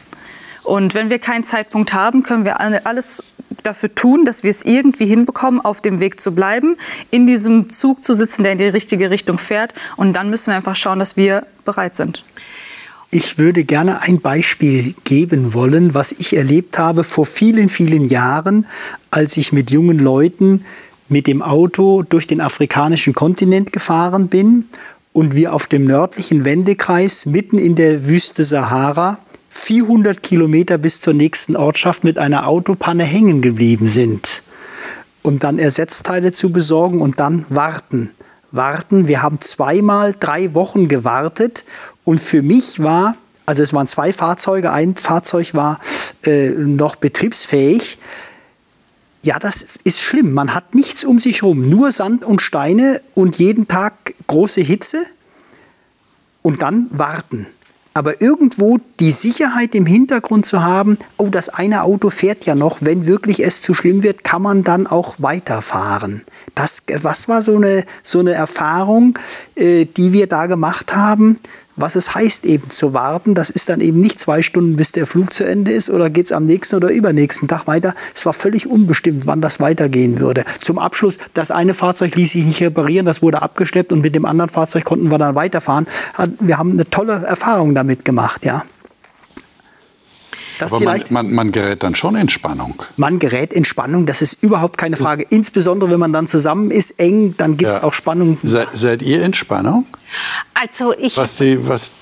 Und 0.63 0.95
wenn 0.95 1.11
wir 1.11 1.21
keinen 1.21 1.45
Zeitpunkt 1.45 1.93
haben, 1.93 2.23
können 2.25 2.45
wir 2.45 2.59
alle- 2.61 2.87
alles 2.87 3.23
dafür 3.63 3.95
tun, 3.95 4.25
dass 4.25 4.43
wir 4.43 4.51
es 4.51 4.65
irgendwie 4.65 5.07
hinbekommen, 5.07 5.61
auf 5.61 5.81
dem 5.81 6.01
Weg 6.01 6.21
zu 6.21 6.35
bleiben, 6.35 6.77
in 7.11 7.27
diesem 7.27 7.71
Zug 7.71 8.03
zu 8.03 8.15
sitzen, 8.15 8.43
der 8.43 8.53
in 8.53 8.59
die 8.59 8.65
richtige 8.65 9.11
Richtung 9.11 9.39
fährt. 9.39 9.75
Und 9.97 10.15
dann 10.15 10.29
müssen 10.31 10.49
wir 10.51 10.57
einfach 10.57 10.75
schauen, 10.75 10.99
dass 10.99 11.17
wir 11.17 11.47
bereit 11.65 11.95
sind. 11.95 12.25
Ich 13.19 13.39
würde 13.39 13.65
gerne 13.65 14.03
ein 14.03 14.21
Beispiel 14.21 14.95
geben 15.05 15.55
wollen, 15.55 15.95
was 15.95 16.13
ich 16.13 16.37
erlebt 16.37 16.79
habe 16.79 17.03
vor 17.03 17.25
vielen, 17.25 17.71
vielen 17.71 18.05
Jahren, 18.05 18.67
als 19.11 19.39
ich 19.39 19.55
mit 19.55 19.71
jungen 19.71 19.99
Leuten 19.99 20.67
mit 21.09 21.27
dem 21.27 21.41
Auto 21.41 22.03
durch 22.03 22.27
den 22.27 22.43
afrikanischen 22.43 23.15
Kontinent 23.15 23.73
gefahren 23.73 24.29
bin 24.29 24.67
und 25.15 25.35
wir 25.35 25.55
auf 25.55 25.67
dem 25.67 25.87
nördlichen 25.87 26.45
Wendekreis 26.45 27.25
mitten 27.25 27.59
in 27.59 27.75
der 27.75 28.07
Wüste 28.07 28.45
Sahara 28.45 29.19
400 29.49 30.23
Kilometer 30.23 30.77
bis 30.77 31.01
zur 31.01 31.15
nächsten 31.15 31.57
Ortschaft 31.57 32.05
mit 32.05 32.19
einer 32.19 32.47
Autopanne 32.47 33.05
hängen 33.05 33.41
geblieben 33.41 33.89
sind 33.89 34.43
um 35.27 35.41
dann 35.41 35.59
Ersatzteile 35.59 36.31
zu 36.31 36.51
besorgen 36.51 37.01
und 37.01 37.19
dann 37.19 37.47
warten. 37.49 38.13
Warten. 38.57 39.09
Wir 39.09 39.23
haben 39.23 39.41
zweimal 39.41 40.15
drei 40.19 40.55
Wochen 40.55 40.89
gewartet 40.89 41.65
und 42.05 42.21
für 42.21 42.43
mich 42.43 42.83
war, 42.83 43.17
also 43.47 43.63
es 43.63 43.73
waren 43.73 43.89
zwei 43.89 44.13
Fahrzeuge, 44.13 44.73
ein 44.73 44.97
Fahrzeug 44.97 45.55
war 45.55 45.81
äh, 46.25 46.51
noch 46.51 46.97
betriebsfähig. 46.97 47.99
Ja, 49.23 49.39
das 49.39 49.79
ist 49.85 50.01
schlimm. 50.01 50.35
Man 50.35 50.55
hat 50.55 50.75
nichts 50.75 51.05
um 51.05 51.19
sich 51.19 51.43
herum, 51.43 51.69
nur 51.69 51.91
Sand 51.93 52.25
und 52.25 52.41
Steine 52.43 53.01
und 53.15 53.39
jeden 53.39 53.67
Tag 53.67 54.15
große 54.27 54.61
Hitze 54.61 55.05
und 56.43 56.63
dann 56.63 56.87
warten. 56.91 57.47
Aber 57.97 58.21
irgendwo 58.21 58.77
die 59.01 59.11
Sicherheit 59.11 59.75
im 59.75 59.87
Hintergrund 59.87 60.45
zu 60.45 60.63
haben, 60.63 60.99
oh, 61.17 61.31
das 61.31 61.49
eine 61.49 61.83
Auto 61.83 62.11
fährt 62.11 62.45
ja 62.45 62.55
noch, 62.55 62.83
wenn 62.83 63.07
wirklich 63.07 63.43
es 63.43 63.63
zu 63.63 63.73
schlimm 63.73 64.03
wird, 64.03 64.23
kann 64.23 64.43
man 64.43 64.65
dann 64.65 64.87
auch 64.87 65.15
weiterfahren. 65.17 66.21
Das, 66.55 66.83
was 67.01 67.27
war 67.27 67.41
so 67.41 67.57
eine, 67.57 67.87
so 68.03 68.19
eine 68.19 68.33
Erfahrung, 68.33 69.19
äh, 69.55 69.87
die 69.87 70.13
wir 70.13 70.27
da 70.27 70.45
gemacht 70.45 70.95
haben? 70.95 71.39
Was 71.77 71.95
es 71.95 72.15
heißt 72.15 72.47
eben 72.47 72.71
zu 72.71 72.95
warten, 72.95 73.35
das 73.35 73.51
ist 73.51 73.69
dann 73.69 73.83
eben 73.83 74.01
nicht 74.01 74.19
zwei 74.19 74.41
Stunden, 74.41 74.77
bis 74.77 74.93
der 74.93 75.07
Flug 75.07 75.35
zu 75.35 75.45
Ende 75.45 75.73
ist 75.73 75.91
oder 75.91 76.09
geht 76.09 76.25
es 76.27 76.33
am 76.33 76.47
nächsten 76.47 76.77
oder 76.77 76.91
übernächsten 76.91 77.49
Tag 77.49 77.67
weiter. 77.67 77.95
Es 78.15 78.25
war 78.25 78.33
völlig 78.33 78.67
unbestimmt, 78.67 79.27
wann 79.27 79.43
das 79.43 79.61
weitergehen 79.61 80.19
würde. 80.19 80.45
Zum 80.61 80.79
Abschluss, 80.79 81.19
das 81.35 81.51
eine 81.51 81.75
Fahrzeug 81.75 82.15
ließ 82.15 82.31
sich 82.31 82.47
nicht 82.47 82.63
reparieren, 82.63 83.05
das 83.05 83.21
wurde 83.21 83.43
abgeschleppt 83.43 83.93
und 83.93 84.01
mit 84.01 84.15
dem 84.15 84.25
anderen 84.25 84.49
Fahrzeug 84.49 84.85
konnten 84.85 85.11
wir 85.11 85.19
dann 85.19 85.35
weiterfahren. 85.35 85.87
Wir 86.41 86.57
haben 86.57 86.73
eine 86.73 86.89
tolle 86.89 87.13
Erfahrung 87.13 87.75
damit 87.75 88.07
gemacht, 88.07 88.47
ja. 88.47 88.65
Das 90.59 90.73
Aber 90.73 90.85
man, 90.85 91.01
man, 91.11 91.33
man 91.33 91.53
gerät 91.53 91.83
dann 91.83 91.95
schon 91.95 92.17
in 92.17 92.29
Spannung. 92.29 92.83
man 92.97 93.19
gerät 93.19 93.53
in 93.53 93.65
Spannung, 93.65 94.07
das 94.07 94.23
ist 94.23 94.43
überhaupt 94.43 94.79
keine 94.79 94.97
Frage. 94.97 95.25
Insbesondere 95.29 95.91
wenn 95.91 96.01
man 96.01 96.13
dann 96.13 96.27
zusammen 96.27 96.71
ist, 96.71 96.99
eng, 96.99 97.35
dann 97.37 97.57
gibt 97.57 97.71
es 97.73 97.77
Ja. 97.79 97.85
auch 97.85 97.93
Spannung. 97.93 98.39
Se, 98.43 98.67
seid 98.73 99.03
ihr 99.03 99.23
in 99.23 99.35
Spannung? 99.35 99.87
Also 100.55 100.95
ich, 100.97 101.17
Was 101.17 101.37
die, 101.37 101.69
was, 101.69 101.93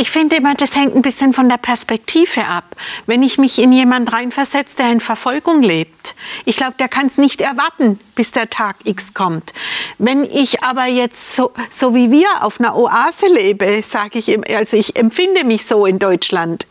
ich 0.00 0.10
finde 0.10 0.36
immer, 0.36 0.54
das 0.54 0.74
hängt 0.74 0.96
ein 0.96 1.02
bisschen 1.02 1.34
von 1.34 1.50
der 1.50 1.58
Perspektive 1.58 2.46
ab. 2.46 2.74
Wenn 3.04 3.22
ich 3.22 3.36
mich 3.36 3.58
in 3.58 3.70
jemand 3.70 4.10
reinversetze, 4.10 4.76
der 4.78 4.90
in 4.92 5.00
Verfolgung 5.00 5.62
lebt, 5.62 6.14
ich 6.46 6.56
glaube, 6.56 6.74
der 6.78 6.88
kann 6.88 7.06
es 7.06 7.18
nicht 7.18 7.42
erwarten, 7.42 8.00
bis 8.14 8.32
der 8.32 8.48
Tag 8.48 8.76
X 8.84 9.12
kommt. 9.12 9.52
Wenn 9.98 10.24
ich 10.24 10.62
aber 10.62 10.86
jetzt 10.86 11.36
so, 11.36 11.52
so 11.70 11.94
wie 11.94 12.10
wir 12.10 12.28
auf 12.40 12.60
einer 12.60 12.76
Oase 12.76 13.26
lebe, 13.26 13.82
sage 13.82 14.18
ich, 14.18 14.56
also 14.56 14.76
ich 14.78 14.96
empfinde 14.96 15.44
mich 15.44 15.66
so 15.66 15.84
in 15.84 15.98
Deutschland, 15.98 16.66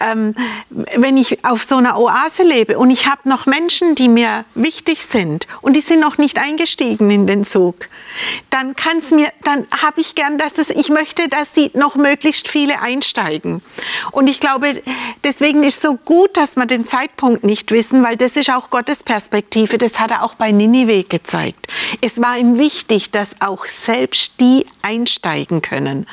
ähm, 0.00 0.34
wenn 0.68 1.16
ich 1.16 1.44
auf 1.46 1.64
so 1.64 1.76
einer 1.76 1.98
Oase 1.98 2.42
lebe 2.42 2.78
und 2.78 2.90
ich 2.90 3.06
habe 3.06 3.28
noch 3.28 3.46
Menschen, 3.46 3.94
die 3.94 4.08
mir 4.08 4.44
wichtig 4.54 5.02
sind 5.04 5.46
und 5.62 5.74
die 5.74 5.80
sind 5.80 6.00
noch 6.00 6.18
nicht 6.18 6.38
eingestiegen 6.38 7.10
in 7.10 7.26
den 7.26 7.44
Zug, 7.46 7.88
dann 8.50 8.76
kann's 8.76 9.10
mir, 9.10 9.28
dann 9.44 9.66
habe 9.82 10.02
ich 10.02 10.14
gern, 10.14 10.36
dass 10.36 10.58
es, 10.58 10.68
ich 10.68 10.90
möchte, 10.90 11.28
dass 11.28 11.52
die 11.52 11.70
noch 11.74 11.96
möglichst 11.96 12.48
viele 12.58 12.80
einsteigen. 12.80 13.62
Und 14.10 14.28
ich 14.28 14.40
glaube, 14.40 14.82
deswegen 15.22 15.62
ist 15.62 15.80
so 15.80 15.94
gut, 15.94 16.36
dass 16.36 16.56
wir 16.56 16.66
den 16.66 16.84
Zeitpunkt 16.84 17.44
nicht 17.44 17.70
wissen, 17.70 18.02
weil 18.02 18.16
das 18.16 18.34
ist 18.34 18.50
auch 18.50 18.70
Gottes 18.70 19.04
Perspektive. 19.04 19.78
Das 19.78 20.00
hat 20.00 20.10
er 20.10 20.24
auch 20.24 20.34
bei 20.34 20.50
Ninive 20.50 21.04
gezeigt. 21.04 21.68
Es 22.00 22.20
war 22.20 22.36
ihm 22.36 22.58
wichtig, 22.58 23.12
dass 23.12 23.40
auch 23.40 23.66
selbst 23.66 24.32
die 24.40 24.66
einsteigen 24.82 25.62
können. 25.62 26.06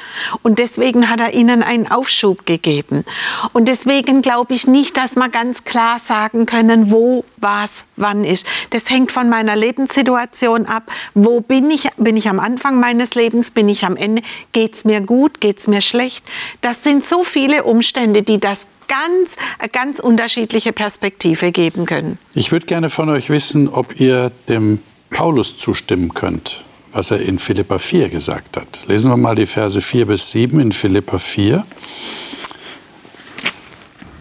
Und 0.43 0.59
deswegen 0.59 1.09
hat 1.09 1.19
er 1.19 1.33
ihnen 1.33 1.63
einen 1.63 1.89
Aufschub 1.89 2.45
gegeben. 2.45 3.05
Und 3.53 3.67
deswegen 3.67 4.21
glaube 4.21 4.53
ich 4.53 4.67
nicht, 4.67 4.97
dass 4.97 5.15
wir 5.15 5.29
ganz 5.29 5.63
klar 5.63 5.99
sagen 6.05 6.45
können, 6.45 6.91
wo 6.91 7.25
was 7.37 7.85
wann 7.95 8.23
ist. 8.23 8.45
Das 8.69 8.89
hängt 8.89 9.11
von 9.11 9.29
meiner 9.29 9.55
Lebenssituation 9.55 10.65
ab. 10.65 10.91
Wo 11.13 11.41
bin 11.41 11.71
ich? 11.71 11.89
Bin 11.97 12.17
ich 12.17 12.29
am 12.29 12.39
Anfang 12.39 12.79
meines 12.79 13.15
Lebens? 13.15 13.51
Bin 13.51 13.69
ich 13.69 13.85
am 13.85 13.95
Ende? 13.95 14.21
Geht 14.51 14.75
es 14.75 14.85
mir 14.85 15.01
gut? 15.01 15.41
Geht 15.41 15.59
es 15.59 15.67
mir 15.67 15.81
schlecht? 15.81 16.25
Das 16.61 16.83
sind 16.83 17.03
so 17.03 17.23
viele 17.23 17.63
Umstände, 17.63 18.23
die 18.23 18.39
das 18.39 18.67
ganz, 18.87 19.35
ganz 19.71 19.99
unterschiedliche 19.99 20.73
Perspektive 20.73 21.51
geben 21.51 21.85
können. 21.85 22.19
ich 22.33 22.51
würde 22.51 22.65
gerne 22.65 22.89
von 22.89 23.09
euch 23.09 23.29
wissen, 23.29 23.67
ob 23.67 23.99
ihr 23.99 24.31
dem 24.47 24.79
Paulus 25.09 25.57
zustimmen 25.57 26.13
könnt, 26.13 26.63
was 26.91 27.11
er 27.11 27.21
in 27.21 27.39
Philippa 27.39 27.79
4 27.79 28.09
gesagt 28.09 28.57
hat. 28.57 28.81
Lesen 28.87 29.09
wir 29.09 29.17
mal 29.17 29.35
die 29.35 29.45
Verse 29.45 29.79
4 29.79 30.05
bis 30.07 30.31
7 30.31 30.59
in 30.59 30.71
Philippa 30.71 31.17
4. 31.17 31.65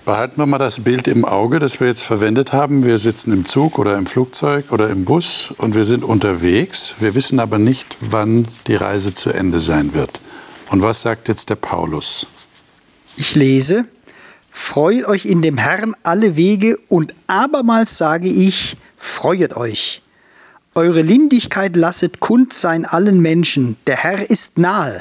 Behalten 0.05 0.37
wir 0.37 0.44
mal 0.44 0.59
das 0.59 0.81
Bild 0.81 1.09
im 1.09 1.24
Auge, 1.24 1.59
das 1.59 1.81
wir 1.81 1.87
jetzt 1.87 2.03
verwendet 2.03 2.53
haben. 2.53 2.85
Wir 2.85 2.98
sitzen 2.98 3.33
im 3.33 3.46
Zug 3.46 3.79
oder 3.79 3.96
im 3.96 4.05
Flugzeug 4.05 4.70
oder 4.70 4.90
im 4.90 5.07
Bus 5.07 5.55
und 5.57 5.74
wir 5.74 5.85
sind 5.85 6.05
unterwegs. 6.05 6.94
Wir 7.00 7.14
wissen 7.14 7.40
aber 7.40 7.59
nicht, 7.59 7.96
wann 8.00 8.46
die 8.66 8.77
Reise 8.77 9.14
zu 9.14 9.31
Ende 9.31 9.61
sein 9.61 9.94
wird. 9.94 10.20
Und 10.74 10.82
was 10.82 11.02
sagt 11.02 11.28
jetzt 11.28 11.50
der 11.50 11.54
Paulus? 11.54 12.26
Ich 13.16 13.37
lese, 13.37 13.84
freut 14.50 15.04
euch 15.04 15.24
in 15.24 15.40
dem 15.40 15.56
Herrn 15.56 15.94
alle 16.02 16.34
Wege 16.34 16.76
und 16.88 17.14
abermals 17.28 17.96
sage 17.96 18.26
ich, 18.26 18.76
freuet 18.96 19.56
euch. 19.56 20.02
Eure 20.74 21.02
Lindigkeit 21.02 21.76
lasset 21.76 22.18
kund 22.18 22.52
sein 22.52 22.87
allen 22.87 23.20
Menschen, 23.22 23.76
der 23.87 23.98
Herr 23.98 24.28
ist 24.28 24.58
nahe. 24.58 25.00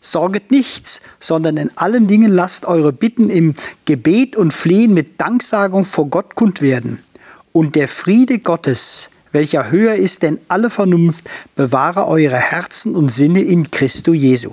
Sorget 0.00 0.52
nichts, 0.52 1.00
sondern 1.18 1.56
in 1.56 1.76
allen 1.76 2.06
Dingen 2.06 2.30
lasst 2.30 2.64
eure 2.64 2.92
Bitten 2.92 3.28
im 3.28 3.56
Gebet 3.86 4.36
und 4.36 4.52
Flehen 4.52 4.94
mit 4.94 5.20
Danksagung 5.20 5.84
vor 5.84 6.06
Gott 6.06 6.36
kund 6.36 6.62
werden. 6.62 7.02
Und 7.50 7.74
der 7.74 7.88
Friede 7.88 8.38
Gottes, 8.38 9.10
welcher 9.32 9.72
höher 9.72 9.96
ist 9.96 10.22
denn 10.22 10.38
alle 10.46 10.70
Vernunft, 10.70 11.28
bewahre 11.56 12.06
eure 12.06 12.36
Herzen 12.36 12.94
und 12.94 13.10
Sinne 13.10 13.42
in 13.42 13.68
Christo 13.72 14.14
Jesu. 14.14 14.52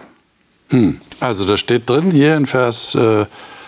Hm. 0.70 1.00
Also 1.20 1.46
da 1.46 1.58
steht 1.58 1.90
drin 1.90 2.12
hier 2.12 2.36
in 2.36 2.46
Vers 2.46 2.96
äh, 2.96 3.26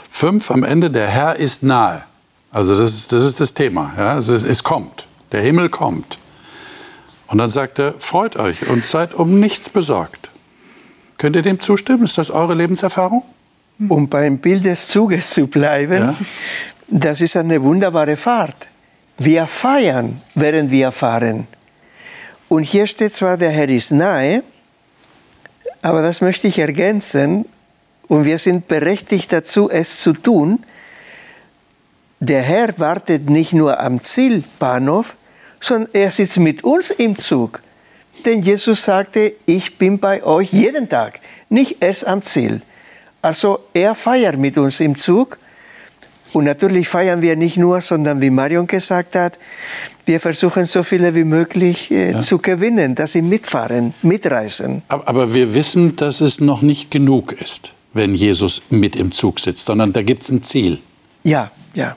5 0.10 0.51
am 0.51 0.63
Ende, 0.63 0.89
der 0.89 1.07
Herr 1.07 1.36
ist 1.36 1.63
nahe. 1.63 2.03
Also 2.51 2.77
das 2.77 2.93
ist 2.95 3.13
das, 3.13 3.23
ist 3.23 3.39
das 3.39 3.53
Thema. 3.53 3.93
Ja? 3.97 4.13
Also 4.13 4.33
es, 4.33 4.43
es 4.43 4.63
kommt, 4.63 5.07
der 5.31 5.41
Himmel 5.41 5.69
kommt. 5.69 6.17
Und 7.27 7.38
dann 7.39 7.49
sagt 7.49 7.79
er, 7.79 7.93
freut 7.99 8.38
euch 8.38 8.67
und 8.69 8.86
seid 8.86 9.13
um 9.13 9.39
nichts 9.39 9.69
besorgt. 9.69 10.29
Könnt 11.17 11.36
ihr 11.36 11.41
dem 11.41 11.60
zustimmen? 11.60 12.03
Ist 12.03 12.17
das 12.17 12.31
eure 12.31 12.53
Lebenserfahrung? 12.53 13.23
Um 13.89 14.07
beim 14.07 14.38
Bild 14.38 14.65
des 14.65 14.88
Zuges 14.88 15.31
zu 15.31 15.47
bleiben, 15.47 15.97
Ja. 16.01 16.15
das 16.88 17.21
ist 17.21 17.36
eine 17.36 17.62
wunderbare 17.62 18.15
Fahrt. 18.15 18.67
Wir 19.17 19.45
feiern, 19.45 20.21
während 20.36 20.71
wir 20.71 20.91
fahren. 20.91 21.47
Und 22.49 22.63
hier 22.63 22.88
steht 22.88 23.13
zwar, 23.13 23.36
der 23.36 23.49
Herr 23.51 23.67
ist 23.69 23.91
nahe, 23.91 24.41
aber 25.82 26.02
das 26.02 26.22
möchte 26.22 26.48
ich 26.48 26.60
ergänzen 26.60 27.46
und 28.08 28.26
wir 28.26 28.40
sind 28.40 28.68
berechtigt 28.68 29.32
dazu, 29.32 29.70
es 29.70 30.00
zu 30.00 30.13
tun. 30.13 30.63
Der 32.20 32.42
Herr 32.42 32.78
wartet 32.80 33.30
nicht 33.30 33.54
nur 33.54 33.80
am 33.80 34.02
Zielbahnhof, 34.02 35.16
sondern 35.60 35.90
er 35.94 36.12
sitzt 36.12 36.40
mit 36.40 36.63
uns 36.63 36.92
im 36.92 37.18
Zug. 37.18 37.62
Denn 38.26 38.42
Jesus 38.42 38.84
sagte, 38.84 39.34
ich 39.46 39.78
bin 39.78 40.00
bei 40.00 40.24
euch 40.24 40.52
jeden 40.52 40.90
Tag, 40.90 41.20
nicht 41.50 41.84
erst 41.84 42.08
am 42.08 42.24
Ziel. 42.24 42.62
Also 43.22 43.60
er 43.74 43.94
feiert 43.96 44.38
mit 44.38 44.58
uns 44.58 44.80
im 44.80 44.98
Zug. 44.98 45.38
Und 46.34 46.46
natürlich 46.46 46.90
feiern 46.90 47.22
wir 47.22 47.36
nicht 47.36 47.58
nur, 47.58 47.82
sondern 47.82 48.22
wie 48.22 48.30
Marion 48.30 48.68
gesagt 48.68 49.16
hat, 49.16 49.38
wir 50.08 50.20
versuchen 50.20 50.65
so 50.65 50.84
viele 50.84 51.13
wie 51.15 51.24
möglich 51.24 51.91
äh, 51.91 52.13
ja. 52.13 52.20
zu 52.20 52.38
gewinnen, 52.39 52.96
dass 52.96 53.13
sie 53.13 53.22
mitfahren, 53.22 53.93
mitreisen. 54.02 54.82
Aber, 54.88 55.08
aber 55.08 55.34
wir 55.34 55.54
wissen, 55.54 55.96
dass 55.96 56.22
es 56.22 56.39
noch 56.39 56.62
nicht 56.62 56.91
genug 56.91 57.34
ist, 57.34 57.74
wenn 57.93 58.15
Jesus 58.15 58.62
mit 58.70 58.96
im 58.96 59.12
Zug 59.12 59.39
sitzt, 59.39 59.65
sondern 59.65 59.93
da 59.93 60.02
gibt 60.02 60.24
es 60.24 60.30
ein 60.30 60.43
Ziel. 60.43 60.80
Ja, 61.24 61.52
ja. 61.74 61.96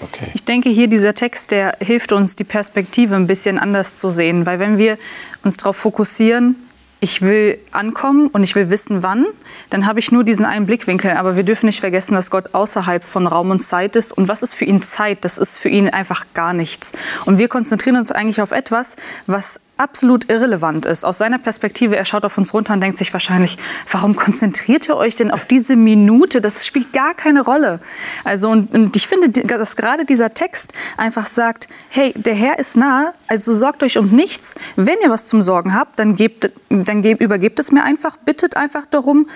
Okay. 0.00 0.26
Ich 0.34 0.44
denke, 0.44 0.68
hier 0.68 0.88
dieser 0.88 1.14
Text, 1.14 1.50
der 1.50 1.78
hilft 1.80 2.12
uns, 2.12 2.36
die 2.36 2.44
Perspektive 2.44 3.14
ein 3.14 3.26
bisschen 3.26 3.58
anders 3.58 3.96
zu 3.96 4.10
sehen. 4.10 4.44
Weil 4.44 4.58
wenn 4.58 4.76
wir 4.76 4.98
uns 5.42 5.56
darauf 5.56 5.76
fokussieren, 5.76 6.56
ich 7.00 7.20
will 7.20 7.58
ankommen 7.72 8.28
und 8.28 8.42
ich 8.42 8.54
will 8.54 8.70
wissen, 8.70 9.02
wann, 9.02 9.26
dann 9.70 9.86
habe 9.86 9.98
ich 9.98 10.12
nur 10.12 10.24
diesen 10.24 10.44
einen 10.44 10.66
Blickwinkel. 10.66 11.12
Aber 11.12 11.36
wir 11.36 11.42
dürfen 11.42 11.66
nicht 11.66 11.80
vergessen, 11.80 12.14
dass 12.14 12.30
Gott 12.30 12.54
außerhalb 12.54 13.04
von 13.04 13.26
Raum 13.26 13.50
und 13.50 13.60
Zeit 13.60 13.96
ist. 13.96 14.16
Und 14.16 14.28
was 14.28 14.42
ist 14.42 14.54
für 14.54 14.64
ihn 14.64 14.80
Zeit? 14.80 15.24
Das 15.24 15.36
ist 15.36 15.58
für 15.58 15.68
ihn 15.68 15.90
einfach 15.90 16.26
gar 16.32 16.52
nichts. 16.54 16.92
Und 17.26 17.38
wir 17.38 17.48
konzentrieren 17.48 17.96
uns 17.96 18.12
eigentlich 18.12 18.40
auf 18.40 18.52
etwas, 18.52 18.96
was 19.26 19.60
absolut 19.76 20.30
irrelevant 20.30 20.86
ist. 20.86 21.04
Aus 21.04 21.18
seiner 21.18 21.38
Perspektive, 21.38 21.96
er 21.96 22.04
schaut 22.04 22.24
auf 22.24 22.38
uns 22.38 22.54
runter 22.54 22.72
und 22.72 22.80
denkt 22.80 22.98
sich 22.98 23.12
wahrscheinlich, 23.12 23.58
warum 23.90 24.16
konzentriert 24.16 24.88
ihr 24.88 24.96
euch 24.96 25.16
denn 25.16 25.30
auf 25.30 25.44
diese 25.44 25.76
Minute? 25.76 26.40
Das 26.40 26.66
spielt 26.66 26.92
gar 26.92 27.14
keine 27.14 27.42
Rolle. 27.42 27.80
Also, 28.24 28.48
und, 28.48 28.72
und 28.74 28.96
ich 28.96 29.06
finde, 29.06 29.28
dass 29.28 29.76
gerade 29.76 30.04
dieser 30.04 30.32
Text 30.34 30.72
einfach 30.96 31.26
sagt, 31.26 31.68
hey, 31.88 32.14
der 32.16 32.34
Herr 32.34 32.58
ist 32.58 32.76
nah, 32.76 33.12
also 33.28 33.54
sorgt 33.54 33.82
euch 33.82 33.98
um 33.98 34.08
nichts. 34.08 34.54
Wenn 34.76 34.96
ihr 35.02 35.10
was 35.10 35.26
zum 35.26 35.42
Sorgen 35.42 35.74
habt, 35.74 35.98
dann, 35.98 36.16
gebt, 36.16 36.50
dann 36.70 37.02
gebt, 37.02 37.20
übergebt 37.20 37.58
es 37.58 37.70
mir 37.70 37.84
einfach, 37.84 38.16
bittet 38.16 38.56
einfach 38.56 38.86
darum, 38.90 39.28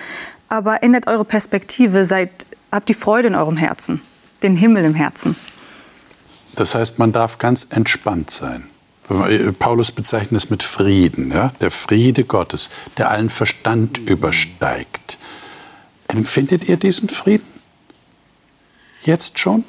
aber 0.49 0.81
ändert 0.81 1.07
eure 1.07 1.25
Perspektive, 1.25 2.05
seid, 2.05 2.31
habt 2.71 2.89
die 2.89 2.93
Freude 2.93 3.27
in 3.27 3.35
eurem 3.35 3.57
Herzen, 3.57 4.01
den 4.41 4.55
Himmel 4.55 4.85
im 4.85 4.95
Herzen. 4.95 5.35
Das 6.55 6.75
heißt, 6.75 6.99
man 6.99 7.11
darf 7.11 7.37
ganz 7.37 7.67
entspannt 7.69 8.31
sein. 8.31 8.70
Paulus 9.59 9.91
bezeichnet 9.91 10.43
es 10.43 10.49
mit 10.49 10.63
Frieden, 10.63 11.31
ja? 11.31 11.53
der 11.59 11.71
Friede 11.71 12.23
Gottes, 12.23 12.69
der 12.97 13.09
allen 13.09 13.29
Verstand 13.29 13.97
übersteigt. 13.97 15.17
Empfindet 16.07 16.67
ihr 16.69 16.77
diesen 16.77 17.09
Frieden? 17.09 17.47
Jetzt 19.01 19.39
schon? 19.39 19.63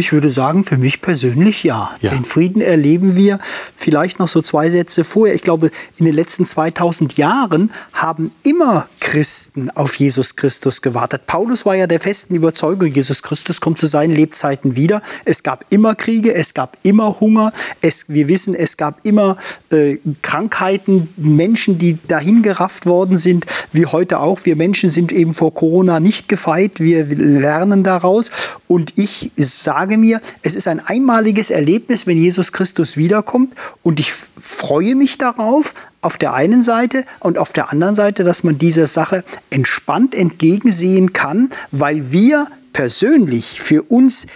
Ich 0.00 0.14
würde 0.14 0.30
sagen, 0.30 0.64
für 0.64 0.78
mich 0.78 1.02
persönlich 1.02 1.62
ja. 1.62 1.90
ja. 2.00 2.08
Den 2.08 2.24
Frieden 2.24 2.62
erleben 2.62 3.16
wir 3.16 3.38
vielleicht 3.76 4.18
noch 4.18 4.28
so 4.28 4.40
zwei 4.40 4.70
Sätze 4.70 5.04
vorher. 5.04 5.34
Ich 5.34 5.42
glaube, 5.42 5.70
in 5.98 6.06
den 6.06 6.14
letzten 6.14 6.46
2000 6.46 7.18
Jahren 7.18 7.70
haben 7.92 8.32
immer 8.42 8.88
Christen 9.00 9.68
auf 9.68 9.94
Jesus 9.96 10.36
Christus 10.36 10.80
gewartet. 10.80 11.26
Paulus 11.26 11.66
war 11.66 11.74
ja 11.74 11.86
der 11.86 12.00
festen 12.00 12.34
Überzeugung, 12.34 12.90
Jesus 12.90 13.22
Christus 13.22 13.60
kommt 13.60 13.78
zu 13.78 13.86
seinen 13.86 14.14
Lebzeiten 14.14 14.74
wieder. 14.74 15.02
Es 15.26 15.42
gab 15.42 15.66
immer 15.68 15.94
Kriege, 15.94 16.34
es 16.34 16.54
gab 16.54 16.78
immer 16.82 17.20
Hunger. 17.20 17.52
Es, 17.82 18.08
wir 18.08 18.28
wissen, 18.28 18.54
es 18.54 18.78
gab 18.78 19.04
immer 19.04 19.36
äh, 19.70 19.98
Krankheiten, 20.22 21.12
Menschen, 21.18 21.76
die 21.76 21.98
dahingerafft 22.08 22.86
worden 22.86 23.18
sind, 23.18 23.44
wie 23.72 23.84
heute 23.84 24.20
auch. 24.20 24.40
Wir 24.44 24.56
Menschen 24.56 24.88
sind 24.88 25.12
eben 25.12 25.34
vor 25.34 25.52
Corona 25.52 26.00
nicht 26.00 26.26
gefeit. 26.26 26.80
Wir 26.80 27.04
lernen 27.04 27.82
daraus. 27.82 28.30
Und 28.66 28.94
ich 28.96 29.30
sage, 29.36 29.89
sage 29.90 29.98
mir, 29.98 30.20
es 30.42 30.54
ist 30.54 30.68
ein 30.68 30.78
einmaliges 30.78 31.50
Erlebnis, 31.50 32.06
wenn 32.06 32.16
Jesus 32.16 32.52
Christus 32.52 32.96
wiederkommt 32.96 33.54
und 33.82 33.98
ich 33.98 34.12
freue 34.12 34.94
mich 34.94 35.18
darauf, 35.18 35.74
auf 36.00 36.16
der 36.16 36.32
einen 36.32 36.62
Seite 36.62 37.04
und 37.18 37.38
auf 37.38 37.52
der 37.52 37.72
anderen 37.72 37.96
Seite, 37.96 38.22
dass 38.22 38.44
man 38.44 38.56
dieser 38.56 38.86
Sache 38.86 39.24
entspannt 39.50 40.14
entgegensehen 40.14 41.12
kann, 41.12 41.50
weil 41.72 42.12
wir 42.12 42.46
persönlich 42.72 43.60
für 43.60 43.82
uns 43.82 44.28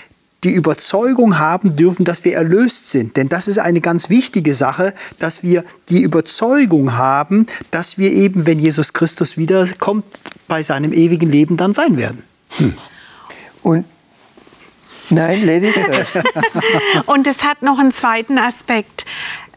die 0.43 0.51
Überzeugung 0.51 1.39
haben 1.39 1.77
dürfen, 1.77 2.05
dass 2.05 2.25
wir 2.25 2.35
erlöst 2.35 2.91
sind. 2.91 3.17
Denn 3.17 3.29
das 3.29 3.47
ist 3.47 3.59
eine 3.59 3.81
ganz 3.81 4.11
wichtige 4.11 4.55
Sache, 4.55 4.93
dass 5.21 5.45
wir 5.45 5.65
die 5.89 6.03
Überzeugung 6.03 6.95
haben, 6.95 7.47
dass 7.71 7.97
wir 7.97 8.13
eben, 8.13 8.45
wenn 8.47 8.59
Jesus 8.59 8.93
Christus 8.93 9.39
wiederkommt, 9.39 10.05
bei 10.49 10.65
seinem 10.65 10.93
ewigen 10.93 11.31
Leben 11.31 11.57
dann 11.57 11.73
sein 11.73 11.97
werden. 11.97 12.25
Hm. 12.59 12.75
Und 13.63 13.85
Nein, 15.11 15.45
Ladies 15.47 15.75
first. 15.79 16.21
Und 17.07 17.27
es 17.27 17.43
hat 17.43 17.63
noch 17.63 17.79
einen 17.79 17.93
zweiten 17.93 18.39
Aspekt. 18.39 19.05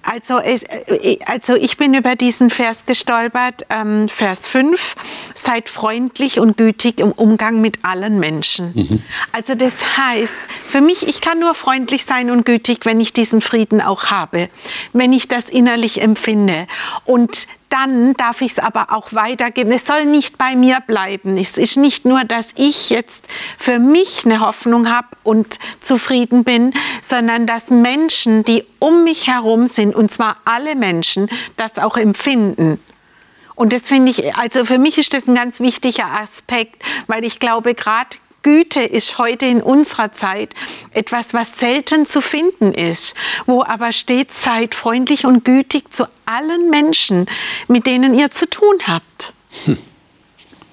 Also, 0.10 0.40
äh, 0.40 1.20
also 1.26 1.56
ich 1.56 1.76
bin 1.76 1.94
über 1.94 2.16
diesen 2.16 2.50
Vers 2.50 2.86
gestolpert, 2.86 3.66
ähm, 3.70 4.08
Vers 4.08 4.48
5, 4.48 4.96
seid 5.36 5.68
freundlich 5.68 6.40
und 6.40 6.56
gütig 6.56 7.00
im 7.00 7.12
Umgang 7.12 7.60
mit 7.60 7.80
allen 7.84 8.18
Menschen. 8.18 8.72
Mhm. 8.74 9.04
Also 9.34 9.54
das 9.54 9.74
heißt, 9.98 10.34
für 10.66 10.80
mich, 10.80 11.10
ich 11.10 11.20
kann 11.20 11.40
nur 11.40 11.54
freundlich 11.56 12.06
sein 12.06 12.32
und 12.32 12.46
gütig, 12.46 12.86
wenn 12.86 13.02
ich 13.02 13.12
diesen 13.12 13.42
Frieden 13.42 13.82
auch 13.82 14.06
habe, 14.06 14.48
wenn 14.94 15.12
ich 15.12 15.28
das 15.28 15.50
innerlich 15.50 16.02
empfinde. 16.02 16.68
Und 17.04 17.48
dann 17.78 18.14
darf 18.14 18.42
ich 18.42 18.54
es 18.54 18.60
aber 18.60 18.92
auch 18.92 19.14
weitergeben. 19.14 19.72
Es 19.72 19.86
soll 19.86 20.06
nicht 20.06 20.38
bei 20.38 20.56
mir 20.56 20.80
bleiben. 20.86 21.38
Es 21.38 21.58
ist 21.58 21.78
nicht 21.78 22.06
nur, 22.06 22.24
dass 22.24 22.50
ich 22.56 22.90
jetzt 22.90 23.26
für 23.60 23.78
mich 23.78 24.26
eine 24.26 24.40
Hoffnung 24.40 24.90
habe 24.90 25.08
und 25.24 25.60
zufrieden 25.80 26.44
bin, 26.44 26.74
sondern 27.02 27.46
dass 27.46 27.70
Menschen, 27.70 28.44
die 28.44 28.64
um 28.80 29.04
mich 29.04 29.28
herum 29.28 29.68
sind, 29.68 29.96
und 29.96 30.12
zwar 30.12 30.38
alle 30.44 30.76
Menschen, 30.76 31.30
das 31.56 31.78
auch 31.78 31.98
empfinden. 31.98 32.80
Und 33.54 33.74
das 33.74 33.84
finde 33.84 34.12
ich, 34.12 34.36
also 34.36 34.66
für 34.66 34.80
mich 34.80 34.98
ist 34.98 35.14
das 35.14 35.28
ein 35.28 35.36
ganz 35.36 35.60
wichtiger 35.60 36.06
Aspekt, 36.20 36.84
weil 37.06 37.24
ich 37.24 37.40
glaube, 37.40 37.76
gerade 37.76 38.18
Güte 38.48 38.80
ist 38.80 39.18
heute 39.18 39.46
in 39.46 39.62
unserer 39.62 40.14
Zeit 40.14 40.54
etwas, 40.92 41.34
was 41.34 41.58
selten 41.58 42.06
zu 42.06 42.22
finden 42.22 42.72
ist, 42.72 43.14
wo 43.46 43.62
aber 43.62 43.92
steht, 43.92 44.32
seid 44.32 44.74
freundlich 44.74 45.26
und 45.26 45.44
gütig 45.44 45.94
zu 45.94 46.06
allen 46.26 46.70
Menschen, 46.70 47.26
mit 47.68 47.86
denen 47.86 48.18
ihr 48.18 48.32
zu 48.32 48.50
tun 48.50 48.78
habt. 48.88 49.34
Hm. 49.66 49.78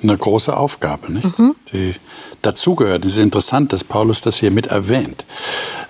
Eine 0.05 0.17
große 0.17 0.57
Aufgabe, 0.57 1.13
nicht? 1.13 1.37
Mhm. 1.37 1.57
die 1.73 1.97
dazugehört. 2.43 3.05
Es 3.05 3.15
ist 3.15 3.19
interessant, 3.19 3.73
dass 3.73 3.83
Paulus 3.83 4.21
das 4.21 4.37
hier 4.37 4.53
mit 4.53 4.69
erwähnt. 4.69 5.27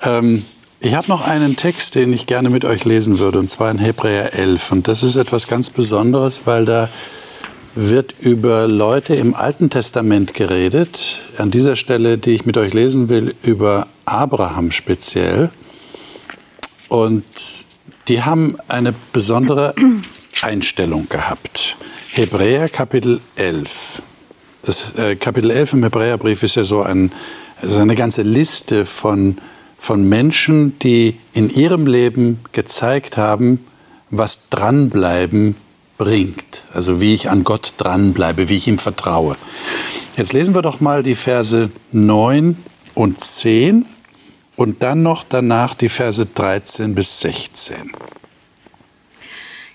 Ähm, 0.05 0.43
ich 0.81 0.95
habe 0.95 1.09
noch 1.09 1.21
einen 1.21 1.57
Text, 1.57 1.97
den 1.97 2.15
ich 2.15 2.25
gerne 2.25 2.49
mit 2.49 2.65
euch 2.65 2.87
lesen 2.87 3.19
würde, 3.19 3.39
und 3.41 3.51
zwar 3.51 3.71
in 3.71 3.79
Hebräer 3.79 4.33
11. 4.33 4.73
Und 4.73 4.89
das 4.89 5.03
ist 5.03 5.17
etwas 5.17 5.49
ganz 5.49 5.69
Besonderes, 5.69 6.47
weil 6.47 6.65
da 6.65 6.89
wird 7.75 8.15
über 8.21 8.69
Leute 8.69 9.15
im 9.15 9.35
Alten 9.35 9.71
Testament 9.71 10.35
geredet. 10.35 11.21
An 11.39 11.51
dieser 11.51 11.77
Stelle, 11.77 12.19
die 12.19 12.31
ich 12.31 12.47
mit 12.47 12.57
euch 12.57 12.73
lesen 12.73 13.09
will, 13.09 13.35
über 13.43 13.89
Abraham 14.05 14.71
speziell. 14.71 15.51
Und 16.89 17.25
die 18.09 18.23
haben 18.23 18.57
eine 18.69 18.95
besondere 19.13 19.75
Einstellung 20.43 21.09
gehabt. 21.09 21.77
Hebräer 22.13 22.69
Kapitel 22.69 23.21
11. 23.37 24.03
Das 24.63 24.97
äh, 24.97 25.17
Kapitel 25.17 25.51
11 25.51 25.73
im 25.75 25.83
Hebräerbrief 25.83 26.43
ist 26.43 26.55
ja 26.55 26.65
so 26.65 26.83
ein, 26.83 27.13
also 27.61 27.79
eine 27.79 27.95
ganze 27.95 28.23
Liste 28.23 28.87
von, 28.87 29.39
von 29.79 30.09
Menschen, 30.09 30.79
die 30.79 31.19
in 31.33 31.51
ihrem 31.51 31.87
Leben 31.87 32.41
gezeigt 32.53 33.17
haben, 33.17 33.65
was 34.11 34.49
dranbleiben 34.49 35.57
bringt. 35.99 36.65
Also 36.73 37.01
wie 37.01 37.15
ich 37.15 37.31
an 37.31 37.45
Gott 37.45 37.75
dranbleibe, 37.77 38.49
wie 38.49 38.57
ich 38.57 38.69
ihm 38.69 38.79
vertraue. 38.79 39.37
Jetzt 40.17 40.33
lesen 40.33 40.55
wir 40.55 40.63
doch 40.63 40.81
mal 40.81 41.03
die 41.03 41.15
Verse 41.15 41.71
9 41.93 42.57
und 42.95 43.21
10 43.21 43.87
und 44.57 44.83
dann 44.83 45.03
noch 45.03 45.25
danach 45.29 45.75
die 45.75 45.89
Verse 45.89 46.25
13 46.25 46.95
bis 46.95 47.21
16. 47.21 47.93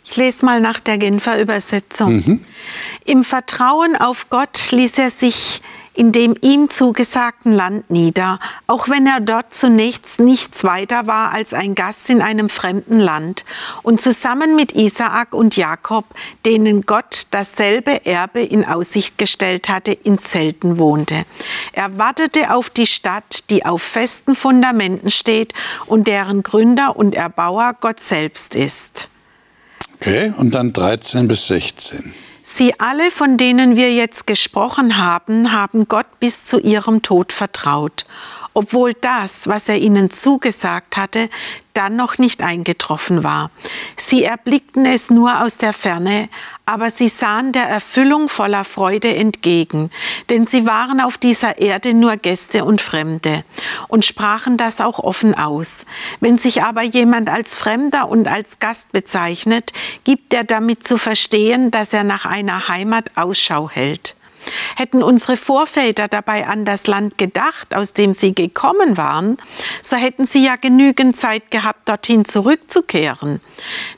Ich 0.05 0.15
lese 0.15 0.43
mal 0.43 0.60
nach 0.60 0.79
der 0.79 0.97
Genfer 0.97 1.39
Übersetzung. 1.39 2.15
Mhm. 2.15 2.45
Im 3.05 3.23
Vertrauen 3.23 3.95
auf 3.95 4.29
Gott 4.29 4.71
ließ 4.71 4.97
er 4.97 5.12
sich 5.12 5.62
in 5.99 6.13
dem 6.13 6.33
ihm 6.39 6.69
zugesagten 6.69 7.51
Land 7.51 7.89
nieder, 7.89 8.39
auch 8.67 8.88
wenn 8.88 9.05
er 9.05 9.19
dort 9.19 9.53
zunächst 9.53 10.21
nichts 10.21 10.63
weiter 10.63 11.07
war 11.07 11.33
als 11.33 11.53
ein 11.53 11.75
Gast 11.75 12.09
in 12.09 12.21
einem 12.21 12.47
fremden 12.47 13.01
Land 13.01 13.43
und 13.83 13.99
zusammen 13.99 14.55
mit 14.55 14.71
Isaak 14.71 15.33
und 15.33 15.57
Jakob, 15.57 16.05
denen 16.45 16.83
Gott 16.83 17.23
dasselbe 17.31 18.05
Erbe 18.05 18.41
in 18.41 18.63
Aussicht 18.63 19.17
gestellt 19.17 19.67
hatte, 19.67 19.91
in 19.91 20.19
Zelten 20.19 20.77
wohnte. 20.77 21.25
Er 21.73 21.97
wartete 21.97 22.53
auf 22.53 22.69
die 22.69 22.88
Stadt, 22.88 23.49
die 23.49 23.65
auf 23.65 23.81
festen 23.81 24.38
Fundamenten 24.38 25.12
steht 25.12 25.53
und 25.85 26.07
deren 26.07 26.43
Gründer 26.43 26.95
und 26.95 27.13
Erbauer 27.13 27.75
Gott 27.81 27.99
selbst 27.99 28.55
ist. 28.55 29.09
Okay, 29.95 30.31
und 30.38 30.51
dann 30.51 30.71
13 30.71 31.27
bis 31.27 31.47
16. 31.47 32.13
Sie 32.51 32.79
alle, 32.79 33.12
von 33.12 33.38
denen 33.38 33.75
wir 33.75 33.93
jetzt 33.93 34.25
gesprochen 34.25 34.97
haben, 34.97 35.51
haben 35.51 35.88
Gott 35.88 36.07
bis 36.19 36.47
zu 36.47 36.59
ihrem 36.59 37.03
Tod 37.03 37.31
vertraut, 37.31 38.05
obwohl 38.55 38.95
das, 38.95 39.47
was 39.47 39.69
er 39.69 39.77
ihnen 39.77 40.09
zugesagt 40.09 40.97
hatte, 40.97 41.29
dann 41.79 41.95
noch 41.95 42.17
nicht 42.17 42.41
eingetroffen 42.41 43.23
war. 43.23 43.51
Sie 43.95 44.25
erblickten 44.25 44.85
es 44.85 45.09
nur 45.09 45.41
aus 45.41 45.57
der 45.57 45.71
Ferne, 45.71 46.27
aber 46.65 46.91
sie 46.91 47.07
sahen 47.07 47.53
der 47.53 47.63
Erfüllung 47.63 48.27
voller 48.27 48.65
Freude 48.65 49.15
entgegen, 49.15 49.89
denn 50.29 50.45
sie 50.45 50.65
waren 50.65 50.99
auf 50.99 51.17
dieser 51.17 51.57
Erde 51.59 51.93
nur 51.93 52.17
Gäste 52.17 52.65
und 52.65 52.81
Fremde 52.81 53.45
und 53.87 54.03
sprachen 54.03 54.57
das 54.57 54.81
auch 54.81 54.99
offen 54.99 55.33
aus. 55.35 55.85
Wenn 56.19 56.37
sich 56.37 56.63
aber 56.63 56.83
jemand 56.83 57.29
als 57.29 57.55
Fremder 57.55 58.09
und 58.09 58.27
als 58.27 58.59
Gast 58.59 58.91
bezeichnet, 58.91 59.71
gibt 60.03 60.33
er 60.33 60.43
damit 60.43 60.85
zu 60.85 60.97
verstehen, 60.97 61.71
dass 61.71 61.93
er 61.93 62.03
nach 62.03 62.25
einer 62.25 62.67
Heimat 62.67 63.11
Ausschau 63.15 63.69
hält. 63.69 64.17
Hätten 64.75 65.03
unsere 65.03 65.38
Vorväter 65.38 66.07
dabei 66.07 66.47
an 66.47 66.65
das 66.65 66.88
Land 66.88 67.17
gedacht, 67.17 67.75
aus 67.75 67.93
dem 67.93 68.13
sie 68.13 68.33
gekommen 68.33 68.97
waren, 68.97 69.38
so 69.81 69.95
hätten 69.95 70.25
sie 70.25 70.45
ja 70.45 70.55
genügend 70.55 71.15
Zeit 71.17 71.51
gehabt, 71.51 71.88
dorthin 71.89 72.25
zurückzukehren. 72.25 73.41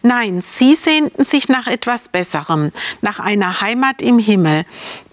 Nein, 0.01 0.43
sie 0.45 0.75
sehnten 0.75 1.23
sich 1.23 1.49
nach 1.49 1.67
etwas 1.67 2.09
Besserem, 2.09 2.71
nach 3.01 3.19
einer 3.19 3.61
Heimat 3.61 4.01
im 4.01 4.19
Himmel. 4.19 4.65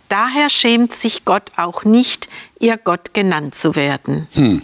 Daher 0.08 0.48
schämt 0.48 0.94
sich 0.94 1.24
Gott 1.24 1.52
auch 1.56 1.84
nicht, 1.84 2.28
ihr 2.58 2.76
Gott 2.78 3.12
genannt 3.12 3.54
zu 3.54 3.76
werden. 3.76 4.26
Hm. 4.34 4.62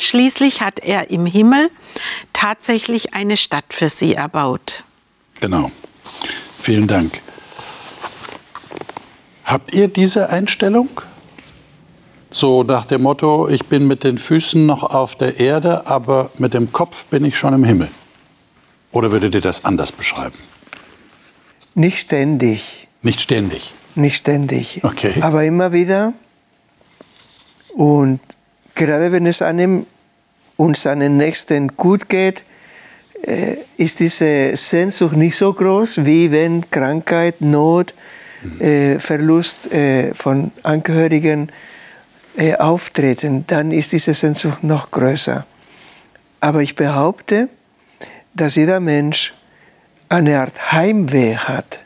Schließlich 0.00 0.60
hat 0.60 0.80
er 0.80 1.10
im 1.10 1.26
Himmel 1.26 1.70
tatsächlich 2.32 3.14
eine 3.14 3.36
Stadt 3.36 3.64
für 3.70 3.88
sie 3.88 4.14
erbaut. 4.14 4.82
Genau. 5.40 5.70
Vielen 6.60 6.86
Dank. 6.86 7.20
Habt 9.48 9.72
ihr 9.72 9.88
diese 9.88 10.28
Einstellung? 10.28 10.90
So 12.30 12.64
nach 12.64 12.84
dem 12.84 13.00
Motto, 13.00 13.48
ich 13.48 13.64
bin 13.64 13.86
mit 13.86 14.04
den 14.04 14.18
Füßen 14.18 14.66
noch 14.66 14.82
auf 14.82 15.16
der 15.16 15.40
Erde, 15.40 15.86
aber 15.86 16.30
mit 16.36 16.52
dem 16.52 16.70
Kopf 16.70 17.06
bin 17.06 17.24
ich 17.24 17.38
schon 17.38 17.54
im 17.54 17.64
Himmel. 17.64 17.88
Oder 18.92 19.10
würdet 19.10 19.34
ihr 19.34 19.40
das 19.40 19.64
anders 19.64 19.90
beschreiben? 19.90 20.36
Nicht 21.74 21.98
ständig. 21.98 22.88
Nicht 23.00 23.22
ständig. 23.22 23.72
Nicht 23.94 24.16
ständig. 24.16 24.84
Okay. 24.84 25.14
Aber 25.22 25.42
immer 25.44 25.72
wieder. 25.72 26.12
Und 27.74 28.20
gerade 28.74 29.12
wenn 29.12 29.24
es 29.24 29.40
einem 29.40 29.86
und 30.58 30.76
seinen 30.76 31.16
Nächsten 31.16 31.74
gut 31.74 32.10
geht, 32.10 32.42
äh, 33.22 33.56
ist 33.78 34.00
diese 34.00 34.54
Sehnsucht 34.58 35.16
nicht 35.16 35.36
so 35.36 35.54
groß, 35.54 36.04
wie 36.04 36.30
wenn 36.32 36.70
Krankheit, 36.70 37.40
Not, 37.40 37.94
äh, 38.60 38.98
Verlust 38.98 39.70
äh, 39.72 40.14
von 40.14 40.52
Angehörigen 40.62 41.50
äh, 42.36 42.54
auftreten, 42.56 43.44
dann 43.46 43.72
ist 43.72 43.92
diese 43.92 44.14
Sehnsucht 44.14 44.62
noch 44.62 44.90
größer. 44.90 45.46
Aber 46.40 46.62
ich 46.62 46.76
behaupte, 46.76 47.48
dass 48.34 48.54
jeder 48.54 48.80
Mensch 48.80 49.34
eine 50.08 50.40
Art 50.40 50.72
Heimweh 50.72 51.36
hat 51.36 51.80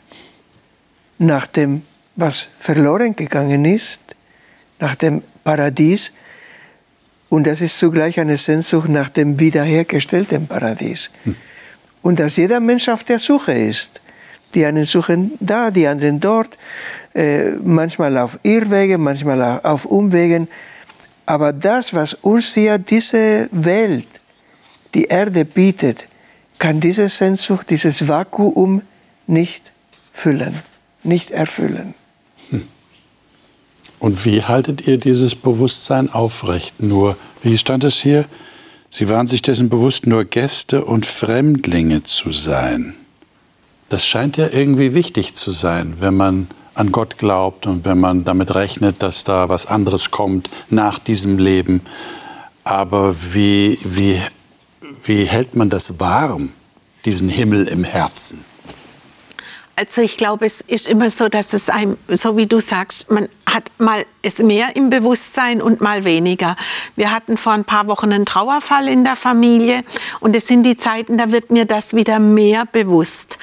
nach 1.17 1.47
dem, 1.47 1.81
was 2.15 2.49
verloren 2.59 3.15
gegangen 3.15 3.65
ist, 3.65 4.01
nach 4.79 4.95
dem 4.95 5.23
Paradies. 5.43 6.13
Und 7.29 7.47
das 7.47 7.61
ist 7.61 7.79
zugleich 7.79 8.19
eine 8.19 8.37
Sehnsucht 8.37 8.89
nach 8.89 9.09
dem 9.09 9.39
wiederhergestellten 9.39 10.47
Paradies. 10.47 11.11
Hm. 11.23 11.35
Und 12.03 12.19
dass 12.19 12.37
jeder 12.37 12.59
Mensch 12.59 12.89
auf 12.89 13.03
der 13.03 13.17
Suche 13.17 13.53
ist 13.53 14.01
die 14.55 14.65
einen 14.65 14.85
suchen 14.85 15.33
da, 15.39 15.71
die 15.71 15.87
anderen 15.87 16.19
dort, 16.19 16.57
äh, 17.13 17.51
manchmal 17.63 18.17
auf 18.17 18.39
Irrwege, 18.43 18.97
manchmal 18.97 19.61
auf 19.63 19.85
Umwegen. 19.85 20.47
Aber 21.25 21.53
das, 21.53 21.93
was 21.93 22.13
uns 22.15 22.53
hier 22.53 22.77
diese 22.77 23.49
Welt, 23.51 24.07
die 24.93 25.05
Erde 25.05 25.45
bietet, 25.45 26.07
kann 26.59 26.79
diese 26.79 27.09
Sehnsucht, 27.09 27.69
dieses 27.69 28.07
Vakuum 28.07 28.81
nicht 29.27 29.71
füllen, 30.11 30.55
nicht 31.03 31.31
erfüllen. 31.31 31.93
Hm. 32.49 32.67
Und 33.99 34.25
wie 34.25 34.43
haltet 34.43 34.87
ihr 34.87 34.97
dieses 34.97 35.35
Bewusstsein 35.35 36.09
aufrecht? 36.09 36.81
Nur, 36.81 37.17
wie 37.41 37.57
stand 37.57 37.83
es 37.83 38.01
hier? 38.01 38.25
Sie 38.89 39.09
waren 39.09 39.27
sich 39.27 39.41
dessen 39.41 39.69
bewusst, 39.69 40.05
nur 40.05 40.25
Gäste 40.25 40.85
und 40.85 41.05
Fremdlinge 41.05 42.03
zu 42.03 42.31
sein. 42.31 42.95
Das 43.89 44.05
scheint 44.05 44.37
ja 44.37 44.49
irgendwie 44.51 44.93
wichtig 44.93 45.35
zu 45.35 45.51
sein, 45.51 45.97
wenn 45.99 46.15
man 46.15 46.47
an 46.75 46.91
Gott 46.91 47.17
glaubt 47.17 47.67
und 47.67 47.85
wenn 47.85 47.99
man 47.99 48.23
damit 48.23 48.55
rechnet, 48.55 49.03
dass 49.03 49.23
da 49.23 49.49
was 49.49 49.65
anderes 49.65 50.11
kommt 50.11 50.49
nach 50.69 50.99
diesem 50.99 51.37
Leben. 51.37 51.81
Aber 52.63 53.15
wie, 53.33 53.77
wie, 53.83 54.19
wie 55.03 55.25
hält 55.25 55.55
man 55.55 55.69
das 55.69 55.99
warm, 55.99 56.53
diesen 57.05 57.29
Himmel 57.29 57.67
im 57.67 57.83
Herzen? 57.83 58.45
Also 59.75 60.01
ich 60.01 60.17
glaube, 60.17 60.45
es 60.45 60.61
ist 60.61 60.87
immer 60.87 61.09
so, 61.09 61.29
dass 61.29 61.51
es 61.53 61.69
einem, 61.69 61.97
so 62.07 62.37
wie 62.37 62.45
du 62.45 62.59
sagst, 62.59 63.09
man 63.09 63.27
hat 63.53 63.71
mal 63.77 64.05
es 64.21 64.39
mehr 64.39 64.75
im 64.75 64.89
Bewusstsein 64.89 65.61
und 65.61 65.81
mal 65.81 66.05
weniger. 66.05 66.55
Wir 66.95 67.11
hatten 67.11 67.37
vor 67.37 67.53
ein 67.53 67.65
paar 67.65 67.87
Wochen 67.87 68.11
einen 68.11 68.25
Trauerfall 68.25 68.87
in 68.87 69.03
der 69.03 69.15
Familie 69.15 69.83
und 70.21 70.35
es 70.35 70.47
sind 70.47 70.63
die 70.63 70.77
Zeiten, 70.77 71.17
da 71.17 71.31
wird 71.31 71.51
mir 71.51 71.65
das 71.65 71.93
wieder 71.93 72.19
mehr 72.19 72.65
bewusst. 72.65 73.37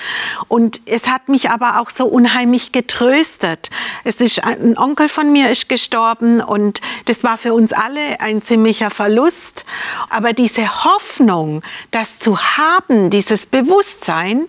Und 0.48 0.80
es 0.86 1.06
hat 1.06 1.28
mich 1.28 1.50
aber 1.50 1.80
auch 1.80 1.90
so 1.90 2.06
unheimlich 2.06 2.72
getröstet. 2.72 3.70
Es 4.04 4.20
ist 4.20 4.42
ein 4.42 4.78
Onkel 4.78 5.08
von 5.08 5.32
mir 5.32 5.50
ist 5.50 5.68
gestorben 5.68 6.40
und 6.40 6.80
das 7.04 7.24
war 7.24 7.36
für 7.36 7.52
uns 7.52 7.72
alle 7.72 8.20
ein 8.20 8.42
ziemlicher 8.42 8.90
Verlust. 8.90 9.64
Aber 10.08 10.32
diese 10.32 10.84
Hoffnung, 10.84 11.62
das 11.90 12.18
zu 12.20 12.38
haben, 12.40 13.10
dieses 13.10 13.46
Bewusstsein, 13.46 14.46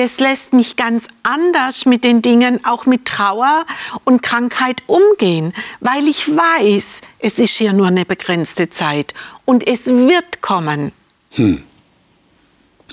das 0.00 0.18
lässt 0.18 0.54
mich 0.54 0.76
ganz 0.76 1.08
anders 1.22 1.84
mit 1.84 2.04
den 2.04 2.22
Dingen, 2.22 2.64
auch 2.64 2.86
mit 2.86 3.04
Trauer 3.04 3.66
und 4.04 4.22
Krankheit 4.22 4.82
umgehen, 4.86 5.52
weil 5.80 6.08
ich 6.08 6.26
weiß, 6.26 7.02
es 7.18 7.38
ist 7.38 7.58
hier 7.58 7.74
nur 7.74 7.88
eine 7.88 8.06
begrenzte 8.06 8.70
Zeit 8.70 9.12
und 9.44 9.66
es 9.66 9.88
wird 9.88 10.40
kommen. 10.40 10.92
Hm. 11.32 11.62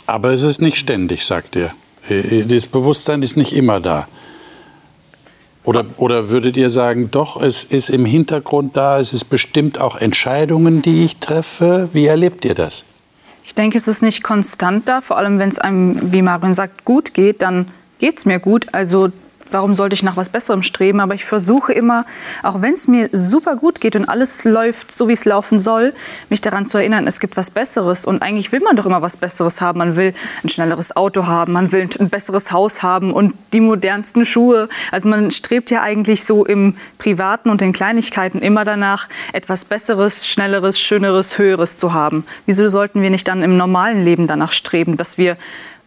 Aber 0.06 0.34
es 0.34 0.44
ist 0.44 0.60
nicht 0.60 0.76
ständig, 0.76 1.26
sagt 1.26 1.56
ihr. 1.56 1.74
Äh, 2.10 2.44
das 2.44 2.68
Bewusstsein 2.68 3.22
ist 3.22 3.38
nicht 3.38 3.54
immer 3.54 3.80
da. 3.80 4.10
Oder, 5.64 5.86
oder 5.96 6.28
würdet 6.28 6.58
ihr 6.58 6.70
sagen, 6.70 7.10
doch, 7.10 7.42
es 7.42 7.64
ist 7.64 7.90
im 7.90 8.06
Hintergrund 8.06 8.76
da, 8.76 9.00
es 9.00 9.14
ist 9.14 9.26
bestimmt 9.26 9.80
auch 9.80 9.96
Entscheidungen, 9.96 10.82
die 10.82 11.06
ich 11.06 11.18
treffe? 11.18 11.88
Wie 11.94 12.06
erlebt 12.06 12.44
ihr 12.44 12.54
das? 12.54 12.84
Ich 13.48 13.56
denke, 13.56 13.78
es 13.78 13.88
ist 13.88 14.04
nicht 14.04 14.24
konstant 14.24 14.90
da, 14.90 15.00
vor 15.00 15.18
allem 15.18 15.40
wenn 15.40 15.48
es 15.48 15.58
einem, 15.58 16.12
wie 16.12 16.22
Marion 16.22 16.54
sagt, 16.54 16.84
gut 16.84 17.14
geht, 17.14 17.42
dann 17.42 17.70
geht 17.98 18.18
es 18.18 18.26
mir 18.26 18.40
gut. 18.40 18.68
Also 18.74 19.08
warum 19.52 19.76
sollte 19.76 19.94
ich 19.94 20.04
nach 20.04 20.18
was 20.18 20.30
Besserem 20.30 20.64
streben? 20.64 21.00
Aber 21.00 21.14
ich 21.14 21.26
versuche 21.26 21.74
immer, 21.74 22.06
auch 22.44 22.62
wenn 22.62 22.74
es 22.74 22.88
mir 22.88 23.10
super 23.12 23.56
gut 23.56 23.82
geht 23.82 23.96
und 23.96 24.06
alles 24.06 24.44
läuft 24.44 24.92
so, 24.92 25.08
wie 25.08 25.14
es 25.14 25.26
laufen 25.26 25.60
soll, 25.60 25.94
mich 26.30 26.42
daran 26.42 26.66
zu 26.66 26.78
erinnern, 26.78 27.08
es 27.08 27.20
gibt 27.20 27.38
was 27.38 27.52
Besseres. 27.52 28.06
Und 28.06 28.22
eigentlich 28.22 28.52
will 28.52 28.62
man 28.62 28.76
doch 28.76 28.86
immer 28.86 29.02
was 29.02 29.18
Besseres 29.18 29.62
haben. 29.62 29.80
Man 29.80 29.96
will 29.96 30.14
ein 30.44 30.50
schnelleres 30.50 30.96
Auto 30.96 31.28
haben, 31.28 31.54
man 31.54 31.72
will 31.72 31.88
ein 32.00 32.10
besseres 32.10 32.52
Haus 32.52 32.84
haben 32.84 33.14
und 33.14 33.34
die 33.54 33.60
modernsten 33.60 34.26
Schuhe. 34.26 34.70
Also 34.92 35.08
man 35.08 35.32
strebt 35.32 35.72
ja 35.72 35.82
eigentlich 35.82 36.24
so 36.24 36.46
im 36.46 36.76
Privaten 36.98 37.50
und 37.50 37.62
in 37.62 37.74
Kleinigkeiten 37.74 38.40
immer 38.40 38.64
danach, 38.64 39.08
etwas 39.34 39.66
Besseres, 39.66 40.28
Schnelleres, 40.28 40.80
Schöneres, 40.80 41.38
Höheres 41.38 41.78
zu 41.78 41.94
haben. 41.94 42.26
Wieso 42.46 42.68
sollten 42.70 43.02
wir 43.02 43.10
nicht 43.10 43.28
dann 43.28 43.44
im 43.44 43.58
normalen 43.58 44.04
Leben 44.04 44.28
danach 44.28 44.52
streben, 44.52 44.98
dass 44.98 45.18
wir 45.18 45.38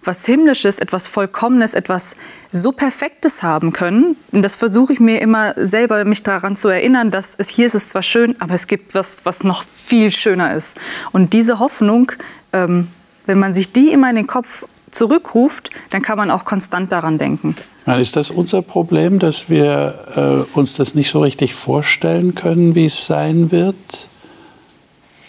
was 0.02 0.24
Himmlisches, 0.24 0.78
etwas 0.78 1.06
Vollkommenes, 1.06 1.74
etwas 1.74 2.16
so 2.53 2.72
Perfektes 2.72 3.42
haben 3.42 3.72
können. 3.72 4.16
Und 4.32 4.42
das 4.42 4.57
versuche 4.57 4.92
ich 4.92 5.01
mir 5.01 5.20
immer 5.20 5.55
selber, 5.57 6.05
mich 6.05 6.22
daran 6.22 6.57
zu 6.57 6.68
erinnern, 6.68 7.11
dass 7.11 7.34
es 7.36 7.48
hier 7.48 7.66
ist 7.66 7.74
es 7.74 7.88
zwar 7.88 8.03
schön, 8.03 8.34
aber 8.40 8.55
es 8.55 8.66
gibt 8.66 8.94
was, 8.94 9.18
was 9.24 9.44
noch 9.44 9.62
viel 9.64 10.11
schöner 10.11 10.55
ist. 10.55 10.78
Und 11.12 11.32
diese 11.32 11.59
Hoffnung, 11.59 12.12
ähm, 12.53 12.88
wenn 13.26 13.38
man 13.38 13.53
sich 13.53 13.72
die 13.72 13.90
immer 13.90 14.09
in 14.11 14.16
den 14.16 14.26
Kopf 14.26 14.66
zurückruft, 14.90 15.70
dann 15.90 16.03
kann 16.03 16.18
man 16.18 16.30
auch 16.30 16.44
konstant 16.44 16.90
daran 16.90 17.18
denken. 17.18 17.57
Ist 17.86 18.16
das 18.16 18.30
unser 18.30 18.62
Problem, 18.62 19.18
dass 19.18 19.51
wir 19.51 20.46
äh, 20.55 20.57
uns 20.59 20.74
das 20.74 20.94
nicht 20.94 21.11
so 21.11 21.20
richtig 21.20 21.55
vorstellen 21.55 22.34
können, 22.34 22.74
wie 22.74 22.84
es 22.86 23.07
sein 23.07 23.51
wird? 23.51 23.76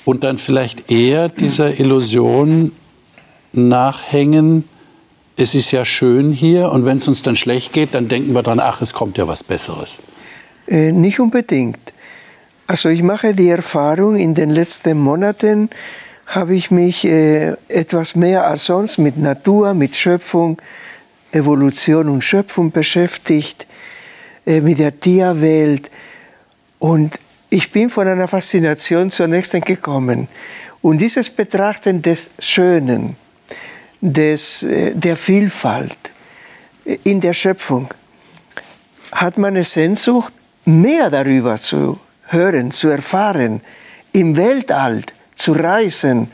Und 0.05 0.23
dann 0.23 0.37
vielleicht 0.37 0.91
eher 0.91 1.29
dieser 1.29 1.79
Illusion 1.79 2.71
nachhängen, 3.53 4.67
es 5.37 5.55
ist 5.55 5.71
ja 5.71 5.85
schön 5.85 6.31
hier 6.31 6.71
und 6.71 6.85
wenn 6.85 6.97
es 6.97 7.07
uns 7.07 7.21
dann 7.23 7.35
schlecht 7.35 7.73
geht, 7.73 7.93
dann 7.93 8.07
denken 8.07 8.33
wir 8.33 8.43
dran, 8.43 8.59
ach, 8.59 8.81
es 8.81 8.93
kommt 8.93 9.17
ja 9.17 9.27
was 9.27 9.43
Besseres. 9.43 9.97
Äh, 10.67 10.91
nicht 10.91 11.19
unbedingt. 11.19 11.93
Also 12.67 12.89
ich 12.89 13.03
mache 13.03 13.33
die 13.33 13.49
Erfahrung, 13.49 14.15
in 14.15 14.35
den 14.35 14.49
letzten 14.49 14.97
Monaten 14.99 15.69
habe 16.27 16.55
ich 16.55 16.71
mich 16.71 17.03
äh, 17.05 17.55
etwas 17.67 18.15
mehr 18.15 18.47
als 18.47 18.65
sonst 18.65 18.97
mit 18.97 19.17
Natur, 19.17 19.73
mit 19.73 19.95
Schöpfung 19.95 20.61
Evolution 21.31 22.09
und 22.09 22.23
Schöpfung 22.23 22.71
beschäftigt, 22.71 23.65
äh, 24.45 24.61
mit 24.61 24.79
der 24.79 24.99
Tierwelt. 24.99 25.89
Und 26.79 27.19
ich 27.49 27.71
bin 27.71 27.89
von 27.89 28.07
einer 28.07 28.27
Faszination 28.27 29.11
zur 29.11 29.27
nächsten 29.27 29.61
gekommen. 29.61 30.27
Und 30.81 30.99
dieses 30.99 31.29
Betrachten 31.29 32.01
des 32.01 32.31
Schönen, 32.39 33.15
des, 34.01 34.63
äh, 34.63 34.93
der 34.95 35.15
Vielfalt 35.15 35.97
in 37.03 37.21
der 37.21 37.33
Schöpfung, 37.33 37.93
hat 39.11 39.37
meine 39.37 39.63
Sehnsucht, 39.63 40.33
mehr 40.65 41.09
darüber 41.09 41.57
zu 41.57 41.99
hören, 42.27 42.71
zu 42.71 42.89
erfahren, 42.89 43.61
im 44.13 44.35
Weltall 44.35 45.03
zu 45.35 45.53
reisen, 45.53 46.31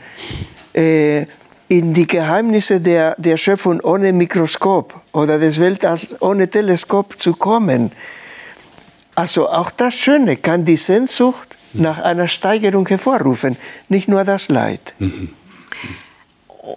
äh, 0.74 1.26
in 1.68 1.92
die 1.92 2.06
Geheimnisse 2.06 2.80
der, 2.80 3.14
der 3.18 3.36
Schöpfung 3.36 3.80
ohne 3.80 4.12
Mikroskop 4.12 5.00
oder 5.12 5.38
des 5.38 5.60
Weltalls 5.60 6.20
ohne 6.20 6.48
Teleskop 6.48 7.20
zu 7.20 7.34
kommen. 7.34 7.92
Also 9.14 9.48
auch 9.48 9.70
das 9.70 9.94
Schöne 9.94 10.36
kann 10.36 10.64
die 10.64 10.76
Sehnsucht 10.76 11.56
nach 11.74 11.98
einer 11.98 12.28
Steigerung 12.28 12.86
hervorrufen, 12.88 13.56
nicht 13.88 14.08
nur 14.08 14.24
das 14.24 14.48
Leid. 14.48 14.94
Mhm. 14.98 15.30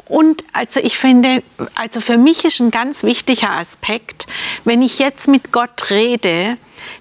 Und 0.07 0.43
also 0.53 0.79
ich 0.79 0.97
finde, 0.97 1.43
also 1.75 1.99
für 1.99 2.17
mich 2.17 2.45
ist 2.45 2.59
ein 2.59 2.71
ganz 2.71 3.03
wichtiger 3.03 3.51
Aspekt, 3.51 4.27
wenn 4.63 4.81
ich 4.81 4.99
jetzt 4.99 5.27
mit 5.27 5.51
Gott 5.51 5.89
rede, 5.89 6.57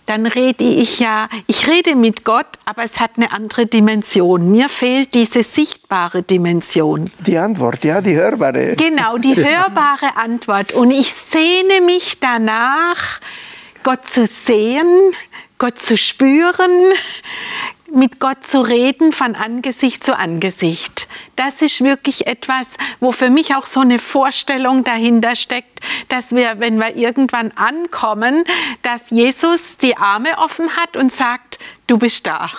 dann 0.06 0.26
rede 0.26 0.64
ich 0.64 0.98
ja, 0.98 1.28
ich 1.46 1.66
rede 1.66 1.94
mit 1.94 2.24
Gott, 2.24 2.46
aber 2.64 2.84
es 2.84 2.98
hat 2.98 3.12
eine 3.16 3.32
andere 3.32 3.66
Dimension. 3.66 4.50
Mir 4.50 4.68
fehlt 4.68 5.14
diese 5.14 5.42
sichtbare 5.42 6.22
Dimension. 6.22 7.10
Die 7.26 7.38
Antwort, 7.38 7.84
ja, 7.84 8.00
die 8.00 8.14
hörbare. 8.14 8.76
Genau, 8.76 9.18
die 9.18 9.36
hörbare 9.44 10.16
Antwort. 10.16 10.72
Und 10.72 10.90
ich 10.90 11.14
sehne 11.14 11.80
mich 11.84 12.20
danach, 12.20 13.20
Gott 13.82 14.06
zu 14.06 14.26
sehen, 14.26 15.12
Gott 15.58 15.78
zu 15.78 15.96
spüren, 15.96 16.92
mit 17.92 18.20
Gott 18.20 18.46
zu 18.46 18.60
reden 18.60 19.12
von 19.12 19.34
Angesicht 19.34 20.04
zu 20.04 20.16
Angesicht. 20.16 21.08
Das 21.40 21.62
ist 21.62 21.82
wirklich 21.82 22.26
etwas, 22.26 22.66
wo 23.00 23.12
für 23.12 23.30
mich 23.30 23.54
auch 23.54 23.64
so 23.64 23.80
eine 23.80 23.98
Vorstellung 23.98 24.84
dahinter 24.84 25.34
steckt, 25.34 25.80
dass 26.08 26.34
wir, 26.34 26.56
wenn 26.58 26.78
wir 26.78 26.94
irgendwann 26.96 27.50
ankommen, 27.52 28.44
dass 28.82 29.08
Jesus 29.08 29.78
die 29.78 29.96
Arme 29.96 30.36
offen 30.36 30.76
hat 30.76 30.98
und 30.98 31.14
sagt, 31.14 31.58
du 31.86 31.96
bist 31.96 32.26
da. 32.26 32.50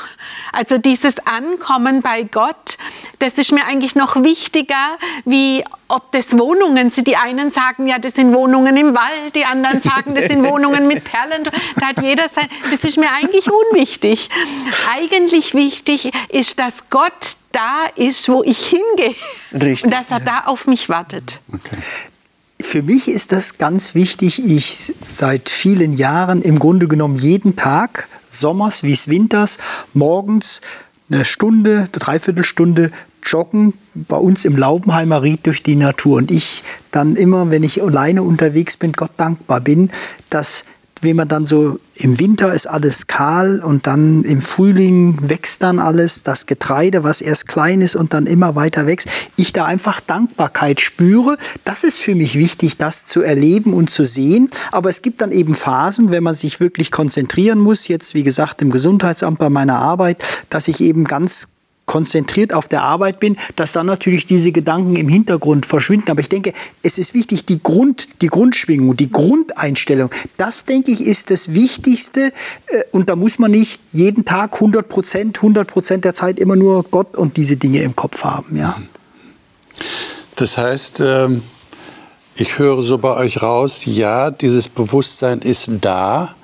Also 0.52 0.80
dieses 0.80 1.20
Ankommen 1.28 2.02
bei 2.02 2.24
Gott, 2.24 2.80
das 3.20 3.38
ist 3.38 3.52
mir 3.52 3.66
eigentlich 3.68 3.94
noch 3.94 4.24
wichtiger, 4.24 4.98
wie 5.26 5.64
ob 5.88 6.12
das 6.12 6.36
Wohnungen 6.40 6.90
sind. 6.90 7.06
Die 7.06 7.18
einen 7.18 7.52
sagen, 7.52 7.88
ja, 7.88 8.00
das 8.00 8.16
sind 8.16 8.34
Wohnungen 8.34 8.76
im 8.78 8.96
Wald, 8.96 9.36
die 9.36 9.46
anderen 9.46 9.80
sagen, 9.80 10.16
das 10.16 10.26
sind 10.26 10.44
Wohnungen 10.44 10.88
mit 10.88 11.04
Perlen. 11.04 11.44
Da 11.80 11.86
hat 11.90 12.02
jeder 12.02 12.28
sein. 12.30 12.50
Das 12.62 12.74
ist 12.74 12.98
mir 12.98 13.12
eigentlich 13.12 13.48
unwichtig. 13.48 14.32
Eigentlich 14.92 15.54
wichtig 15.54 16.12
ist, 16.30 16.58
dass 16.58 16.90
Gott 16.90 17.36
da 17.52 17.86
ist, 17.96 18.30
wo 18.30 18.44
ich 18.44 18.68
hingehe. 18.68 19.16
Richtig. 19.54 19.86
Und 19.86 19.92
dass 19.92 20.10
er 20.10 20.20
da 20.20 20.46
auf 20.46 20.68
mich 20.68 20.90
wartet. 20.90 21.42
Okay. 21.52 21.78
Für 22.62 22.84
mich 22.84 23.08
ist 23.08 23.32
das 23.32 23.58
ganz 23.58 23.96
wichtig. 23.96 24.44
Ich 24.46 24.94
seit 25.10 25.50
vielen 25.50 25.94
Jahren 25.94 26.42
im 26.42 26.60
Grunde 26.60 26.88
genommen 26.88 27.16
jeden 27.16 27.56
Tag 27.56 28.08
Sommers 28.30 28.84
wie 28.84 28.94
es 28.94 29.08
Winters, 29.08 29.58
morgens 29.94 30.62
eine 31.10 31.26
Stunde, 31.26 31.78
eine 31.80 31.90
Dreiviertelstunde 31.90 32.92
joggen 33.24 33.74
bei 33.94 34.16
uns 34.16 34.46
im 34.46 34.58
Laubenheimer 34.58 35.22
Ried 35.22 35.46
durch 35.46 35.64
die 35.64 35.76
Natur. 35.76 36.18
Und 36.18 36.32
ich 36.32 36.64
dann 36.92 37.16
immer, 37.16 37.50
wenn 37.52 37.64
ich 37.64 37.82
alleine 37.82 38.24
unterwegs 38.24 38.78
bin, 38.78 38.94
Gott 38.94 39.12
dankbar 39.18 39.60
bin, 39.60 39.92
dass 40.30 40.66
wenn 41.02 41.16
man 41.16 41.28
dann 41.28 41.46
so 41.46 41.80
im 41.96 42.20
Winter 42.20 42.54
ist 42.54 42.68
alles 42.68 43.08
kahl 43.08 43.62
und 43.64 43.88
dann 43.88 44.24
im 44.24 44.42
Frühling 44.42 45.18
wächst 45.22 45.62
dann 45.62 45.80
alles, 45.80 46.24
das 46.24 46.46
Getreide, 46.46 47.04
was 47.04 47.22
erst 47.22 47.48
klein 47.48 47.82
ist 47.82 47.96
und 47.96 48.14
dann 48.14 48.28
immer 48.28 48.56
weiter 48.56 48.88
wächst, 48.88 49.08
ich 49.36 49.54
da 49.54 49.66
einfach 49.66 50.00
Dankbarkeit 50.00 50.80
spüre. 50.80 51.38
Das 51.66 51.84
ist 51.84 52.00
für 52.00 52.16
mich 52.16 52.38
wichtig, 52.38 52.78
das 52.78 53.06
zu 53.06 53.22
erleben 53.22 53.74
und 53.74 53.90
zu 53.90 54.06
sehen. 54.06 54.50
Aber 54.72 54.90
es 54.90 55.02
gibt 55.02 55.22
dann 55.22 55.32
eben 55.32 55.56
Phasen, 55.56 56.12
wenn 56.12 56.24
man 56.24 56.36
sich 56.36 56.60
wirklich 56.60 56.92
konzentrieren 56.92 57.60
muss, 57.60 57.88
jetzt 57.88 58.14
wie 58.14 58.24
gesagt 58.24 58.62
im 58.62 58.72
Gesundheitsamt 58.72 59.40
bei 59.40 59.50
meiner 59.50 59.80
Arbeit, 59.80 60.24
dass 60.50 60.68
ich 60.68 60.82
eben 60.82 61.04
ganz 61.04 61.48
konzentriert 61.92 62.54
auf 62.54 62.70
der 62.70 62.84
Arbeit 62.84 63.20
bin, 63.20 63.36
dass 63.58 63.74
dann 63.74 63.86
natürlich 63.86 64.26
diese 64.26 64.54
Gedanken 64.54 64.96
im 64.96 65.10
Hintergrund 65.10 65.66
verschwinden. 65.66 66.10
Aber 66.10 66.22
ich 66.22 66.30
denke, 66.30 66.54
es 66.84 66.98
ist 66.98 67.14
wichtig, 67.14 67.46
die, 67.46 67.62
Grund, 67.62 68.22
die 68.22 68.28
Grundschwingung, 68.28 68.96
die 68.96 69.12
Grundeinstellung, 69.12 70.10
das 70.38 70.64
denke 70.64 70.92
ich 70.92 71.02
ist 71.02 71.32
das 71.32 71.54
Wichtigste. 71.54 72.32
Äh, 72.68 72.84
und 72.94 73.10
da 73.10 73.18
muss 73.18 73.40
man 73.40 73.52
nicht 73.52 73.82
jeden 73.92 74.24
Tag 74.24 74.54
100 74.54 74.88
Prozent, 74.88 75.40
100 75.40 75.68
Prozent 75.68 76.06
der 76.06 76.14
Zeit 76.14 76.40
immer 76.40 76.56
nur 76.56 76.84
Gott 76.84 77.18
und 77.18 77.36
diese 77.36 77.58
Dinge 77.58 77.82
im 77.84 77.94
Kopf 77.94 78.24
haben. 78.24 78.56
Ja. 78.56 78.78
Das 80.38 80.58
heißt, 80.58 81.02
ähm, 81.02 81.42
ich 82.36 82.58
höre 82.58 82.82
so 82.84 83.00
bei 83.00 83.18
euch 83.18 83.42
raus, 83.42 83.84
ja, 83.84 84.32
dieses 84.32 84.70
Bewusstsein 84.70 85.40
ist 85.40 85.70
da, 85.82 86.36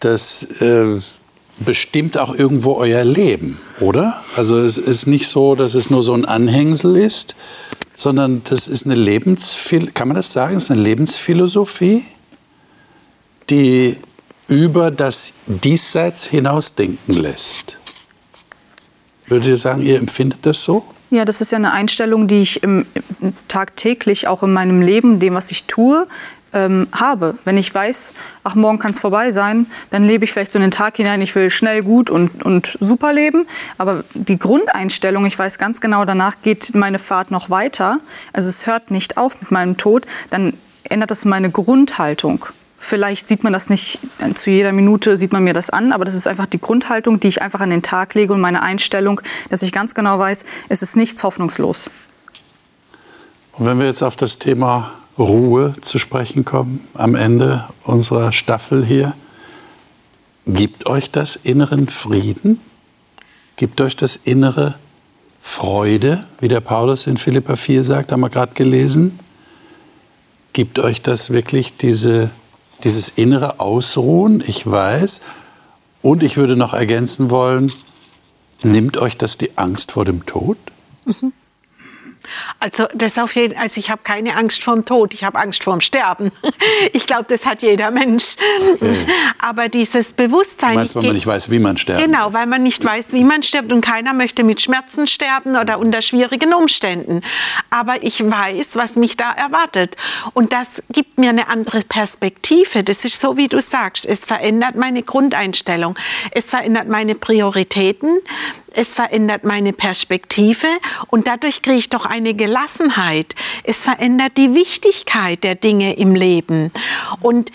dass 0.00 0.42
äh, 0.60 1.00
bestimmt 1.58 2.18
auch 2.18 2.34
irgendwo 2.34 2.74
euer 2.74 3.04
Leben, 3.04 3.58
oder? 3.80 4.22
Also 4.36 4.58
es 4.58 4.78
ist 4.78 5.06
nicht 5.06 5.28
so, 5.28 5.54
dass 5.54 5.74
es 5.74 5.90
nur 5.90 6.02
so 6.02 6.14
ein 6.14 6.24
Anhängsel 6.24 6.96
ist, 6.96 7.36
sondern 7.94 8.42
das 8.44 8.66
ist 8.66 8.86
eine 8.86 8.96
Lebensphilosophie, 8.96 9.92
kann 9.92 10.08
man 10.08 10.16
das 10.16 10.32
sagen? 10.32 10.56
Es 10.56 10.64
ist 10.64 10.70
eine 10.72 10.82
Lebensphilosophie, 10.82 12.02
die 13.50 13.98
über 14.48 14.90
das 14.90 15.34
Diesseits 15.46 16.24
hinaus 16.24 16.74
denken 16.74 17.12
lässt. 17.12 17.76
Würdet 19.26 19.48
ihr 19.48 19.56
sagen, 19.56 19.82
ihr 19.82 19.98
empfindet 19.98 20.40
das 20.42 20.62
so? 20.62 20.84
Ja, 21.10 21.24
das 21.24 21.40
ist 21.40 21.52
ja 21.52 21.56
eine 21.56 21.72
Einstellung, 21.72 22.26
die 22.26 22.42
ich 22.42 22.62
im, 22.62 22.86
tagtäglich 23.46 24.26
auch 24.26 24.42
in 24.42 24.52
meinem 24.52 24.82
Leben, 24.82 25.20
dem, 25.20 25.34
was 25.34 25.50
ich 25.50 25.64
tue, 25.64 26.08
ähm, 26.54 26.86
habe. 26.92 27.36
Wenn 27.44 27.58
ich 27.58 27.74
weiß, 27.74 28.14
ach, 28.44 28.54
morgen 28.54 28.78
kann 28.78 28.92
es 28.92 28.98
vorbei 28.98 29.30
sein, 29.30 29.66
dann 29.90 30.04
lebe 30.04 30.24
ich 30.24 30.32
vielleicht 30.32 30.52
so 30.52 30.58
in 30.58 30.62
den 30.62 30.70
Tag 30.70 30.96
hinein, 30.96 31.20
ich 31.20 31.34
will 31.34 31.50
schnell, 31.50 31.82
gut 31.82 32.08
und, 32.08 32.42
und 32.42 32.78
super 32.80 33.12
leben. 33.12 33.46
Aber 33.76 34.04
die 34.14 34.38
Grundeinstellung, 34.38 35.26
ich 35.26 35.38
weiß 35.38 35.58
ganz 35.58 35.80
genau, 35.80 36.04
danach 36.04 36.36
geht 36.42 36.74
meine 36.74 36.98
Fahrt 36.98 37.30
noch 37.30 37.50
weiter. 37.50 37.98
Also 38.32 38.48
es 38.48 38.66
hört 38.66 38.90
nicht 38.90 39.16
auf 39.16 39.40
mit 39.40 39.50
meinem 39.50 39.76
Tod. 39.76 40.06
Dann 40.30 40.54
ändert 40.84 41.10
das 41.10 41.24
meine 41.24 41.50
Grundhaltung. 41.50 42.46
Vielleicht 42.78 43.28
sieht 43.28 43.42
man 43.42 43.52
das 43.54 43.70
nicht, 43.70 43.98
zu 44.34 44.50
jeder 44.50 44.72
Minute 44.72 45.16
sieht 45.16 45.32
man 45.32 45.42
mir 45.42 45.54
das 45.54 45.70
an, 45.70 45.90
aber 45.90 46.04
das 46.04 46.14
ist 46.14 46.28
einfach 46.28 46.44
die 46.44 46.60
Grundhaltung, 46.60 47.18
die 47.18 47.28
ich 47.28 47.40
einfach 47.40 47.60
an 47.60 47.70
den 47.70 47.80
Tag 47.80 48.12
lege 48.12 48.34
und 48.34 48.42
meine 48.42 48.62
Einstellung, 48.62 49.22
dass 49.48 49.62
ich 49.62 49.72
ganz 49.72 49.94
genau 49.94 50.18
weiß, 50.18 50.44
es 50.68 50.82
ist 50.82 50.94
nichts 50.94 51.24
hoffnungslos. 51.24 51.90
Und 53.52 53.64
wenn 53.64 53.78
wir 53.78 53.86
jetzt 53.86 54.02
auf 54.02 54.16
das 54.16 54.38
Thema 54.38 54.92
Ruhe 55.18 55.74
zu 55.80 55.98
sprechen 55.98 56.44
kommen 56.44 56.86
am 56.94 57.14
Ende 57.14 57.68
unserer 57.84 58.32
Staffel 58.32 58.84
hier. 58.84 59.14
Gibt 60.46 60.86
euch 60.86 61.10
das 61.10 61.36
inneren 61.36 61.88
Frieden? 61.88 62.60
Gibt 63.56 63.80
euch 63.80 63.96
das 63.96 64.16
innere 64.16 64.74
Freude, 65.40 66.24
wie 66.40 66.48
der 66.48 66.60
Paulus 66.60 67.06
in 67.06 67.16
Philippa 67.16 67.56
4 67.56 67.84
sagt, 67.84 68.12
haben 68.12 68.20
wir 68.20 68.30
gerade 68.30 68.54
gelesen? 68.54 69.18
Gibt 70.52 70.78
euch 70.78 71.02
das 71.02 71.30
wirklich 71.30 71.76
diese, 71.76 72.30
dieses 72.82 73.10
innere 73.10 73.60
Ausruhen? 73.60 74.42
Ich 74.46 74.68
weiß. 74.68 75.20
Und 76.02 76.22
ich 76.22 76.36
würde 76.36 76.56
noch 76.56 76.74
ergänzen 76.74 77.30
wollen, 77.30 77.72
nimmt 78.62 78.96
euch 78.96 79.16
das 79.16 79.38
die 79.38 79.56
Angst 79.56 79.92
vor 79.92 80.04
dem 80.04 80.26
Tod? 80.26 80.58
Mhm. 81.04 81.32
Also 82.60 82.86
das 82.94 83.18
auf 83.18 83.34
jeden, 83.34 83.56
also 83.58 83.78
ich 83.78 83.90
habe 83.90 84.02
keine 84.04 84.36
Angst 84.36 84.62
vorm 84.62 84.84
Tod, 84.84 85.14
ich 85.14 85.24
habe 85.24 85.38
Angst 85.38 85.64
vorm 85.64 85.80
Sterben. 85.80 86.30
Ich 86.92 87.06
glaube, 87.06 87.24
das 87.28 87.44
hat 87.44 87.62
jeder 87.62 87.90
Mensch. 87.90 88.36
Okay. 88.74 89.06
Aber 89.38 89.68
dieses 89.68 90.12
Bewusstsein. 90.12 90.70
Du 90.70 90.76
meinst, 90.76 90.94
weil 90.94 91.02
man 91.02 91.14
nicht 91.14 91.26
weiß, 91.26 91.50
wie 91.50 91.58
man 91.58 91.76
stirbt? 91.76 92.00
Genau, 92.00 92.32
weil 92.32 92.46
man 92.46 92.62
nicht 92.62 92.84
weiß, 92.84 93.06
wie 93.12 93.24
man 93.24 93.42
stirbt 93.42 93.72
und 93.72 93.80
keiner 93.80 94.12
möchte 94.12 94.44
mit 94.44 94.60
Schmerzen 94.60 95.06
sterben 95.06 95.56
oder 95.56 95.78
unter 95.78 96.02
schwierigen 96.02 96.54
Umständen. 96.54 97.20
Aber 97.70 98.02
ich 98.02 98.22
weiß, 98.22 98.76
was 98.76 98.96
mich 98.96 99.16
da 99.16 99.32
erwartet 99.32 99.96
und 100.34 100.52
das 100.52 100.82
gibt 100.90 101.18
mir 101.18 101.30
eine 101.30 101.48
andere 101.48 101.80
Perspektive. 101.82 102.84
Das 102.84 103.04
ist 103.04 103.20
so, 103.20 103.36
wie 103.36 103.48
du 103.48 103.60
sagst. 103.60 104.06
Es 104.06 104.24
verändert 104.24 104.76
meine 104.76 105.02
Grundeinstellung, 105.02 105.98
es 106.30 106.50
verändert 106.50 106.88
meine 106.88 107.14
Prioritäten 107.14 108.20
es 108.74 108.92
verändert 108.92 109.44
meine 109.44 109.72
Perspektive 109.72 110.66
und 111.08 111.26
dadurch 111.26 111.62
kriege 111.62 111.78
ich 111.78 111.90
doch 111.90 112.06
eine 112.06 112.34
Gelassenheit. 112.34 113.34
Es 113.62 113.84
verändert 113.84 114.36
die 114.36 114.54
Wichtigkeit 114.54 115.44
der 115.44 115.54
Dinge 115.54 115.96
im 115.96 116.14
Leben. 116.14 116.72
Und 117.20 117.52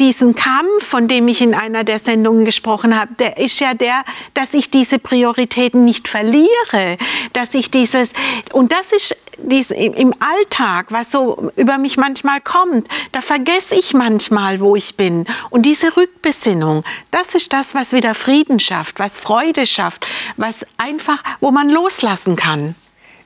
diesen 0.00 0.34
Kampf, 0.34 0.84
von 0.84 1.08
dem 1.08 1.28
ich 1.28 1.42
in 1.42 1.54
einer 1.54 1.84
der 1.84 1.98
Sendungen 1.98 2.44
gesprochen 2.44 2.98
habe, 2.98 3.14
der 3.18 3.38
ist 3.38 3.60
ja 3.60 3.74
der, 3.74 4.04
dass 4.34 4.54
ich 4.54 4.70
diese 4.70 4.98
Prioritäten 4.98 5.84
nicht 5.84 6.08
verliere, 6.08 6.96
dass 7.32 7.54
ich 7.54 7.70
dieses, 7.70 8.10
und 8.52 8.72
das 8.72 8.92
ist 8.92 9.16
dies 9.42 9.70
im 9.70 10.14
Alltag, 10.20 10.86
was 10.90 11.10
so 11.10 11.50
über 11.56 11.78
mich 11.78 11.96
manchmal 11.96 12.40
kommt, 12.40 12.88
da 13.12 13.20
vergesse 13.20 13.74
ich 13.74 13.94
manchmal, 13.94 14.60
wo 14.60 14.76
ich 14.76 14.96
bin. 14.96 15.26
Und 15.50 15.66
diese 15.66 15.96
Rückbesinnung, 15.96 16.84
das 17.10 17.34
ist 17.34 17.52
das, 17.52 17.74
was 17.74 17.92
wieder 17.92 18.14
Frieden 18.14 18.60
schafft, 18.60 18.98
was 18.98 19.18
Freude 19.18 19.66
schafft, 19.66 20.06
was 20.36 20.66
einfach, 20.76 21.22
wo 21.40 21.50
man 21.50 21.68
loslassen 21.68 22.36
kann. 22.36 22.74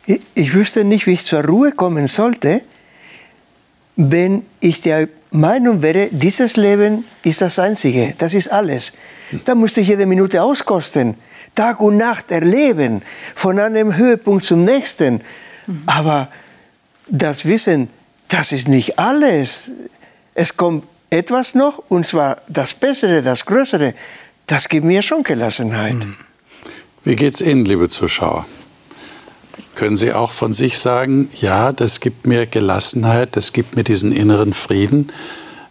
Ich, 0.07 0.21
ich 0.35 0.55
wüsste 0.55 0.85
nicht, 0.85 1.07
wie 1.07 1.12
ich 1.12 1.25
zur 1.25 1.45
Ruhe 1.45 1.73
kommen 1.73 2.07
sollte, 2.07 2.62
wenn 3.97 4.45
ich 4.61 4.83
der 4.83 5.09
Meinung 5.31 5.83
wäre, 5.83 6.09
dieses 6.11 6.57
Leben 6.57 7.05
ist 7.23 7.41
das 7.41 7.59
Einzige, 7.59 8.14
das 8.19 8.35
ist 8.35 8.49
alles. 8.49 8.93
Da 9.45 9.55
musste 9.55 9.81
ich 9.81 9.89
jede 9.89 10.07
Minute 10.07 10.43
auskosten, 10.43 11.14
Tag 11.55 11.81
und 11.81 11.97
Nacht 11.97 12.31
erleben, 12.31 13.03
von 13.35 13.59
einem 13.59 13.97
Höhepunkt 13.97 14.45
zum 14.45 14.64
nächsten. 14.64 15.23
Aber 15.87 16.29
das 17.09 17.47
Wissen, 17.47 17.89
das 18.29 18.53
ist 18.53 18.69
nicht 18.69 18.99
alles. 18.99 19.71
Es 20.35 20.57
kommt 20.57 20.85
etwas 21.11 21.55
noch, 21.55 21.83
und 21.89 22.07
zwar 22.07 22.39
das 22.49 22.75
Bessere, 22.75 23.23
das 23.23 23.47
Größere. 23.47 23.95
Das 24.47 24.69
gibt 24.69 24.85
mir 24.85 25.03
schon 25.03 25.23
Gelassenheit. 25.23 25.97
Wie 27.05 27.17
geht's 27.17 27.41
Ihnen, 27.41 27.64
liebe 27.64 27.89
Zuschauer? 27.89 28.47
Können 29.75 29.97
Sie 29.97 30.12
auch 30.12 30.33
von 30.33 30.53
sich 30.53 30.79
sagen, 30.79 31.31
ja, 31.41 31.73
das 31.73 32.01
gibt 32.01 32.27
mir 32.27 32.47
Gelassenheit, 32.47 33.37
das 33.37 33.53
gibt 33.53 33.77
mir 33.77 33.85
diesen 33.85 34.12
inneren 34.12 34.53
Frieden? 34.53 35.12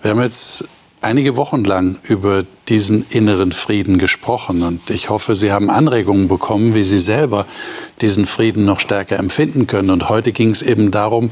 Wir 0.02 0.12
haben 0.12 0.22
jetzt 0.22 0.66
einige 1.06 1.38
Wochen 1.38 1.64
lang 1.64 2.00
über 2.04 2.46
diesen 2.68 3.06
inneren 3.10 3.52
Frieden 3.52 4.00
gesprochen 4.00 4.64
und 4.64 4.90
ich 4.90 5.10
hoffe, 5.10 5.36
Sie 5.36 5.52
haben 5.52 5.70
Anregungen 5.70 6.28
bekommen, 6.28 6.74
wie 6.74 6.84
Sie 6.84 6.98
selber 6.98 7.46
diesen 8.02 8.26
Frieden 8.26 8.66
noch 8.66 8.80
stärker 8.80 9.18
empfinden 9.18 9.68
können. 9.68 9.92
Und 9.92 10.10
heute 10.10 10.32
ging 10.32 10.50
es 10.50 10.64
eben 10.64 10.90
darum, 10.90 11.30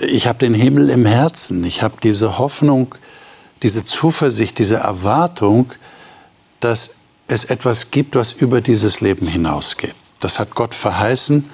ich 0.00 0.26
habe 0.26 0.38
den 0.38 0.54
Himmel 0.54 0.88
im 0.88 1.04
Herzen, 1.04 1.62
ich 1.64 1.82
habe 1.82 1.96
diese 2.02 2.38
Hoffnung, 2.38 2.94
diese 3.62 3.84
Zuversicht, 3.84 4.58
diese 4.58 4.76
Erwartung, 4.76 5.72
dass 6.60 6.94
es 7.28 7.44
etwas 7.44 7.90
gibt, 7.90 8.16
was 8.16 8.32
über 8.32 8.62
dieses 8.62 9.02
Leben 9.02 9.26
hinausgeht. 9.26 9.94
Das 10.20 10.38
hat 10.38 10.54
Gott 10.54 10.72
verheißen 10.72 11.50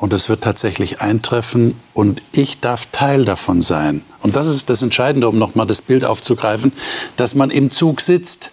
und 0.00 0.14
es 0.14 0.28
wird 0.28 0.42
tatsächlich 0.42 1.00
eintreffen 1.02 1.78
und 1.92 2.22
ich 2.32 2.60
darf 2.60 2.86
Teil 2.90 3.26
davon 3.26 3.62
sein. 3.62 4.02
Und 4.20 4.34
das 4.34 4.48
ist 4.48 4.70
das 4.70 4.82
Entscheidende, 4.82 5.28
um 5.28 5.38
nochmal 5.38 5.66
das 5.66 5.82
Bild 5.82 6.04
aufzugreifen, 6.04 6.72
dass 7.16 7.34
man 7.34 7.50
im 7.50 7.70
Zug 7.70 8.00
sitzt, 8.00 8.50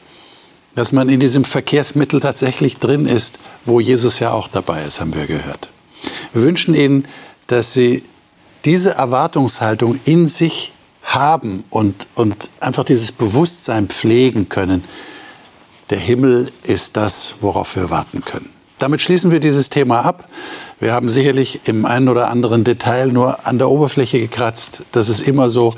dass 0.75 0.91
man 0.91 1.09
in 1.09 1.19
diesem 1.19 1.45
Verkehrsmittel 1.45 2.19
tatsächlich 2.19 2.77
drin 2.77 3.05
ist, 3.05 3.39
wo 3.65 3.79
Jesus 3.79 4.19
ja 4.19 4.31
auch 4.31 4.49
dabei 4.49 4.83
ist, 4.83 4.99
haben 4.99 5.15
wir 5.15 5.25
gehört. 5.25 5.69
Wir 6.33 6.43
wünschen 6.43 6.75
Ihnen, 6.75 7.07
dass 7.47 7.71
Sie 7.71 8.03
diese 8.65 8.91
Erwartungshaltung 8.91 9.99
in 10.03 10.27
sich 10.27 10.73
haben 11.01 11.63
und, 11.69 12.07
und 12.15 12.49
einfach 12.59 12.83
dieses 12.83 13.13
Bewusstsein 13.13 13.87
pflegen 13.87 14.49
können. 14.49 14.83
Der 15.89 15.99
Himmel 15.99 16.51
ist 16.63 16.97
das, 16.97 17.35
worauf 17.39 17.77
wir 17.77 17.89
warten 17.89 18.21
können. 18.21 18.56
Damit 18.79 19.01
schließen 19.01 19.31
wir 19.31 19.39
dieses 19.39 19.69
Thema 19.69 20.05
ab. 20.05 20.27
Wir 20.79 20.93
haben 20.93 21.09
sicherlich 21.09 21.61
im 21.65 21.85
einen 21.85 22.09
oder 22.09 22.29
anderen 22.29 22.63
Detail 22.63 23.07
nur 23.07 23.47
an 23.47 23.57
der 23.57 23.69
Oberfläche 23.69 24.19
gekratzt. 24.19 24.83
Das 24.91 25.09
ist 25.09 25.21
immer 25.21 25.49
so. 25.49 25.73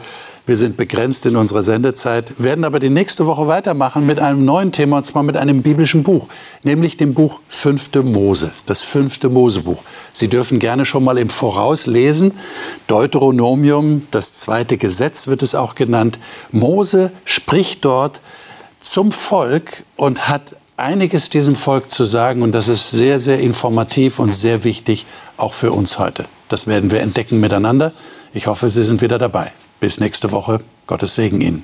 Wir 0.49 0.55
sind 0.55 0.77
begrenzt 0.77 1.27
in 1.27 1.35
unserer 1.35 1.61
Sendezeit, 1.61 2.33
werden 2.39 2.65
aber 2.65 2.79
die 2.79 2.89
nächste 2.89 3.27
Woche 3.27 3.45
weitermachen 3.45 4.07
mit 4.07 4.19
einem 4.19 4.45
neuen 4.45 4.71
Thema, 4.71 4.97
und 4.97 5.03
zwar 5.03 5.21
mit 5.21 5.37
einem 5.37 5.61
biblischen 5.61 6.01
Buch, 6.01 6.27
nämlich 6.63 6.97
dem 6.97 7.13
Buch 7.13 7.39
Fünfte 7.47 8.01
Mose, 8.01 8.51
das 8.65 8.81
fünfte 8.81 9.29
Mosebuch. 9.29 9.83
Sie 10.11 10.27
dürfen 10.27 10.57
gerne 10.57 10.85
schon 10.85 11.03
mal 11.03 11.19
im 11.19 11.29
Voraus 11.29 11.85
lesen. 11.85 12.31
Deuteronomium, 12.87 14.07
das 14.09 14.33
zweite 14.37 14.77
Gesetz 14.77 15.27
wird 15.27 15.43
es 15.43 15.53
auch 15.53 15.75
genannt. 15.75 16.17
Mose 16.51 17.11
spricht 17.25 17.85
dort 17.85 18.19
zum 18.79 19.11
Volk 19.11 19.83
und 19.97 20.29
hat 20.29 20.55
einiges 20.79 21.29
diesem 21.29 21.55
Volk 21.55 21.91
zu 21.91 22.05
sagen 22.05 22.41
und 22.41 22.53
das 22.53 22.67
ist 22.67 22.91
sehr, 22.91 23.19
sehr 23.19 23.39
informativ 23.39 24.19
und 24.19 24.33
sehr 24.33 24.63
wichtig, 24.63 25.05
auch 25.37 25.53
für 25.53 25.71
uns 25.71 25.99
heute. 25.99 26.25
Das 26.47 26.67
werden 26.67 26.91
wir 26.91 27.01
entdecken 27.01 27.39
miteinander. 27.39 27.91
Ich 28.33 28.47
hoffe, 28.47 28.69
Sie 28.69 28.83
sind 28.83 29.01
wieder 29.01 29.17
dabei. 29.17 29.51
Bis 29.79 29.99
nächste 29.99 30.31
Woche. 30.31 30.61
Gottes 30.87 31.15
Segen 31.15 31.41
Ihnen. 31.41 31.63